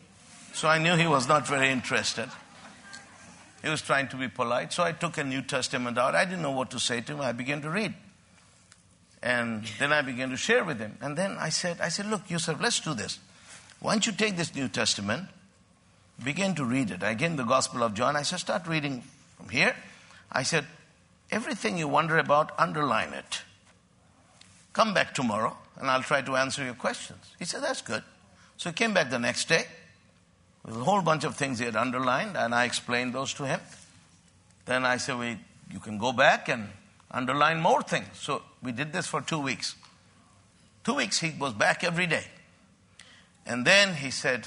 So 0.53 0.69
I 0.69 0.79
knew 0.79 0.97
he 0.97 1.07
was 1.07 1.29
not 1.29 1.47
very 1.47 1.71
interested. 1.71 2.29
He 3.63 3.69
was 3.69 3.83
trying 3.83 4.09
to 4.09 4.17
be 4.17 4.29
polite. 4.29 4.73
So 4.73 4.83
I 4.83 4.93
took 4.93 5.19
a 5.19 5.25
New 5.25 5.43
Testament 5.43 5.99
out. 5.99 6.15
I 6.15 6.25
didn't 6.25 6.43
know 6.43 6.51
what 6.51 6.71
to 6.71 6.81
say 6.81 7.01
to 7.03 7.13
him. 7.13 7.21
I 7.21 7.33
began 7.33 7.61
to 7.63 7.71
read. 7.71 7.95
And 9.23 9.65
then 9.79 9.93
I 9.93 10.01
began 10.03 10.31
to 10.31 10.37
share 10.37 10.65
with 10.65 10.79
him. 10.79 10.97
And 11.01 11.17
then 11.17 11.37
I 11.39 11.51
said, 11.51 11.81
I 11.81 11.89
said, 11.89 12.07
look, 12.07 12.31
Yusuf, 12.31 12.61
let's 12.61 12.81
do 12.81 12.95
this. 12.95 13.19
Why 13.81 13.93
don't 13.93 14.07
you 14.07 14.13
take 14.13 14.37
this 14.37 14.55
New 14.55 14.69
Testament, 14.69 15.29
begin 16.23 16.55
to 16.55 16.65
read 16.65 16.91
it. 16.91 17.03
I 17.03 17.15
gave 17.15 17.31
him 17.31 17.37
the 17.37 17.45
Gospel 17.45 17.83
of 17.83 17.95
John. 17.95 18.17
I 18.17 18.23
said, 18.23 18.41
start 18.41 18.67
reading 18.67 19.03
from 19.37 19.51
here. 19.51 19.77
I 20.33 20.43
said, 20.43 20.65
everything 21.31 21.77
you 21.77 21.89
wonder 21.89 22.19
about, 22.19 22.53
underline 22.59 23.13
it. 23.13 23.43
Come 24.73 24.95
back 24.95 25.15
tomorrow 25.15 25.57
and 25.77 25.91
I'll 25.91 26.03
try 26.03 26.23
to 26.23 26.37
answer 26.37 26.65
your 26.65 26.75
questions. 26.75 27.35
He 27.39 27.45
said, 27.45 27.63
that's 27.63 27.83
good. 27.83 28.03
So 28.57 28.71
he 28.71 28.75
came 28.75 28.95
back 28.95 29.11
the 29.11 29.19
next 29.19 29.49
day 29.49 29.65
with 30.65 30.77
a 30.77 30.85
whole 30.85 31.03
bunch 31.03 31.25
of 31.25 31.37
things 31.37 31.59
he 31.59 31.65
had 31.65 31.77
underlined 31.77 32.37
and 32.37 32.55
I 32.55 32.65
explained 32.65 33.15
those 33.15 33.35
to 33.35 33.47
him. 33.47 33.61
Then 34.67 34.85
I 34.85 34.99
said, 34.99 35.19
well, 35.19 35.37
you 35.73 35.81
can 35.81 35.99
go 35.99 36.13
back 36.13 36.49
and 36.49 36.69
underline 37.11 37.61
more 37.61 37.83
things. 37.83 38.09
So 38.15 38.43
we 38.63 38.73
did 38.73 38.93
this 38.93 39.07
for 39.07 39.21
two 39.21 39.41
weeks. 39.41 39.75
Two 40.85 40.95
weeks 40.95 41.21
he 41.21 41.33
was 41.39 41.53
back 41.53 41.85
every 41.85 42.07
day. 42.07 42.25
And 43.47 43.67
then 43.67 43.95
he 43.95 44.11
said, 44.11 44.47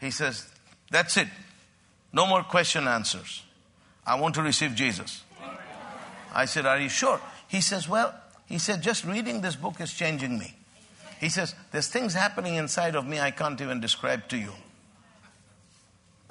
he 0.00 0.10
says, 0.10 0.46
that's 0.90 1.16
it. 1.16 1.28
No 2.12 2.26
more 2.26 2.42
question 2.42 2.86
answers. 2.86 3.42
I 4.06 4.20
want 4.20 4.34
to 4.36 4.42
receive 4.42 4.74
Jesus. 4.74 5.22
I 6.34 6.44
said, 6.44 6.66
Are 6.66 6.78
you 6.78 6.88
sure? 6.88 7.20
He 7.48 7.60
says, 7.60 7.88
Well, 7.88 8.14
he 8.46 8.58
said, 8.58 8.82
just 8.82 9.04
reading 9.04 9.40
this 9.40 9.56
book 9.56 9.80
is 9.80 9.92
changing 9.92 10.38
me. 10.38 10.54
He 11.20 11.28
says, 11.28 11.54
There's 11.70 11.88
things 11.88 12.14
happening 12.14 12.54
inside 12.54 12.94
of 12.94 13.06
me 13.06 13.20
I 13.20 13.30
can't 13.30 13.60
even 13.60 13.80
describe 13.80 14.28
to 14.28 14.36
you. 14.36 14.52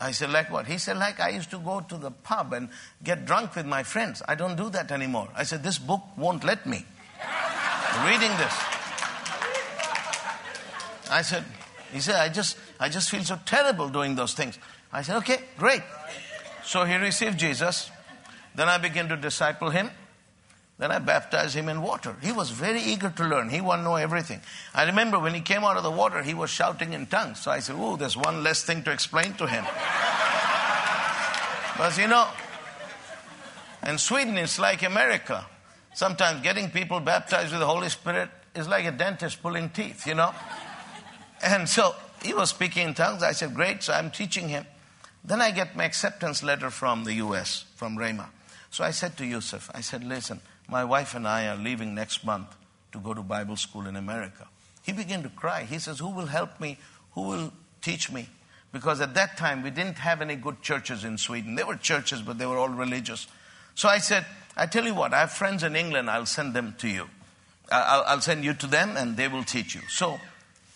I 0.04 0.12
said, 0.12 0.32
Like 0.32 0.52
what? 0.52 0.68
He 0.68 0.78
said, 0.78 0.98
Like 0.98 1.22
I 1.22 1.30
used 1.30 1.50
to 1.52 1.60
go 1.60 1.80
to 1.80 1.98
the 1.98 2.12
pub 2.12 2.52
and 2.52 2.68
get 3.04 3.26
drunk 3.26 3.56
with 3.56 3.66
my 3.66 3.84
friends. 3.84 4.22
I 4.28 4.36
don't 4.36 4.58
do 4.58 4.70
that 4.72 4.92
anymore. 4.92 5.30
I 5.34 5.44
said, 5.44 5.64
This 5.64 5.80
book 5.80 6.02
won't 6.18 6.44
let 6.44 6.66
me. 6.66 6.86
Reading 8.06 8.32
this. 8.38 8.54
I 11.10 11.22
said, 11.24 11.46
He 11.94 12.02
said, 12.02 12.16
I 12.16 12.28
just, 12.28 12.58
I 12.82 12.90
just 12.90 13.10
feel 13.10 13.24
so 13.24 13.40
terrible 13.46 13.88
doing 13.88 14.16
those 14.16 14.34
things. 14.34 14.60
I 14.92 15.04
said, 15.04 15.16
Okay, 15.18 15.40
great. 15.58 15.84
So 16.66 16.84
he 16.84 16.96
received 16.96 17.40
Jesus. 17.40 17.90
Then 18.56 18.68
I 18.68 18.78
began 18.78 19.08
to 19.08 19.16
disciple 19.16 19.70
him. 19.70 19.90
Then 20.84 20.92
I 20.92 21.00
baptized 21.00 21.56
him 21.56 21.70
in 21.70 21.82
water. 21.82 22.14
He 22.22 22.34
was 22.34 22.50
very 22.50 22.82
eager 22.82 23.10
to 23.10 23.24
learn. 23.24 23.48
He 23.48 23.62
wanted 23.62 23.84
to 23.84 23.88
know 23.88 23.96
everything. 23.96 24.42
I 24.76 24.84
remember 24.84 25.18
when 25.18 25.34
he 25.34 25.40
came 25.40 25.64
out 25.64 25.78
of 25.78 25.84
the 25.84 25.90
water, 25.90 26.22
he 26.22 26.34
was 26.34 26.50
shouting 26.50 26.92
in 26.92 27.06
tongues. 27.06 27.40
So 27.40 27.52
I 27.52 27.60
said, 27.60 27.78
Oh, 27.80 27.96
there's 27.96 28.18
one 28.18 28.44
less 28.44 28.66
thing 28.66 28.84
to 28.84 28.92
explain 28.92 29.34
to 29.36 29.48
him. 29.48 29.64
but 31.78 31.98
you 31.98 32.10
know, 32.10 32.28
in 33.88 33.98
Sweden, 33.98 34.38
it's 34.38 34.60
like 34.60 34.84
America. 34.84 35.46
Sometimes 35.94 36.42
getting 36.42 36.70
people 36.70 37.00
baptized 37.00 37.52
with 37.52 37.62
the 37.62 37.66
Holy 37.66 37.88
Spirit 37.88 38.28
is 38.54 38.68
like 38.68 38.84
a 38.84 38.92
dentist 38.92 39.42
pulling 39.42 39.70
teeth, 39.70 40.06
you 40.06 40.16
know? 40.16 40.34
And 41.42 41.70
so 41.70 41.96
he 42.22 42.34
was 42.34 42.50
speaking 42.50 42.90
in 42.90 42.94
tongues. 42.94 43.24
I 43.24 43.32
said, 43.32 43.54
Great. 43.54 43.84
So 43.84 43.94
I'm 43.94 44.12
teaching 44.12 44.50
him. 44.50 44.66
Then 45.24 45.42
I 45.42 45.52
get 45.52 45.78
my 45.78 45.86
acceptance 45.86 46.44
letter 46.44 46.70
from 46.70 47.06
the 47.06 47.14
US, 47.14 47.64
from 47.78 47.96
Rhema. 47.96 48.28
So 48.74 48.84
I 48.84 48.90
said 48.90 49.16
to 49.18 49.26
Yusuf, 49.26 49.70
I 49.72 49.82
said, 49.82 50.04
listen, 50.04 50.42
my 50.68 50.84
wife 50.84 51.16
and 51.16 51.28
I 51.28 51.48
are 51.48 51.56
leaving 51.56 51.96
next 51.96 52.26
month 52.26 52.48
to 52.92 53.00
go 53.00 53.14
to 53.14 53.22
Bible 53.22 53.56
school 53.56 53.88
in 53.88 53.96
America. 53.96 54.48
He 54.84 54.92
began 54.92 55.24
to 55.24 55.30
cry. 55.30 55.64
He 55.64 55.80
says, 55.80 56.00
Who 56.00 56.10
will 56.10 56.26
help 56.28 56.60
me? 56.60 56.78
Who 57.14 57.22
will 57.24 57.54
teach 57.82 58.12
me? 58.12 58.30
Because 58.72 59.02
at 59.02 59.14
that 59.14 59.38
time 59.38 59.62
we 59.62 59.70
didn't 59.70 60.00
have 60.00 60.22
any 60.22 60.36
good 60.36 60.62
churches 60.62 61.04
in 61.04 61.18
Sweden. 61.18 61.56
There 61.56 61.66
were 61.66 61.76
churches, 61.76 62.22
but 62.22 62.38
they 62.38 62.46
were 62.46 62.58
all 62.58 62.70
religious. 62.70 63.28
So 63.76 63.88
I 63.88 64.00
said, 64.00 64.26
I 64.58 64.66
tell 64.66 64.86
you 64.86 64.94
what, 64.94 65.14
I 65.14 65.22
have 65.22 65.32
friends 65.32 65.64
in 65.64 65.76
England, 65.76 66.10
I'll 66.10 66.26
send 66.26 66.54
them 66.54 66.76
to 66.80 66.88
you. 66.88 67.10
I'll, 67.72 68.04
I'll 68.06 68.22
send 68.22 68.44
you 68.44 68.54
to 68.54 68.68
them 68.68 68.98
and 68.98 69.16
they 69.18 69.28
will 69.28 69.44
teach 69.44 69.76
you. 69.76 69.82
So 69.90 70.20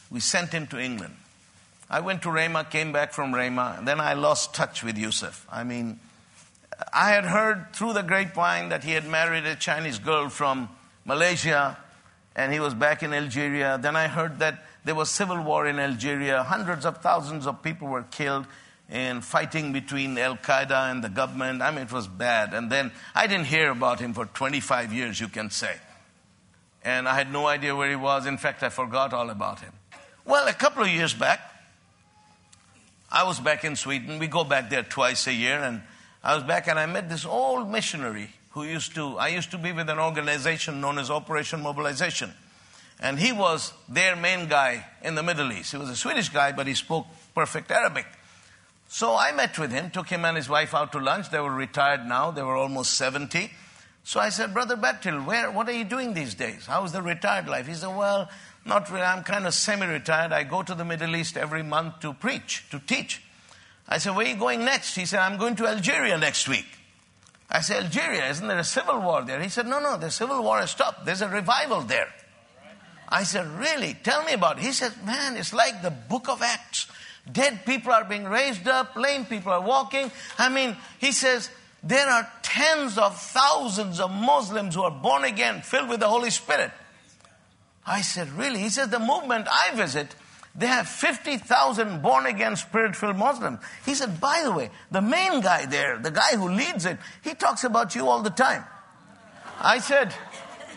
we 0.10 0.20
sent 0.20 0.52
him 0.52 0.68
to 0.68 0.80
England. 0.80 1.16
I 1.90 2.02
went 2.02 2.22
to 2.24 2.30
Rhema, 2.30 2.70
came 2.70 2.92
back 2.92 3.14
from 3.14 3.32
Rhema, 3.34 3.78
and 3.78 3.88
then 3.88 4.00
I 4.00 4.14
lost 4.14 4.54
touch 4.54 4.84
with 4.84 4.98
Yusuf. 4.98 5.48
I 5.50 5.64
mean, 5.64 6.00
I 6.94 7.10
had 7.10 7.26
heard 7.26 7.74
through 7.74 7.94
the 7.94 8.04
grapevine 8.04 8.70
that 8.70 8.84
he 8.84 8.92
had 8.92 9.08
married 9.08 9.46
a 9.46 9.56
Chinese 9.56 10.00
girl 10.00 10.30
from 10.30 10.70
Malaysia 11.06 11.78
and 12.36 12.54
he 12.54 12.60
was 12.60 12.74
back 12.74 13.02
in 13.02 13.14
Algeria. 13.14 13.80
Then 13.82 13.96
I 13.96 14.08
heard 14.08 14.40
that 14.40 14.64
there 14.86 14.94
was 14.96 15.10
civil 15.10 15.42
war 15.42 15.66
in 15.66 15.80
Algeria. 15.80 16.44
Hundreds 16.44 16.86
of 16.86 17.00
thousands 17.00 17.48
of 17.48 17.64
people 17.64 17.88
were 17.88 18.04
killed 18.04 18.46
in 18.90 19.22
fighting 19.22 19.74
between 19.74 20.18
Al 20.18 20.38
Qaeda 20.38 20.92
and 20.92 21.04
the 21.04 21.10
government. 21.10 21.62
I 21.62 21.72
mean, 21.72 21.86
it 21.86 21.92
was 21.92 22.08
bad. 22.08 22.54
And 22.54 22.72
then 22.72 22.92
I 23.16 23.28
didn't 23.28 23.48
hear 23.48 23.72
about 23.72 24.00
him 24.00 24.14
for 24.14 24.26
25 24.26 24.94
years, 24.94 25.20
you 25.20 25.28
can 25.28 25.50
say. 25.50 25.76
And 26.84 27.08
I 27.08 27.16
had 27.16 27.32
no 27.32 27.48
idea 27.48 27.76
where 27.76 27.90
he 27.90 27.96
was. 27.96 28.26
In 28.28 28.38
fact, 28.38 28.64
I 28.64 28.70
forgot 28.70 29.14
all 29.14 29.30
about 29.30 29.60
him. 29.60 29.74
Well, 30.24 30.48
a 30.48 30.54
couple 30.54 30.84
of 30.84 30.90
years 30.90 31.14
back, 31.14 31.40
I 33.12 33.24
was 33.24 33.40
back 33.40 33.64
in 33.64 33.76
Sweden. 33.76 34.20
We 34.20 34.28
go 34.28 34.44
back 34.44 34.70
there 34.70 34.84
twice 34.84 35.28
a 35.28 35.34
year, 35.34 35.60
and 35.60 35.82
I 36.28 36.36
was 36.36 36.44
back 36.44 36.68
and 36.68 36.78
I 36.78 36.86
met 36.88 37.08
this 37.08 37.26
old 37.26 37.72
missionary 37.72 38.30
who 38.50 38.66
used 38.66 38.94
to, 38.96 39.18
I 39.18 39.30
used 39.30 39.50
to 39.52 39.58
be 39.58 39.72
with 39.72 39.90
an 39.90 39.98
organization 39.98 40.82
known 40.82 41.00
as 41.00 41.10
Operation 41.10 41.62
Mobilization. 41.62 42.34
And 43.00 43.18
he 43.18 43.32
was 43.32 43.72
their 43.88 44.18
main 44.18 44.50
guy 44.50 44.86
in 45.02 45.16
the 45.16 45.24
Middle 45.24 45.50
East. 45.54 45.72
He 45.72 45.78
was 45.78 45.90
a 45.90 45.96
Swedish 45.96 46.28
guy, 46.28 46.52
but 46.52 46.68
he 46.68 46.74
spoke 46.74 47.08
perfect 47.34 47.72
Arabic. 47.72 48.06
So 48.90 49.16
I 49.16 49.32
met 49.32 49.58
with 49.58 49.72
him, 49.72 49.90
took 49.90 50.10
him 50.10 50.26
and 50.26 50.36
his 50.36 50.50
wife 50.50 50.76
out 50.76 50.92
to 50.92 51.00
lunch. 51.00 51.30
They 51.30 51.40
were 51.40 51.50
retired 51.50 52.06
now, 52.06 52.32
they 52.32 52.44
were 52.44 52.58
almost 52.58 52.96
70. 52.96 53.50
So 54.04 54.20
I 54.20 54.28
said, 54.28 54.54
Brother 54.54 54.76
Bertil, 54.76 55.26
where, 55.26 55.50
what 55.50 55.70
are 55.70 55.78
you 55.78 55.86
doing 55.86 56.14
these 56.14 56.36
days? 56.36 56.66
How's 56.66 56.92
the 56.92 57.02
retired 57.02 57.48
life? 57.48 57.68
He 57.68 57.74
said, 57.74 57.96
Well, 57.96 58.30
not 58.66 58.92
really. 58.92 59.06
I'm 59.06 59.24
kind 59.24 59.48
of 59.48 59.54
semi 59.54 59.86
retired. 59.86 60.34
I 60.34 60.44
go 60.44 60.62
to 60.62 60.76
the 60.76 60.84
Middle 60.84 61.16
East 61.16 61.38
every 61.38 61.64
month 61.64 62.02
to 62.02 62.12
preach, 62.12 62.66
to 62.72 62.80
teach. 62.80 63.22
I 63.88 63.98
said, 64.00 64.16
Where 64.16 64.26
are 64.26 64.30
you 64.30 64.36
going 64.36 64.66
next? 64.66 64.96
He 64.96 65.06
said, 65.06 65.20
I'm 65.20 65.38
going 65.38 65.56
to 65.58 65.68
Algeria 65.68 66.18
next 66.18 66.48
week. 66.48 66.66
I 67.50 67.62
said, 67.62 67.86
Algeria, 67.86 68.30
isn't 68.30 68.48
there 68.48 68.60
a 68.60 68.64
civil 68.64 69.00
war 69.00 69.24
there? 69.24 69.42
He 69.42 69.50
said, 69.50 69.68
No, 69.68 69.80
no, 69.80 69.98
the 69.98 70.12
civil 70.12 70.44
war 70.44 70.60
has 70.60 70.72
stopped. 70.72 71.06
There's 71.06 71.22
a 71.22 71.30
revival 71.30 71.82
there. 71.82 72.14
I 73.08 73.24
said, 73.24 73.48
Really? 73.48 73.96
Tell 74.04 74.24
me 74.24 74.34
about 74.34 74.58
it. 74.58 74.64
He 74.64 74.72
said, 74.74 74.94
Man, 75.06 75.38
it's 75.38 75.54
like 75.54 75.82
the 75.82 75.92
book 75.92 76.28
of 76.30 76.42
Acts. 76.42 76.88
Dead 77.32 77.66
people 77.66 77.92
are 77.92 78.06
being 78.06 78.26
raised 78.26 78.68
up, 78.68 78.96
lame 78.96 79.26
people 79.26 79.52
are 79.52 79.62
walking. 79.62 80.12
I 80.38 80.48
mean, 80.48 80.78
he 80.98 81.12
says, 81.12 81.50
there 81.84 82.08
are 82.08 82.30
tens 82.42 82.98
of 82.98 83.18
thousands 83.18 84.00
of 84.00 84.12
Muslims 84.12 84.76
who 84.76 84.84
are 84.84 84.92
born 84.92 85.24
again, 85.24 85.62
filled 85.62 85.90
with 85.90 86.00
the 86.00 86.08
Holy 86.08 86.30
Spirit. 86.30 86.72
I 87.86 88.02
said, 88.02 88.30
Really? 88.34 88.60
He 88.60 88.70
said, 88.70 88.92
The 88.92 89.00
movement 89.00 89.48
I 89.50 89.74
visit, 89.76 90.14
they 90.58 90.66
have 90.66 90.88
50,000 90.88 92.02
born 92.02 92.26
again, 92.26 92.56
spirit 92.56 92.96
filled 92.96 93.16
Muslims. 93.16 93.60
He 93.86 93.94
said, 93.94 94.20
By 94.20 94.42
the 94.44 94.52
way, 94.52 94.72
the 94.90 95.02
main 95.02 95.40
guy 95.40 95.68
there, 95.68 96.00
the 96.00 96.10
guy 96.10 96.36
who 96.36 96.50
leads 96.50 96.86
it, 96.86 96.98
he 97.24 97.36
talks 97.36 97.64
about 97.64 97.94
you 97.94 98.10
all 98.10 98.24
the 98.24 98.32
time. 98.32 98.66
I 99.62 99.78
said, 99.78 100.14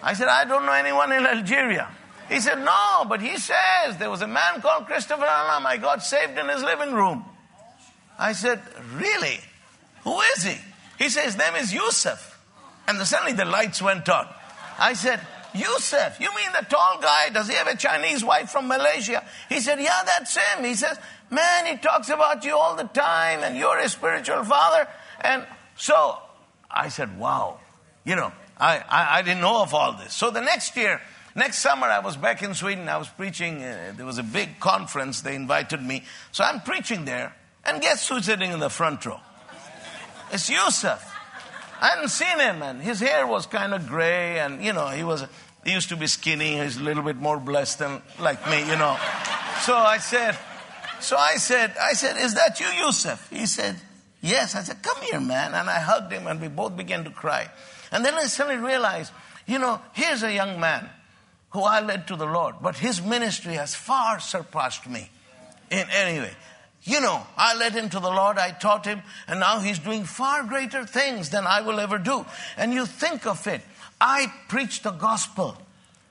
I 0.02 0.12
said, 0.12 0.28
I 0.28 0.44
don't 0.44 0.66
know 0.66 0.72
anyone 0.72 1.12
in 1.12 1.24
Algeria. 1.24 1.88
He 2.28 2.40
said, 2.40 2.56
No, 2.56 3.06
but 3.08 3.22
he 3.22 3.38
says 3.38 3.96
there 3.98 4.10
was 4.10 4.20
a 4.20 4.28
man 4.28 4.60
called 4.60 4.86
Christopher 4.86 5.24
Alam 5.24 5.66
I 5.66 5.78
got 5.78 6.02
saved 6.02 6.38
in 6.38 6.48
his 6.48 6.62
living 6.62 6.92
room. 6.92 7.24
I 8.18 8.34
said, 8.34 8.60
Really? 8.94 9.40
Who 10.04 10.20
is 10.36 10.42
he? 10.42 10.58
He 10.98 11.08
said, 11.08 11.24
His 11.24 11.38
name 11.38 11.54
is 11.56 11.72
Yusuf. 11.72 12.38
And 12.86 12.98
suddenly 13.06 13.32
the 13.32 13.46
lights 13.46 13.80
went 13.80 14.08
on. 14.10 14.28
I 14.78 14.92
said, 14.92 15.20
Yusuf, 15.55 16.20
you 16.20 16.28
mean 16.34 16.48
the 16.59 16.64
tall 16.66 16.98
guy? 17.01 17.30
Does 17.30 17.48
he 17.48 17.55
have 17.55 17.66
a 17.66 17.76
Chinese 17.76 18.24
wife 18.24 18.51
from 18.51 18.68
Malaysia? 18.68 19.24
He 19.48 19.61
said, 19.61 19.80
Yeah, 19.80 20.03
that's 20.05 20.36
him. 20.36 20.64
He 20.64 20.74
says, 20.74 20.98
Man, 21.30 21.66
he 21.66 21.76
talks 21.76 22.09
about 22.09 22.44
you 22.44 22.57
all 22.57 22.76
the 22.76 22.84
time 22.84 23.40
and 23.40 23.57
you're 23.57 23.78
his 23.80 23.92
spiritual 23.92 24.44
father. 24.44 24.88
And 25.20 25.46
so 25.76 26.18
I 26.70 26.88
said, 26.88 27.18
Wow. 27.18 27.61
You 28.05 28.16
know, 28.16 28.32
I, 28.59 28.78
I, 28.78 29.18
I 29.18 29.22
didn't 29.22 29.40
know 29.40 29.62
of 29.62 29.74
all 29.74 29.92
this. 29.92 30.14
So 30.14 30.30
the 30.30 30.40
next 30.40 30.76
year, 30.76 31.01
next 31.34 31.59
summer, 31.59 31.86
I 31.86 32.01
was 32.01 32.16
back 32.16 32.42
in 32.42 32.55
Sweden. 32.55 32.88
I 32.88 32.96
was 32.96 33.09
preaching. 33.09 33.62
Uh, 33.62 33.92
there 33.96 34.07
was 34.07 34.18
a 34.18 34.22
big 34.22 34.61
conference. 34.61 35.22
They 35.22 35.34
invited 35.34 35.82
me. 35.82 36.05
So 36.32 36.44
I'm 36.44 36.61
preaching 36.61 37.05
there. 37.05 37.34
And 37.64 37.82
guess 37.82 38.09
who's 38.09 38.24
sitting 38.24 38.53
in 38.53 38.61
the 38.61 38.70
front 38.70 39.05
row? 39.05 39.20
It's 40.32 40.48
Yusuf. 40.48 41.09
I 41.80 41.88
hadn't 41.88 42.10
seen 42.10 42.38
him, 42.38 42.62
and 42.62 42.82
his 42.82 43.00
hair 43.00 43.26
was 43.26 43.46
kind 43.46 43.72
of 43.72 43.88
gray, 43.88 44.38
and 44.38 44.62
you 44.62 44.74
know, 44.74 44.88
he 44.88 45.02
was 45.02 45.24
he 45.64 45.72
used 45.72 45.88
to 45.88 45.96
be 45.96 46.06
skinny. 46.06 46.58
He's 46.58 46.76
a 46.76 46.82
little 46.82 47.02
bit 47.02 47.16
more 47.16 47.40
blessed 47.40 47.78
than 47.78 48.02
like 48.18 48.48
me, 48.50 48.60
you 48.60 48.76
know. 48.76 48.98
So 49.62 49.74
I 49.74 49.98
said, 49.98 50.38
so 51.00 51.16
I 51.16 51.36
said, 51.36 51.74
I 51.80 51.94
said, 51.94 52.16
is 52.18 52.34
that 52.34 52.60
you, 52.60 52.66
Yusuf? 52.84 53.28
He 53.30 53.46
said, 53.46 53.76
yes. 54.20 54.54
I 54.54 54.62
said, 54.62 54.82
come 54.82 55.02
here, 55.02 55.20
man, 55.20 55.54
and 55.54 55.68
I 55.70 55.80
hugged 55.80 56.12
him, 56.12 56.26
and 56.26 56.40
we 56.40 56.48
both 56.48 56.76
began 56.76 57.04
to 57.04 57.10
cry. 57.10 57.50
And 57.90 58.04
then 58.04 58.14
I 58.14 58.24
suddenly 58.24 58.62
realized, 58.62 59.12
you 59.46 59.58
know, 59.58 59.80
here's 59.92 60.22
a 60.22 60.32
young 60.32 60.60
man 60.60 60.88
who 61.50 61.62
I 61.62 61.80
led 61.80 62.06
to 62.08 62.16
the 62.16 62.26
Lord, 62.26 62.56
but 62.62 62.76
his 62.76 63.02
ministry 63.02 63.54
has 63.54 63.74
far 63.74 64.20
surpassed 64.20 64.88
me 64.88 65.10
in 65.70 65.86
any 65.90 66.20
way. 66.20 66.32
You 66.82 67.00
know, 67.00 67.26
I 67.36 67.54
led 67.56 67.72
him 67.72 67.90
to 67.90 68.00
the 68.00 68.08
Lord, 68.08 68.38
I 68.38 68.52
taught 68.52 68.86
him, 68.86 69.02
and 69.28 69.40
now 69.40 69.60
he's 69.60 69.78
doing 69.78 70.04
far 70.04 70.44
greater 70.44 70.86
things 70.86 71.28
than 71.28 71.46
I 71.46 71.60
will 71.60 71.78
ever 71.78 71.98
do. 71.98 72.24
And 72.56 72.72
you 72.72 72.86
think 72.86 73.26
of 73.26 73.46
it. 73.46 73.60
I 74.00 74.32
preach 74.48 74.82
the 74.82 74.92
gospel 74.92 75.58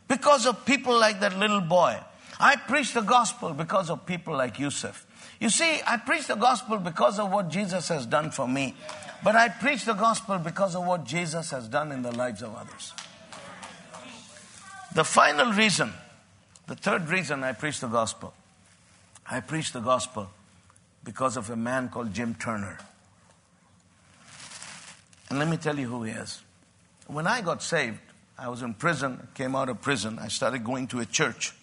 because 0.07 0.45
of 0.45 0.65
people 0.65 0.97
like 0.97 1.21
that 1.21 1.37
little 1.37 1.61
boy. 1.61 1.97
I 2.39 2.55
preach 2.55 2.93
the 2.93 3.01
gospel 3.01 3.53
because 3.53 3.89
of 3.89 4.05
people 4.05 4.35
like 4.35 4.59
Yusuf. 4.59 5.07
You 5.39 5.49
see, 5.49 5.79
I 5.87 5.97
preach 5.97 6.27
the 6.27 6.35
gospel 6.35 6.77
because 6.77 7.17
of 7.17 7.31
what 7.31 7.49
Jesus 7.49 7.87
has 7.87 8.05
done 8.05 8.29
for 8.29 8.47
me. 8.47 8.75
But 9.23 9.35
I 9.35 9.49
preach 9.49 9.85
the 9.85 9.93
gospel 9.93 10.37
because 10.37 10.75
of 10.75 10.85
what 10.85 11.03
Jesus 11.03 11.49
has 11.51 11.67
done 11.67 11.91
in 11.91 12.03
the 12.03 12.11
lives 12.11 12.41
of 12.41 12.55
others. 12.55 12.93
The 14.93 15.03
final 15.03 15.51
reason, 15.51 15.93
the 16.67 16.75
third 16.75 17.09
reason 17.09 17.43
I 17.43 17.53
preach 17.53 17.79
the 17.79 17.87
gospel, 17.87 18.33
I 19.29 19.39
preach 19.39 19.71
the 19.71 19.81
gospel 19.81 20.29
because 21.03 21.37
of 21.37 21.49
a 21.49 21.55
man 21.55 21.89
called 21.89 22.13
Jim 22.13 22.35
Turner. 22.35 22.77
And 25.29 25.39
let 25.39 25.47
me 25.47 25.57
tell 25.57 25.77
you 25.77 25.87
who 25.87 26.03
he 26.03 26.11
is. 26.11 26.41
When 27.07 27.27
I 27.27 27.41
got 27.41 27.61
saved, 27.63 27.99
I 28.37 28.49
was 28.49 28.61
in 28.61 28.73
prison, 28.73 29.27
came 29.33 29.55
out 29.55 29.69
of 29.69 29.81
prison, 29.81 30.17
I 30.19 30.27
started 30.27 30.63
going 30.63 30.87
to 30.87 30.99
a 30.99 31.05
church. 31.05 31.53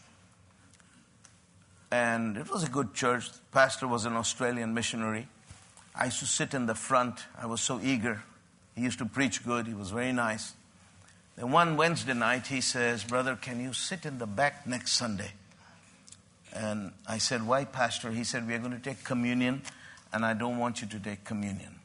And 1.91 2.37
it 2.37 2.51
was 2.51 2.65
a 2.65 2.69
good 2.69 2.95
church. 2.95 3.31
The 3.31 3.39
pastor 3.53 3.87
was 3.87 4.05
an 4.05 4.15
Australian 4.15 4.75
missionary. 4.75 5.29
I 5.95 6.07
used 6.07 6.19
to 6.19 6.27
sit 6.27 6.53
in 6.53 6.67
the 6.67 6.75
front. 6.75 7.21
I 7.41 7.47
was 7.47 7.61
so 7.61 7.81
eager. 7.83 8.23
He 8.75 8.83
used 8.83 8.99
to 8.99 9.07
preach 9.07 9.45
good. 9.45 9.67
He 9.67 9.75
was 9.75 9.91
very 9.91 10.13
nice. 10.13 10.53
Then 11.37 11.53
one 11.53 11.77
Wednesday 11.77 12.15
night, 12.15 12.49
he 12.49 12.61
says, 12.61 13.05
Brother, 13.05 13.37
can 13.37 13.61
you 13.61 13.73
sit 13.73 14.05
in 14.05 14.19
the 14.19 14.27
back 14.27 14.67
next 14.67 14.93
Sunday? 14.93 15.33
And 16.57 16.93
I 17.07 17.19
said, 17.19 17.47
Why, 17.47 17.65
Pastor? 17.65 18.11
He 18.11 18.25
said, 18.25 18.49
We 18.49 18.55
are 18.55 18.59
going 18.59 18.73
to 18.73 18.79
take 18.79 19.05
communion, 19.05 19.63
and 20.13 20.25
I 20.25 20.33
don't 20.33 20.59
want 20.59 20.81
you 20.81 20.89
to 20.89 20.99
take 20.99 21.25
communion. 21.25 21.81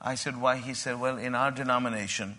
I 0.00 0.14
said, 0.14 0.40
Why? 0.40 0.56
He 0.56 0.72
said, 0.72 0.98
Well, 0.98 1.18
in 1.18 1.34
our 1.34 1.50
denomination, 1.50 2.38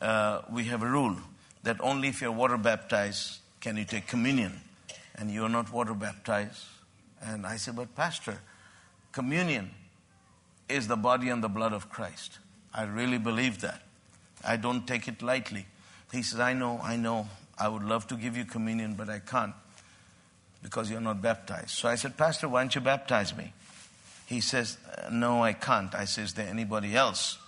uh, 0.00 0.40
we 0.50 0.64
have 0.64 0.82
a 0.82 0.86
rule 0.86 1.16
that 1.62 1.76
only 1.80 2.08
if 2.08 2.22
you're 2.22 2.32
water 2.32 2.56
baptized 2.56 3.40
can 3.60 3.76
you 3.76 3.84
take 3.84 4.06
communion, 4.06 4.60
and 5.14 5.30
you're 5.30 5.50
not 5.50 5.70
water 5.70 5.94
baptized. 5.94 6.64
And 7.20 7.46
I 7.46 7.56
said, 7.56 7.76
But, 7.76 7.94
Pastor, 7.94 8.38
communion 9.12 9.72
is 10.70 10.88
the 10.88 10.96
body 10.96 11.28
and 11.28 11.44
the 11.44 11.50
blood 11.50 11.74
of 11.74 11.90
Christ. 11.90 12.38
I 12.72 12.84
really 12.84 13.18
believe 13.18 13.60
that. 13.60 13.82
I 14.42 14.56
don't 14.56 14.86
take 14.86 15.06
it 15.06 15.20
lightly. 15.20 15.66
He 16.10 16.22
says, 16.22 16.40
I 16.40 16.54
know, 16.54 16.80
I 16.82 16.96
know. 16.96 17.28
I 17.58 17.68
would 17.68 17.84
love 17.84 18.06
to 18.06 18.16
give 18.16 18.38
you 18.38 18.46
communion, 18.46 18.94
but 18.94 19.10
I 19.10 19.18
can't 19.18 19.52
because 20.62 20.90
you're 20.90 21.00
not 21.00 21.20
baptized. 21.20 21.70
So 21.70 21.88
I 21.88 21.96
said, 21.96 22.16
Pastor, 22.16 22.48
why 22.48 22.62
don't 22.62 22.74
you 22.74 22.80
baptize 22.80 23.36
me? 23.36 23.52
He 24.26 24.40
says, 24.40 24.78
No, 25.10 25.42
I 25.42 25.52
can't. 25.52 25.94
I 25.94 26.04
said, 26.04 26.24
Is 26.24 26.34
there 26.34 26.48
anybody 26.48 26.94
else? 26.94 27.38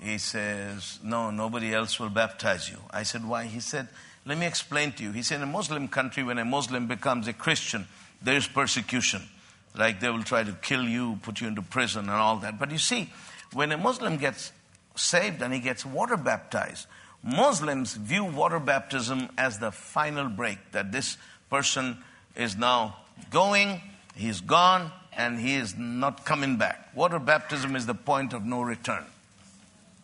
He 0.00 0.18
says, 0.18 0.98
No, 1.02 1.30
nobody 1.30 1.74
else 1.74 1.98
will 1.98 2.08
baptize 2.08 2.70
you. 2.70 2.78
I 2.90 3.02
said, 3.02 3.26
Why? 3.26 3.44
He 3.44 3.60
said, 3.60 3.88
Let 4.24 4.38
me 4.38 4.46
explain 4.46 4.92
to 4.92 5.02
you. 5.02 5.12
He 5.12 5.22
said, 5.22 5.36
In 5.36 5.42
a 5.42 5.52
Muslim 5.52 5.88
country, 5.88 6.22
when 6.22 6.38
a 6.38 6.44
Muslim 6.44 6.86
becomes 6.86 7.28
a 7.28 7.32
Christian, 7.32 7.86
there 8.22 8.36
is 8.36 8.46
persecution. 8.46 9.22
Like 9.74 10.00
they 10.00 10.08
will 10.08 10.22
try 10.22 10.42
to 10.42 10.52
kill 10.52 10.84
you, 10.84 11.18
put 11.22 11.40
you 11.40 11.48
into 11.48 11.62
prison, 11.62 12.02
and 12.02 12.10
all 12.10 12.36
that. 12.38 12.58
But 12.58 12.70
you 12.70 12.78
see, 12.78 13.12
when 13.52 13.72
a 13.72 13.76
Muslim 13.76 14.16
gets 14.16 14.52
saved 14.94 15.42
and 15.42 15.52
he 15.52 15.60
gets 15.60 15.84
water 15.84 16.16
baptized, 16.16 16.86
Muslims 17.22 17.94
view 17.94 18.24
water 18.24 18.60
baptism 18.60 19.28
as 19.36 19.58
the 19.58 19.70
final 19.70 20.28
break, 20.28 20.58
that 20.72 20.92
this 20.92 21.18
person 21.50 21.98
is 22.36 22.56
now 22.56 22.96
going, 23.30 23.80
he's 24.14 24.40
gone, 24.40 24.92
and 25.16 25.40
he 25.40 25.54
is 25.54 25.76
not 25.76 26.24
coming 26.24 26.56
back. 26.56 26.94
Water 26.94 27.18
baptism 27.18 27.74
is 27.74 27.86
the 27.86 27.94
point 27.94 28.32
of 28.32 28.44
no 28.44 28.62
return. 28.62 29.04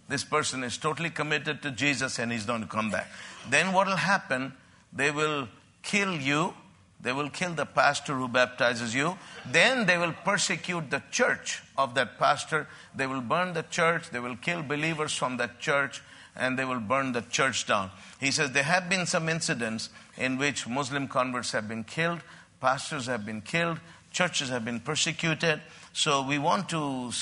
This 0.08 0.24
person 0.24 0.64
is 0.64 0.78
totally 0.78 1.10
committed 1.10 1.62
to 1.62 1.70
Jesus 1.70 2.18
and 2.18 2.32
he's 2.32 2.44
going 2.44 2.60
to 2.62 2.66
come 2.66 2.90
back. 2.90 3.08
Then 3.48 3.72
what 3.72 3.86
will 3.86 3.96
happen? 3.96 4.52
They 4.92 5.10
will 5.10 5.48
kill 5.82 6.14
you. 6.14 6.54
They 7.00 7.12
will 7.12 7.30
kill 7.30 7.54
the 7.54 7.66
pastor 7.66 8.14
who 8.14 8.28
baptizes 8.28 8.94
you. 8.94 9.16
Then 9.50 9.86
they 9.86 9.98
will 9.98 10.12
persecute 10.24 10.90
the 10.90 11.02
church 11.10 11.62
of 11.76 11.94
that 11.94 12.18
pastor. 12.18 12.68
They 12.94 13.06
will 13.06 13.20
burn 13.20 13.54
the 13.54 13.64
church. 13.64 14.10
They 14.10 14.20
will 14.20 14.36
kill 14.36 14.62
believers 14.62 15.14
from 15.14 15.38
that 15.38 15.60
church 15.60 16.02
and 16.36 16.58
they 16.58 16.64
will 16.64 16.80
burn 16.80 17.12
the 17.12 17.22
church 17.22 17.66
down. 17.66 17.90
He 18.20 18.30
says 18.30 18.52
there 18.52 18.62
have 18.62 18.88
been 18.88 19.06
some 19.06 19.28
incidents 19.28 19.90
in 20.16 20.38
which 20.38 20.66
Muslim 20.66 21.08
converts 21.08 21.52
have 21.52 21.68
been 21.68 21.84
killed, 21.84 22.20
pastors 22.60 23.06
have 23.06 23.26
been 23.26 23.40
killed, 23.40 23.78
churches 24.10 24.48
have 24.48 24.64
been 24.64 24.80
persecuted. 24.80 25.60
So 25.92 26.26
we 26.26 26.38
want 26.38 26.68
to, 26.70 27.12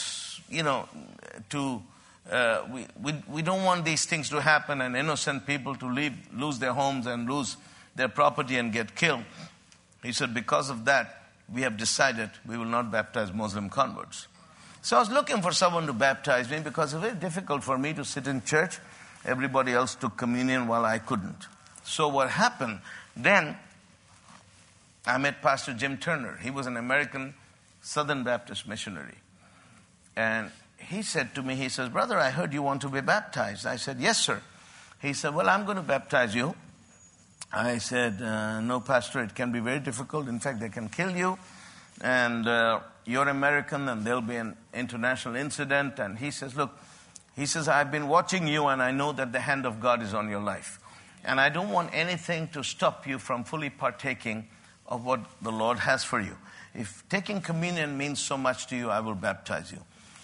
you 0.49 0.63
know, 0.63 0.89
to 1.51 1.83
uh, 2.31 2.65
we, 2.73 2.87
we, 3.03 3.15
we 3.29 3.43
don't 3.43 3.65
want 3.65 3.85
these 3.85 4.05
things 4.05 4.29
to 4.29 4.41
happen 4.41 4.81
and 4.81 4.97
innocent 4.97 5.47
people 5.47 5.75
to 5.75 5.87
leave, 5.87 6.13
lose 6.33 6.59
their 6.59 6.73
homes 6.73 7.07
and 7.07 7.29
lose 7.29 7.57
their 7.97 8.09
property 8.09 8.57
and 8.57 8.73
get 8.73 8.95
killed. 8.95 9.25
He 10.03 10.13
said, 10.13 10.33
because 10.33 10.71
of 10.71 10.85
that, 10.85 11.25
we 11.53 11.63
have 11.63 11.77
decided 11.77 12.31
we 12.47 12.57
will 12.57 12.67
not 12.67 12.93
baptize 12.93 13.33
Muslim 13.33 13.69
converts. 13.69 14.29
So 14.83 14.97
I 14.97 15.01
was 15.01 15.11
looking 15.11 15.43
for 15.43 15.53
someone 15.53 15.87
to 15.87 15.93
baptize 15.93 16.49
me 16.49 16.61
because 16.61 16.95
it's 16.95 17.03
very 17.03 17.17
difficult 17.17 17.65
for 17.65 17.77
me 17.77 17.93
to 17.95 18.05
sit 18.05 18.27
in 18.27 18.43
church. 18.43 18.79
Everybody 19.25 19.73
else 19.73 19.95
took 19.95 20.17
communion 20.17 20.67
while 20.67 20.85
I 20.85 20.99
couldn't. 20.99 21.47
So 21.85 22.09
what 22.09 22.31
happened 22.31 22.81
then, 23.17 23.57
I 25.07 25.19
met 25.19 25.43
Pastor 25.43 25.75
Jim 25.75 25.99
Turner. 25.99 26.39
He 26.43 26.51
was 26.51 26.67
an 26.67 26.77
American 26.77 27.35
Southern 27.83 28.23
Baptist 28.23 28.67
missionary. 28.69 29.17
And 30.17 30.51
he 30.79 31.03
said 31.03 31.35
to 31.35 31.43
me, 31.43 31.55
he 31.55 31.69
says, 31.69 31.89
Brother, 31.89 32.19
I 32.19 32.31
heard 32.31 32.53
you 32.53 32.63
want 32.63 32.83
to 32.83 32.89
be 32.89 33.01
baptized. 33.01 33.67
I 33.67 33.77
said, 33.77 33.99
Yes, 34.01 34.21
sir. 34.21 34.41
He 35.01 35.13
said, 35.13 35.35
Well, 35.35 35.49
I'm 35.49 35.65
going 35.65 35.77
to 35.77 35.83
baptize 35.83 36.35
you. 36.35 36.55
I 37.53 37.79
said, 37.79 38.21
uh, 38.23 38.61
No, 38.61 38.81
Pastor, 38.81 39.23
it 39.23 39.35
can 39.35 39.53
be 39.53 39.61
very 39.61 39.81
difficult. 39.81 40.29
In 40.29 40.41
fact, 40.41 40.61
they 40.61 40.69
can 40.69 40.89
kill 40.89 41.11
you. 41.17 41.39
And 42.01 42.47
uh, 42.47 42.81
you're 43.05 43.29
American, 43.29 43.89
and 43.89 44.05
there'll 44.05 44.21
be 44.21 44.37
an 44.37 44.57
international 44.73 45.37
incident. 45.37 45.99
And 45.99 46.19
he 46.19 46.31
says, 46.31 46.57
Look, 46.57 46.71
he 47.37 47.47
says, 47.47 47.69
I've 47.69 47.91
been 47.91 48.09
watching 48.09 48.47
you, 48.47 48.67
and 48.67 48.83
I 48.83 48.91
know 48.91 49.13
that 49.13 49.33
the 49.33 49.41
hand 49.41 49.67
of 49.67 49.81
God 49.81 50.03
is 50.03 50.15
on 50.15 50.29
your 50.29 50.41
life. 50.41 50.79
And 51.25 51.41
I 51.41 51.49
don't 51.49 51.71
want 51.71 51.91
anything 51.93 52.49
to 52.49 52.65
stop 52.65 53.07
you 53.07 53.19
from 53.19 53.45
fully 53.45 53.71
partaking 53.71 54.49
of 54.87 55.05
what 55.05 55.21
the 55.41 55.53
Lord 55.53 55.79
has 55.79 56.03
for 56.03 56.21
you. 56.21 56.37
If 56.75 57.05
taking 57.09 57.41
communion 57.41 57.97
means 57.97 58.21
so 58.21 58.37
much 58.37 58.67
to 58.69 58.77
you, 58.77 58.91
I 58.91 59.01
will 59.01 59.15
baptize 59.15 59.71
you. 59.71 59.79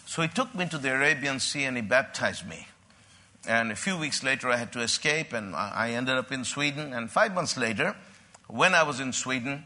So 0.07 0.23
he 0.23 0.29
took 0.29 0.55
me 0.55 0.67
to 0.69 0.79
the 0.79 0.95
Arabian 0.95 1.41
Sea 1.41 1.65
and 1.65 1.77
he 1.77 1.83
baptized 1.83 2.47
me. 2.49 2.67
And 3.49 3.71
a 3.71 3.77
few 3.77 3.97
weeks 3.97 4.23
later, 4.25 4.49
I 4.49 4.57
had 4.57 4.73
to 4.73 4.81
escape, 4.81 5.33
and 5.33 5.55
I 5.55 5.91
ended 5.91 6.17
up 6.17 6.33
in 6.33 6.45
Sweden. 6.45 6.93
And 6.93 7.11
five 7.11 7.33
months 7.33 7.57
later, 7.57 7.95
when 8.49 8.75
I 8.75 8.83
was 8.83 8.99
in 8.99 9.13
Sweden, 9.13 9.65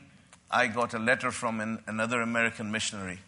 I 0.51 0.67
got 0.67 0.93
a 0.93 0.99
letter 0.99 1.31
from 1.31 1.61
an, 1.61 1.83
another 1.87 2.21
American 2.21 2.71
missionary 2.71 3.21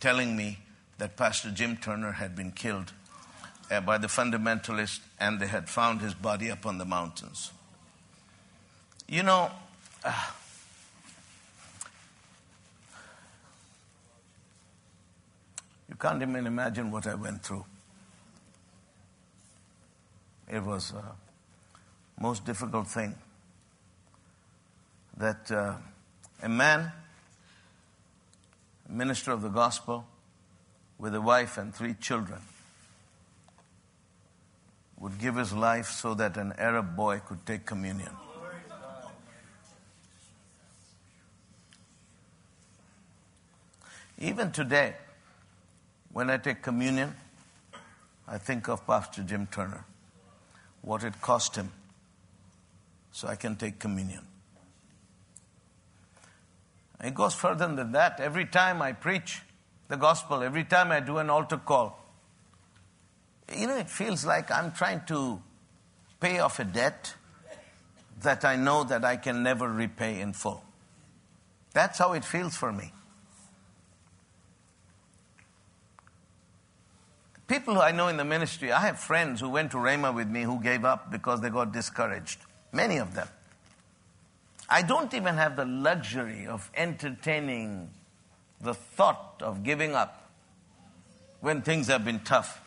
telling 0.00 0.36
me 0.36 0.58
that 0.98 1.16
Pastor 1.16 1.50
Jim 1.50 1.76
Turner 1.76 2.12
had 2.12 2.36
been 2.36 2.52
killed 2.52 2.92
uh, 3.70 3.80
by 3.80 3.98
the 3.98 4.06
fundamentalists 4.06 5.00
and 5.18 5.40
they 5.40 5.46
had 5.46 5.68
found 5.68 6.00
his 6.00 6.14
body 6.14 6.50
up 6.50 6.66
on 6.66 6.78
the 6.78 6.84
mountains. 6.84 7.50
You 9.08 9.22
know, 9.22 9.50
uh, 10.04 10.30
you 15.88 15.94
can't 15.96 16.22
even 16.22 16.46
imagine 16.46 16.90
what 16.90 17.06
I 17.06 17.14
went 17.14 17.42
through. 17.42 17.64
It 20.50 20.62
was 20.62 20.92
a 20.92 21.14
most 22.20 22.44
difficult 22.44 22.86
thing 22.86 23.14
that 25.16 25.50
uh, 25.50 25.74
a 26.42 26.48
man, 26.48 26.92
a 28.88 28.92
minister 28.92 29.32
of 29.32 29.42
the 29.42 29.48
gospel, 29.48 30.06
with 30.98 31.14
a 31.14 31.20
wife 31.20 31.58
and 31.58 31.74
three 31.74 31.94
children, 31.94 32.40
would 35.04 35.18
give 35.18 35.36
his 35.36 35.52
life 35.52 35.90
so 35.90 36.14
that 36.14 36.38
an 36.38 36.54
Arab 36.56 36.96
boy 36.96 37.20
could 37.28 37.44
take 37.44 37.66
communion. 37.66 38.08
Even 44.18 44.50
today, 44.50 44.94
when 46.10 46.30
I 46.30 46.38
take 46.38 46.62
communion, 46.62 47.14
I 48.26 48.38
think 48.38 48.66
of 48.66 48.86
Pastor 48.86 49.22
Jim 49.22 49.46
Turner, 49.52 49.84
what 50.80 51.04
it 51.04 51.20
cost 51.20 51.54
him 51.54 51.70
so 53.12 53.28
I 53.28 53.36
can 53.36 53.56
take 53.56 53.78
communion. 53.78 54.24
It 57.02 57.12
goes 57.12 57.34
further 57.34 57.68
than 57.68 57.92
that. 57.92 58.20
Every 58.20 58.46
time 58.46 58.80
I 58.80 58.92
preach 58.92 59.42
the 59.88 59.98
gospel, 59.98 60.42
every 60.42 60.64
time 60.64 60.90
I 60.90 61.00
do 61.00 61.18
an 61.18 61.28
altar 61.28 61.58
call, 61.58 62.03
you 63.52 63.66
know, 63.66 63.76
it 63.76 63.90
feels 63.90 64.24
like 64.24 64.50
I'm 64.50 64.72
trying 64.72 65.02
to 65.06 65.40
pay 66.20 66.38
off 66.38 66.58
a 66.58 66.64
debt 66.64 67.14
that 68.22 68.44
I 68.44 68.56
know 68.56 68.84
that 68.84 69.04
I 69.04 69.16
can 69.16 69.42
never 69.42 69.68
repay 69.68 70.20
in 70.20 70.32
full. 70.32 70.64
That's 71.72 71.98
how 71.98 72.12
it 72.12 72.24
feels 72.24 72.56
for 72.56 72.72
me. 72.72 72.92
People 77.46 77.74
who 77.74 77.80
I 77.80 77.92
know 77.92 78.08
in 78.08 78.16
the 78.16 78.24
ministry, 78.24 78.72
I 78.72 78.80
have 78.80 78.98
friends 78.98 79.40
who 79.40 79.50
went 79.50 79.72
to 79.72 79.76
Rhema 79.76 80.14
with 80.14 80.28
me 80.28 80.42
who 80.42 80.62
gave 80.62 80.84
up 80.84 81.10
because 81.12 81.42
they 81.42 81.50
got 81.50 81.72
discouraged. 81.72 82.38
Many 82.72 82.96
of 82.96 83.14
them. 83.14 83.28
I 84.68 84.80
don't 84.80 85.12
even 85.12 85.34
have 85.34 85.56
the 85.56 85.66
luxury 85.66 86.46
of 86.46 86.70
entertaining 86.74 87.90
the 88.62 88.72
thought 88.72 89.42
of 89.42 89.62
giving 89.62 89.94
up 89.94 90.30
when 91.40 91.60
things 91.60 91.88
have 91.88 92.04
been 92.04 92.20
tough. 92.20 92.63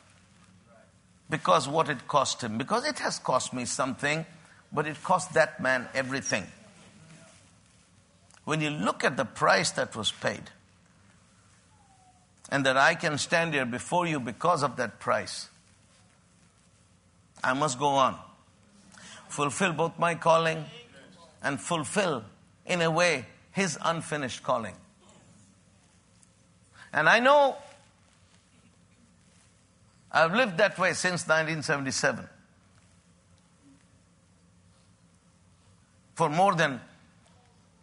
Because 1.30 1.68
what 1.68 1.90
it 1.90 2.08
cost 2.08 2.42
him. 2.42 2.58
Because 2.58 2.86
it 2.86 3.00
has 3.00 3.20
cost 3.20 3.54
me 3.54 3.66
something, 3.66 4.26
but 4.72 4.88
it 4.88 5.02
cost 5.04 5.34
that 5.34 5.62
man 5.62 5.88
everything. 5.94 6.46
When 8.46 8.62
you 8.62 8.70
look 8.70 9.04
at 9.04 9.18
the 9.18 9.26
price 9.26 9.72
that 9.72 9.96
was 9.96 10.12
paid, 10.12 10.44
and 12.50 12.66
that 12.66 12.78
I 12.78 12.96
can 12.96 13.18
stand 13.18 13.54
here 13.54 13.66
before 13.66 14.08
you 14.08 14.20
because 14.20 14.64
of 14.64 14.78
that 14.78 15.00
price, 15.00 15.50
I 17.44 17.54
must 17.54 17.78
go 17.78 17.88
on. 17.88 18.18
Fulfill 19.28 19.74
both 19.74 20.00
my 20.00 20.16
calling 20.16 20.64
and 21.44 21.60
fulfill, 21.60 22.24
in 22.66 22.82
a 22.82 22.90
way, 22.90 23.26
his 23.52 23.78
unfinished 23.84 24.44
calling. 24.44 24.76
And 26.94 27.10
I 27.10 27.20
know 27.20 27.58
I've 30.12 30.34
lived 30.34 30.58
that 30.58 30.78
way 30.78 30.94
since 30.94 31.28
1977. 31.28 32.28
For 36.16 36.30
more 36.30 36.56
than 36.56 36.82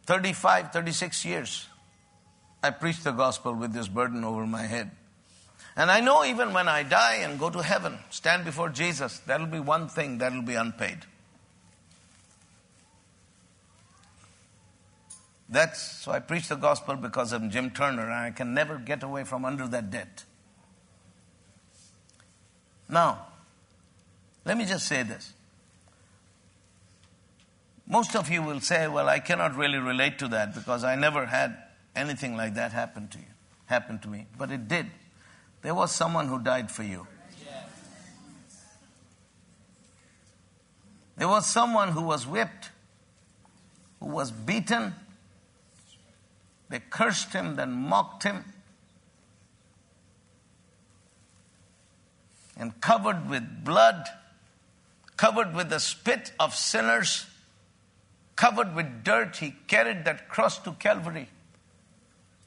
35, 0.06 0.72
36 0.72 1.24
years, 1.24 1.66
I 2.62 2.70
preach 2.70 3.02
the 3.02 3.12
gospel 3.12 3.54
with 3.54 3.72
this 3.72 3.88
burden 3.88 4.24
over 4.24 4.46
my 4.46 4.62
head. 4.62 4.90
And 5.76 5.90
I 5.90 6.00
know 6.00 6.24
even 6.24 6.52
when 6.52 6.68
I 6.68 6.82
die 6.82 7.16
and 7.16 7.38
go 7.38 7.50
to 7.50 7.62
heaven, 7.62 7.98
stand 8.10 8.44
before 8.44 8.68
Jesus, 8.68 9.18
that'll 9.20 9.46
be 9.46 9.60
one 9.60 9.88
thing 9.88 10.18
that'll 10.18 10.42
be 10.42 10.54
unpaid. 10.54 10.98
That's 15.48 15.80
so 15.80 16.12
I 16.12 16.20
preach 16.20 16.48
the 16.48 16.56
gospel 16.56 16.96
because 16.96 17.32
I'm 17.32 17.50
Jim 17.50 17.70
Turner, 17.70 18.02
and 18.02 18.14
I 18.14 18.30
can 18.30 18.54
never 18.54 18.78
get 18.78 19.02
away 19.02 19.24
from 19.24 19.44
under 19.44 19.68
that 19.68 19.90
debt. 19.90 20.24
Now, 22.94 23.26
let 24.44 24.56
me 24.56 24.64
just 24.64 24.86
say 24.86 25.02
this. 25.02 25.32
Most 27.88 28.14
of 28.14 28.30
you 28.30 28.40
will 28.40 28.60
say, 28.60 28.86
well, 28.86 29.08
I 29.08 29.18
cannot 29.18 29.56
really 29.56 29.78
relate 29.78 30.20
to 30.20 30.28
that 30.28 30.54
because 30.54 30.84
I 30.84 30.94
never 30.94 31.26
had 31.26 31.56
anything 31.96 32.36
like 32.36 32.54
that 32.54 32.70
happen 32.70 33.08
to 33.08 33.18
you, 33.18 33.32
happen 33.66 33.98
to 33.98 34.08
me. 34.08 34.26
But 34.38 34.52
it 34.52 34.68
did. 34.68 34.86
There 35.62 35.74
was 35.74 35.90
someone 35.90 36.28
who 36.28 36.38
died 36.38 36.70
for 36.70 36.84
you. 36.84 37.08
There 41.16 41.28
was 41.28 41.46
someone 41.46 41.88
who 41.88 42.02
was 42.02 42.28
whipped, 42.28 42.70
who 43.98 44.06
was 44.06 44.30
beaten. 44.30 44.94
They 46.68 46.78
cursed 46.78 47.32
him, 47.32 47.56
then 47.56 47.72
mocked 47.72 48.22
him, 48.22 48.44
and 52.56 52.80
covered 52.80 53.28
with 53.28 53.64
blood, 53.64 54.06
covered 55.16 55.54
with 55.54 55.70
the 55.70 55.80
spit 55.80 56.32
of 56.38 56.54
sinners, 56.54 57.26
covered 58.36 58.74
with 58.74 59.04
dirt, 59.04 59.36
he 59.36 59.54
carried 59.66 60.04
that 60.04 60.28
cross 60.28 60.58
to 60.58 60.72
Calvary 60.72 61.28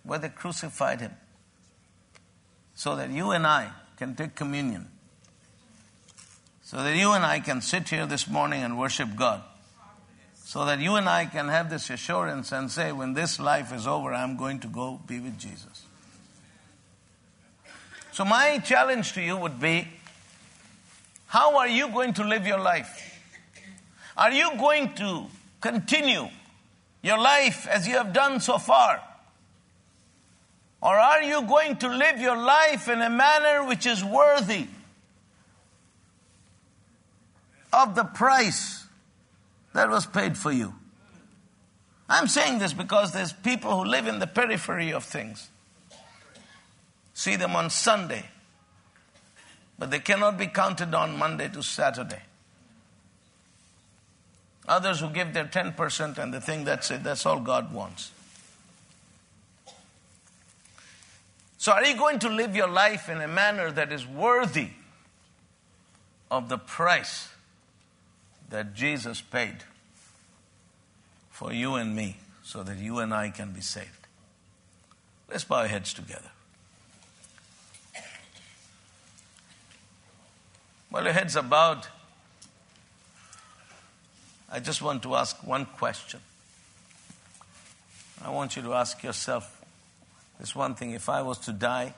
where 0.04 0.20
they 0.20 0.30
crucified 0.30 1.02
him 1.02 1.14
so 2.74 2.96
that 2.96 3.10
you 3.10 3.32
and 3.32 3.46
I 3.46 3.72
can 3.98 4.16
take 4.16 4.36
communion. 4.36 4.88
So 6.64 6.78
that 6.78 6.96
you 6.96 7.14
and 7.14 7.26
I 7.26 7.40
can 7.40 7.62
sit 7.62 7.90
here 7.90 8.06
this 8.06 8.28
morning 8.28 8.62
and 8.62 8.78
worship 8.78 9.16
God. 9.16 9.42
So 10.36 10.66
that 10.66 10.80
you 10.80 10.96
and 10.96 11.10
I 11.10 11.26
can 11.26 11.50
have 11.50 11.70
this 11.70 11.90
assurance 11.90 12.52
and 12.52 12.70
say, 12.70 12.92
when 12.92 13.14
this 13.14 13.40
life 13.40 13.74
is 13.74 13.88
over, 13.88 14.14
I'm 14.14 14.38
going 14.38 14.60
to 14.60 14.68
go 14.68 15.00
be 15.08 15.20
with 15.20 15.38
Jesus. 15.38 15.86
So, 18.14 18.26
my 18.26 18.58
challenge 18.60 19.14
to 19.14 19.22
you 19.22 19.38
would 19.38 19.60
be 19.60 19.88
how 21.28 21.58
are 21.58 21.68
you 21.68 21.90
going 21.90 22.14
to 22.14 22.24
live 22.24 22.48
your 22.48 22.60
life? 22.60 23.20
Are 24.18 24.32
you 24.32 24.50
going 24.58 24.94
to 24.96 25.26
continue 25.62 26.30
your 27.04 27.20
life 27.20 27.68
as 27.68 27.88
you 27.88 27.94
have 27.94 28.14
done 28.14 28.40
so 28.40 28.58
far? 28.58 29.02
Or 30.82 30.96
are 30.96 31.24
you 31.24 31.42
going 31.44 31.78
to 31.78 31.90
live 31.90 32.20
your 32.20 32.38
life 32.38 32.88
in 32.88 33.02
a 33.02 33.10
manner 33.10 33.66
which 33.66 33.86
is 33.86 34.04
worthy 34.04 34.68
of 37.74 37.96
the 37.96 38.04
price 38.04 38.86
that 39.74 39.90
was 39.90 40.06
paid 40.06 40.38
for 40.38 40.52
you? 40.52 40.74
I'm 42.10 42.28
saying 42.28 42.60
this 42.60 42.74
because 42.74 43.12
there's 43.12 43.34
people 43.34 43.84
who 43.84 43.90
live 43.90 44.08
in 44.08 44.20
the 44.20 44.28
periphery 44.28 44.94
of 44.94 45.04
things. 45.04 45.50
See 47.14 47.36
them 47.36 47.56
on 47.56 47.70
Sunday, 47.70 48.24
but 49.80 49.92
they 49.92 50.00
cannot 50.00 50.38
be 50.38 50.48
counted 50.48 50.94
on 50.94 51.18
Monday 51.18 51.50
to 51.50 51.62
Saturday. 51.62 52.22
Others 54.68 55.00
who 55.00 55.10
give 55.10 55.34
their 55.34 55.46
10% 55.46 56.18
and 56.18 56.34
they 56.34 56.40
think 56.40 56.66
that's 56.66 56.92
it, 56.92 57.04
that's 57.04 57.26
all 57.26 57.40
God 57.40 57.74
wants. 57.74 58.12
So, 61.58 61.72
are 61.72 61.86
you 61.86 61.98
going 61.98 62.20
to 62.20 62.30
live 62.30 62.56
your 62.56 62.68
life 62.68 63.10
in 63.10 63.20
a 63.20 63.28
manner 63.28 63.72
that 63.72 63.92
is 63.92 64.06
worthy 64.06 64.70
of 66.30 66.50
the 66.50 66.58
price 66.58 67.30
that 68.50 68.74
Jesus 68.74 69.22
paid 69.22 69.56
for 71.30 71.52
you 71.52 71.76
and 71.76 71.96
me 71.96 72.18
so 72.44 72.64
that 72.64 72.78
you 72.78 73.00
and 73.00 73.14
I 73.14 73.30
can 73.30 73.52
be 73.52 73.62
saved? 73.62 74.08
Let's 75.30 75.44
bow 75.44 75.58
our 75.58 75.68
heads 75.68 75.94
together. 75.94 76.30
While 80.90 81.04
your 81.04 81.14
heads 81.14 81.36
are 81.36 81.44
bowed, 81.44 81.86
I 84.50 84.60
just 84.60 84.82
want 84.82 85.04
to 85.04 85.16
ask 85.16 85.46
one 85.46 85.66
question. 85.66 86.22
I 88.24 88.30
want 88.30 88.56
you 88.56 88.62
to 88.64 88.74
ask 88.74 89.04
yourself 89.04 89.62
this 90.40 90.56
one 90.56 90.76
thing 90.76 90.92
if 90.92 91.10
I 91.10 91.22
was 91.22 91.38
to 91.40 91.52
die, 91.52 91.94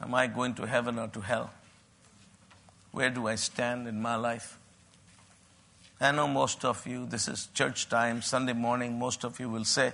am 0.00 0.14
I 0.14 0.26
going 0.26 0.54
to 0.54 0.66
heaven 0.66 0.98
or 0.98 1.08
to 1.08 1.20
hell? 1.20 1.50
Where 2.90 3.10
do 3.10 3.28
I 3.28 3.36
stand 3.36 3.86
in 3.86 4.02
my 4.02 4.16
life? 4.16 4.58
I 6.00 6.10
know 6.10 6.26
most 6.26 6.64
of 6.64 6.84
you, 6.86 7.06
this 7.06 7.28
is 7.28 7.48
church 7.54 7.88
time, 7.88 8.22
Sunday 8.22 8.52
morning, 8.52 8.98
most 8.98 9.24
of 9.24 9.38
you 9.38 9.48
will 9.48 9.64
say, 9.64 9.92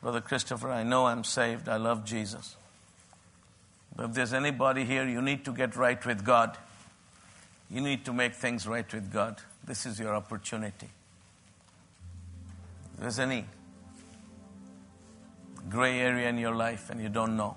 Brother 0.00 0.22
Christopher, 0.22 0.70
I 0.70 0.82
know 0.82 1.06
I'm 1.06 1.24
saved, 1.24 1.68
I 1.68 1.76
love 1.76 2.04
Jesus. 2.04 2.56
But 3.94 4.06
if 4.06 4.14
there's 4.14 4.32
anybody 4.32 4.84
here, 4.84 5.06
you 5.06 5.20
need 5.20 5.44
to 5.44 5.52
get 5.52 5.76
right 5.76 6.04
with 6.04 6.24
God. 6.24 6.56
You 7.72 7.80
need 7.80 8.04
to 8.04 8.12
make 8.12 8.34
things 8.34 8.66
right 8.66 8.92
with 8.92 9.10
God. 9.10 9.36
This 9.64 9.86
is 9.86 9.98
your 9.98 10.14
opportunity. 10.14 10.90
If 12.94 13.00
there's 13.00 13.18
any 13.18 13.46
gray 15.70 15.98
area 16.00 16.28
in 16.28 16.36
your 16.36 16.54
life 16.54 16.90
and 16.90 17.00
you 17.00 17.08
don't 17.08 17.34
know, 17.34 17.56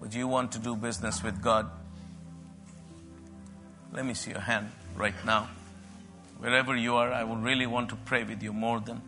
but 0.00 0.12
you 0.14 0.26
want 0.26 0.50
to 0.52 0.58
do 0.58 0.74
business 0.74 1.22
with 1.22 1.40
God, 1.40 1.70
let 3.92 4.04
me 4.04 4.14
see 4.14 4.32
your 4.32 4.40
hand 4.40 4.72
right 4.96 5.14
now. 5.24 5.48
Wherever 6.38 6.74
you 6.74 6.96
are, 6.96 7.12
I 7.12 7.22
would 7.22 7.42
really 7.44 7.66
want 7.66 7.90
to 7.90 7.96
pray 7.96 8.24
with 8.24 8.42
you 8.42 8.52
more 8.52 8.80
than 8.80 9.00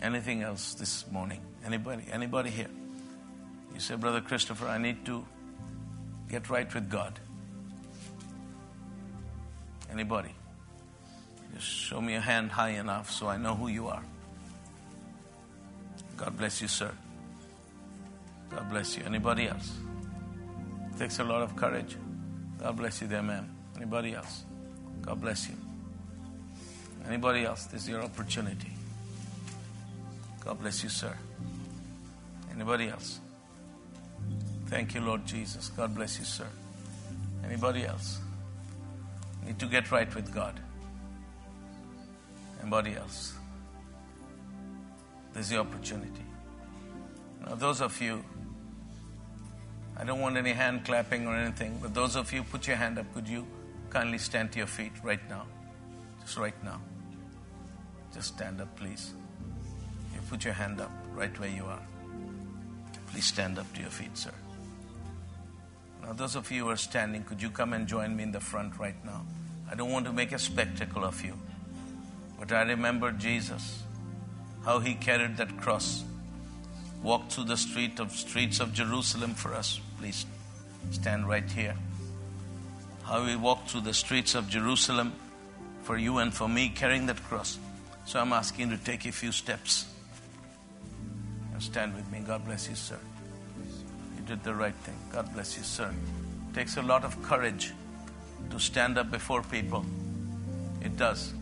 anything 0.00 0.42
else 0.42 0.74
this 0.74 1.04
morning. 1.10 1.40
Anybody, 1.66 2.04
anybody 2.12 2.50
here? 2.50 2.70
You 3.74 3.80
say, 3.80 3.96
Brother 3.96 4.20
Christopher, 4.20 4.68
I 4.68 4.78
need 4.78 5.04
to 5.06 5.26
get 6.30 6.48
right 6.48 6.72
with 6.72 6.88
God. 6.88 7.18
Anybody? 9.92 10.34
Just 11.54 11.66
show 11.66 12.00
me 12.00 12.14
a 12.14 12.20
hand 12.20 12.50
high 12.50 12.70
enough 12.70 13.10
so 13.10 13.28
I 13.28 13.36
know 13.36 13.54
who 13.54 13.68
you 13.68 13.88
are. 13.88 14.02
God 16.16 16.36
bless 16.36 16.62
you, 16.62 16.68
sir. 16.68 16.90
God 18.50 18.70
bless 18.70 18.96
you. 18.96 19.04
Anybody 19.04 19.48
else? 19.48 19.72
It 20.92 20.98
takes 20.98 21.18
a 21.18 21.24
lot 21.24 21.42
of 21.42 21.56
courage. 21.56 21.96
God 22.58 22.76
bless 22.76 23.00
you 23.02 23.06
there, 23.06 23.22
ma'am. 23.22 23.54
Anybody 23.76 24.14
else? 24.14 24.44
God 25.02 25.20
bless 25.20 25.48
you. 25.48 25.56
Anybody 27.06 27.44
else? 27.44 27.66
This 27.66 27.82
is 27.82 27.88
your 27.88 28.02
opportunity. 28.02 28.72
God 30.44 30.60
bless 30.60 30.82
you, 30.82 30.88
sir. 30.88 31.14
Anybody 32.54 32.88
else? 32.88 33.20
Thank 34.66 34.94
you, 34.94 35.00
Lord 35.00 35.26
Jesus. 35.26 35.68
God 35.68 35.94
bless 35.94 36.18
you, 36.18 36.24
sir. 36.24 36.46
Anybody 37.44 37.84
else? 37.84 38.20
Need 39.44 39.58
to 39.58 39.66
get 39.66 39.90
right 39.90 40.12
with 40.14 40.32
God. 40.32 40.60
Anybody 42.60 42.94
else? 42.94 43.34
There's 45.32 45.48
the 45.48 45.58
opportunity. 45.58 46.24
Now, 47.44 47.54
those 47.54 47.80
of 47.80 48.00
you 48.00 48.22
I 49.96 50.04
don't 50.04 50.20
want 50.20 50.36
any 50.36 50.52
hand 50.52 50.84
clapping 50.84 51.26
or 51.26 51.36
anything, 51.36 51.78
but 51.80 51.94
those 51.94 52.16
of 52.16 52.32
you 52.32 52.42
put 52.42 52.66
your 52.66 52.76
hand 52.76 52.98
up, 52.98 53.12
could 53.14 53.28
you 53.28 53.46
kindly 53.90 54.18
stand 54.18 54.52
to 54.52 54.58
your 54.58 54.66
feet 54.66 54.92
right 55.02 55.20
now? 55.28 55.46
Just 56.22 56.38
right 56.38 56.64
now. 56.64 56.80
Just 58.14 58.34
stand 58.34 58.60
up, 58.60 58.74
please. 58.76 59.12
You 60.14 60.20
put 60.28 60.44
your 60.44 60.54
hand 60.54 60.80
up 60.80 60.90
right 61.14 61.38
where 61.38 61.48
you 61.48 61.64
are. 61.64 61.82
Please 63.08 63.26
stand 63.26 63.58
up 63.58 63.72
to 63.74 63.80
your 63.80 63.90
feet, 63.90 64.16
sir. 64.16 64.32
Now, 66.02 66.12
those 66.12 66.36
of 66.36 66.50
you 66.50 66.64
who 66.64 66.70
are 66.70 66.76
standing, 66.76 67.24
could 67.24 67.40
you 67.40 67.50
come 67.50 67.72
and 67.72 67.86
join 67.86 68.16
me 68.16 68.24
in 68.24 68.32
the 68.32 68.40
front 68.40 68.78
right 68.78 68.96
now? 69.04 69.24
I 69.70 69.74
don't 69.74 69.90
want 69.90 70.06
to 70.06 70.12
make 70.12 70.32
a 70.32 70.38
spectacle 70.38 71.04
of 71.04 71.24
you, 71.24 71.38
but 72.38 72.52
I 72.52 72.62
remember 72.62 73.12
Jesus, 73.12 73.82
how 74.64 74.80
he 74.80 74.94
carried 74.94 75.36
that 75.38 75.60
cross, 75.60 76.04
walked 77.02 77.32
through 77.32 77.44
the 77.44 77.56
street 77.56 77.98
of 78.00 78.12
streets 78.12 78.60
of 78.60 78.72
Jerusalem 78.72 79.34
for 79.34 79.54
us. 79.54 79.80
Please 79.98 80.26
stand 80.90 81.28
right 81.28 81.48
here. 81.50 81.76
How 83.04 83.24
he 83.24 83.36
walked 83.36 83.70
through 83.70 83.82
the 83.82 83.94
streets 83.94 84.34
of 84.34 84.48
Jerusalem 84.48 85.12
for 85.82 85.96
you 85.96 86.18
and 86.18 86.32
for 86.32 86.48
me, 86.48 86.68
carrying 86.68 87.06
that 87.06 87.22
cross. 87.24 87.58
So 88.04 88.20
I'm 88.20 88.32
asking 88.32 88.70
you 88.70 88.76
to 88.76 88.84
take 88.84 89.06
a 89.06 89.12
few 89.12 89.32
steps 89.32 89.86
and 91.52 91.62
stand 91.62 91.94
with 91.94 92.10
me. 92.10 92.20
God 92.20 92.44
bless 92.44 92.68
you, 92.68 92.74
sir. 92.74 92.98
Did 94.32 94.44
the 94.44 94.54
right 94.54 94.74
thing. 94.74 94.96
God 95.12 95.30
bless 95.34 95.58
you, 95.58 95.62
sir. 95.62 95.90
It 95.90 96.54
takes 96.54 96.78
a 96.78 96.82
lot 96.82 97.04
of 97.04 97.22
courage 97.22 97.74
to 98.48 98.58
stand 98.58 98.96
up 98.96 99.10
before 99.10 99.42
people. 99.42 99.84
It 100.80 100.96
does. 100.96 101.34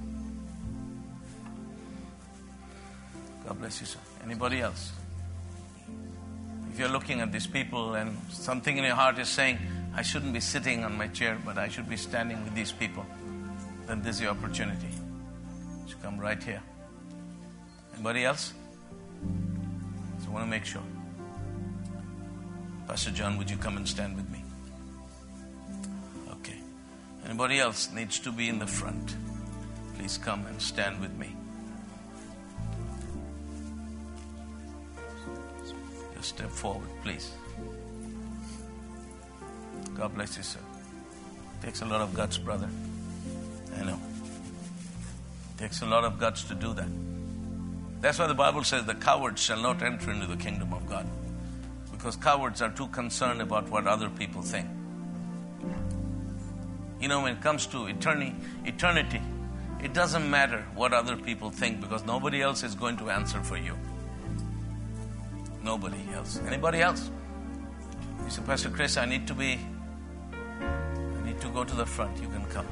God 3.47 3.61
bless 3.61 3.81
you, 3.81 3.87
sir. 3.87 4.01
Anybody 4.25 4.61
else? 4.61 4.91
If 6.73 6.81
you're 6.81 6.89
looking 6.89 7.21
at 7.21 7.31
these 7.31 7.47
people 7.47 7.95
and 7.95 8.19
something 8.29 8.77
in 8.77 8.83
your 8.83 8.97
heart 8.97 9.21
is 9.21 9.29
saying, 9.29 9.61
I 9.95 10.03
shouldn't 10.03 10.33
be 10.33 10.41
sitting 10.41 10.83
on 10.83 10.99
my 10.99 11.07
chair, 11.07 11.39
but 11.45 11.59
I 11.59 11.69
should 11.69 11.89
be 11.89 11.97
standing 11.97 12.43
with 12.43 12.57
these 12.57 12.73
people, 12.73 13.07
then 13.87 14.03
this 14.03 14.17
is 14.17 14.23
your 14.23 14.33
opportunity. 14.33 14.89
You 15.87 15.95
come 16.03 16.19
right 16.19 16.43
here. 16.43 16.63
Anybody 17.95 18.25
else? 18.25 18.53
So 20.25 20.27
I 20.27 20.33
want 20.33 20.45
to 20.45 20.51
make 20.51 20.65
sure. 20.65 20.83
Pastor 22.91 23.13
John, 23.13 23.39
would 23.39 23.49
you 23.49 23.57
come 23.57 23.77
and 23.77 23.87
stand 23.87 24.17
with 24.17 24.29
me? 24.31 24.43
Okay. 26.33 26.59
Anybody 27.25 27.61
else 27.61 27.89
needs 27.93 28.19
to 28.19 28.33
be 28.33 28.49
in 28.49 28.59
the 28.59 28.67
front? 28.67 29.15
Please 29.97 30.19
come 30.19 30.45
and 30.47 30.61
stand 30.61 31.01
with 31.01 31.15
me. 31.17 31.37
Just 36.17 36.31
step 36.31 36.51
forward, 36.51 36.89
please. 37.05 37.31
God 39.95 40.13
bless 40.17 40.37
you, 40.37 40.43
sir. 40.43 40.59
Takes 41.63 41.83
a 41.83 41.87
lot 41.87 42.01
of 42.01 42.13
guts, 42.13 42.39
brother. 42.39 42.69
I 43.79 43.85
know. 43.85 44.01
Takes 45.59 45.83
a 45.83 45.87
lot 45.87 46.03
of 46.03 46.19
guts 46.19 46.43
to 46.43 46.57
do 46.57 46.75
that. 46.75 46.89
That's 48.01 48.19
why 48.19 48.27
the 48.27 48.35
Bible 48.35 48.65
says 48.65 48.85
the 48.85 48.97
cowards 48.97 49.41
shall 49.41 49.63
not 49.63 49.81
enter 49.81 50.11
into 50.11 50.27
the 50.27 50.37
kingdom 50.37 50.73
of 50.73 50.89
God. 50.89 51.07
Because 52.01 52.17
cowards 52.17 52.63
are 52.63 52.71
too 52.71 52.87
concerned 52.87 53.43
about 53.43 53.69
what 53.69 53.87
other 53.87 54.09
people 54.09 54.41
think. 54.41 54.67
You 56.99 57.09
know, 57.09 57.21
when 57.21 57.35
it 57.35 57.43
comes 57.43 57.67
to 57.67 57.89
eternity, 57.89 58.35
eternity, 58.65 59.21
it 59.83 59.93
doesn't 59.93 60.31
matter 60.31 60.65
what 60.75 60.95
other 60.95 61.15
people 61.15 61.51
think 61.51 61.79
because 61.79 62.07
nobody 62.07 62.41
else 62.41 62.63
is 62.63 62.75
going 62.75 62.97
to 62.97 63.11
answer 63.11 63.43
for 63.43 63.59
you. 63.59 63.77
Nobody 65.63 65.99
else. 66.15 66.41
Anybody 66.47 66.81
else? 66.81 67.11
You 68.25 68.31
say, 68.31 68.43
Pastor 68.47 68.71
Chris, 68.71 68.97
I 68.97 69.05
need 69.05 69.27
to 69.27 69.35
be, 69.35 69.61
I 70.63 71.27
need 71.27 71.39
to 71.43 71.49
go 71.49 71.65
to 71.65 71.77
the 71.77 71.85
front. 71.85 72.19
You 72.23 72.29
can 72.29 72.47
come. 72.47 72.67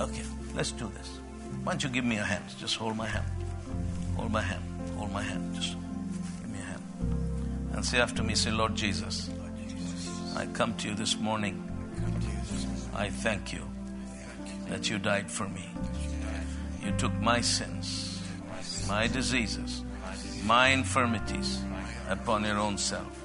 Okay, 0.00 0.24
let's 0.56 0.72
do 0.72 0.90
this. 0.96 1.20
Why 1.62 1.74
don't 1.74 1.84
you 1.84 1.90
give 1.90 2.04
me 2.04 2.16
a 2.16 2.24
hand? 2.24 2.44
Just 2.58 2.74
hold 2.74 2.96
my 2.96 3.06
hand. 3.06 3.26
Hold 4.16 4.32
my 4.32 4.42
hand. 4.42 4.64
Hold 4.96 5.12
my 5.12 5.22
hand. 5.22 5.54
Just 5.54 5.76
And 7.78 7.86
say 7.86 8.00
after 8.00 8.24
me, 8.24 8.34
say, 8.34 8.50
Lord 8.50 8.74
Jesus, 8.74 9.30
I 10.34 10.46
come 10.46 10.74
to 10.78 10.88
you 10.88 10.96
this 10.96 11.16
morning. 11.16 11.62
I 12.92 13.08
thank 13.08 13.52
you 13.52 13.62
that 14.66 14.90
you 14.90 14.98
died 14.98 15.30
for 15.30 15.48
me. 15.48 15.64
You 16.84 16.90
took 16.98 17.14
my 17.20 17.40
sins, 17.40 18.20
my 18.88 19.06
diseases, 19.06 19.84
my 20.44 20.70
infirmities 20.70 21.60
upon 22.08 22.42
your 22.42 22.58
own 22.58 22.78
self. 22.78 23.24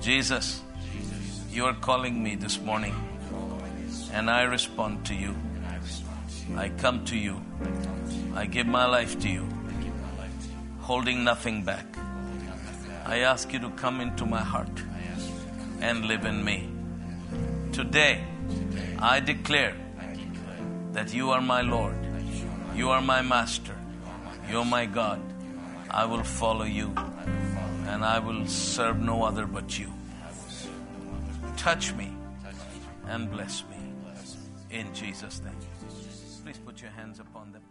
Jesus, 0.00 0.62
you 1.50 1.64
are 1.64 1.74
calling 1.74 2.22
me 2.22 2.36
this 2.36 2.60
morning, 2.60 2.94
and 4.12 4.30
I 4.30 4.42
respond 4.42 5.04
to 5.06 5.14
you. 5.16 5.34
I 6.56 6.68
come 6.68 7.04
to 7.06 7.16
you. 7.16 7.42
I 8.36 8.46
give 8.46 8.68
my 8.68 8.86
life 8.86 9.18
to 9.18 9.28
you, 9.28 9.48
holding 10.78 11.24
nothing 11.24 11.64
back. 11.64 11.86
I 13.08 13.18
ask 13.20 13.52
you 13.52 13.60
to 13.60 13.70
come 13.70 14.00
into 14.00 14.26
my 14.26 14.40
heart 14.40 14.82
and 15.80 16.06
live 16.06 16.24
in 16.24 16.44
me. 16.44 16.68
Today, 17.72 18.24
I 18.98 19.20
declare 19.20 19.76
that 20.90 21.14
you 21.14 21.30
are 21.30 21.40
my 21.40 21.60
Lord, 21.60 21.94
you 22.74 22.90
are 22.90 23.00
my 23.00 23.22
Master, 23.22 23.76
you 24.50 24.58
are 24.58 24.64
my 24.64 24.86
God. 24.86 25.20
I 25.88 26.04
will 26.04 26.24
follow 26.24 26.64
you 26.64 26.92
and 27.86 28.04
I 28.04 28.18
will 28.18 28.44
serve 28.48 28.98
no 28.98 29.22
other 29.22 29.46
but 29.46 29.78
you. 29.78 29.92
Touch 31.56 31.92
me 31.94 32.12
and 33.06 33.30
bless 33.30 33.62
me 33.70 33.76
in 34.70 34.92
Jesus' 34.92 35.40
name. 35.44 35.54
Please 36.42 36.58
put 36.58 36.82
your 36.82 36.90
hands 36.90 37.20
upon 37.20 37.52
them. 37.52 37.62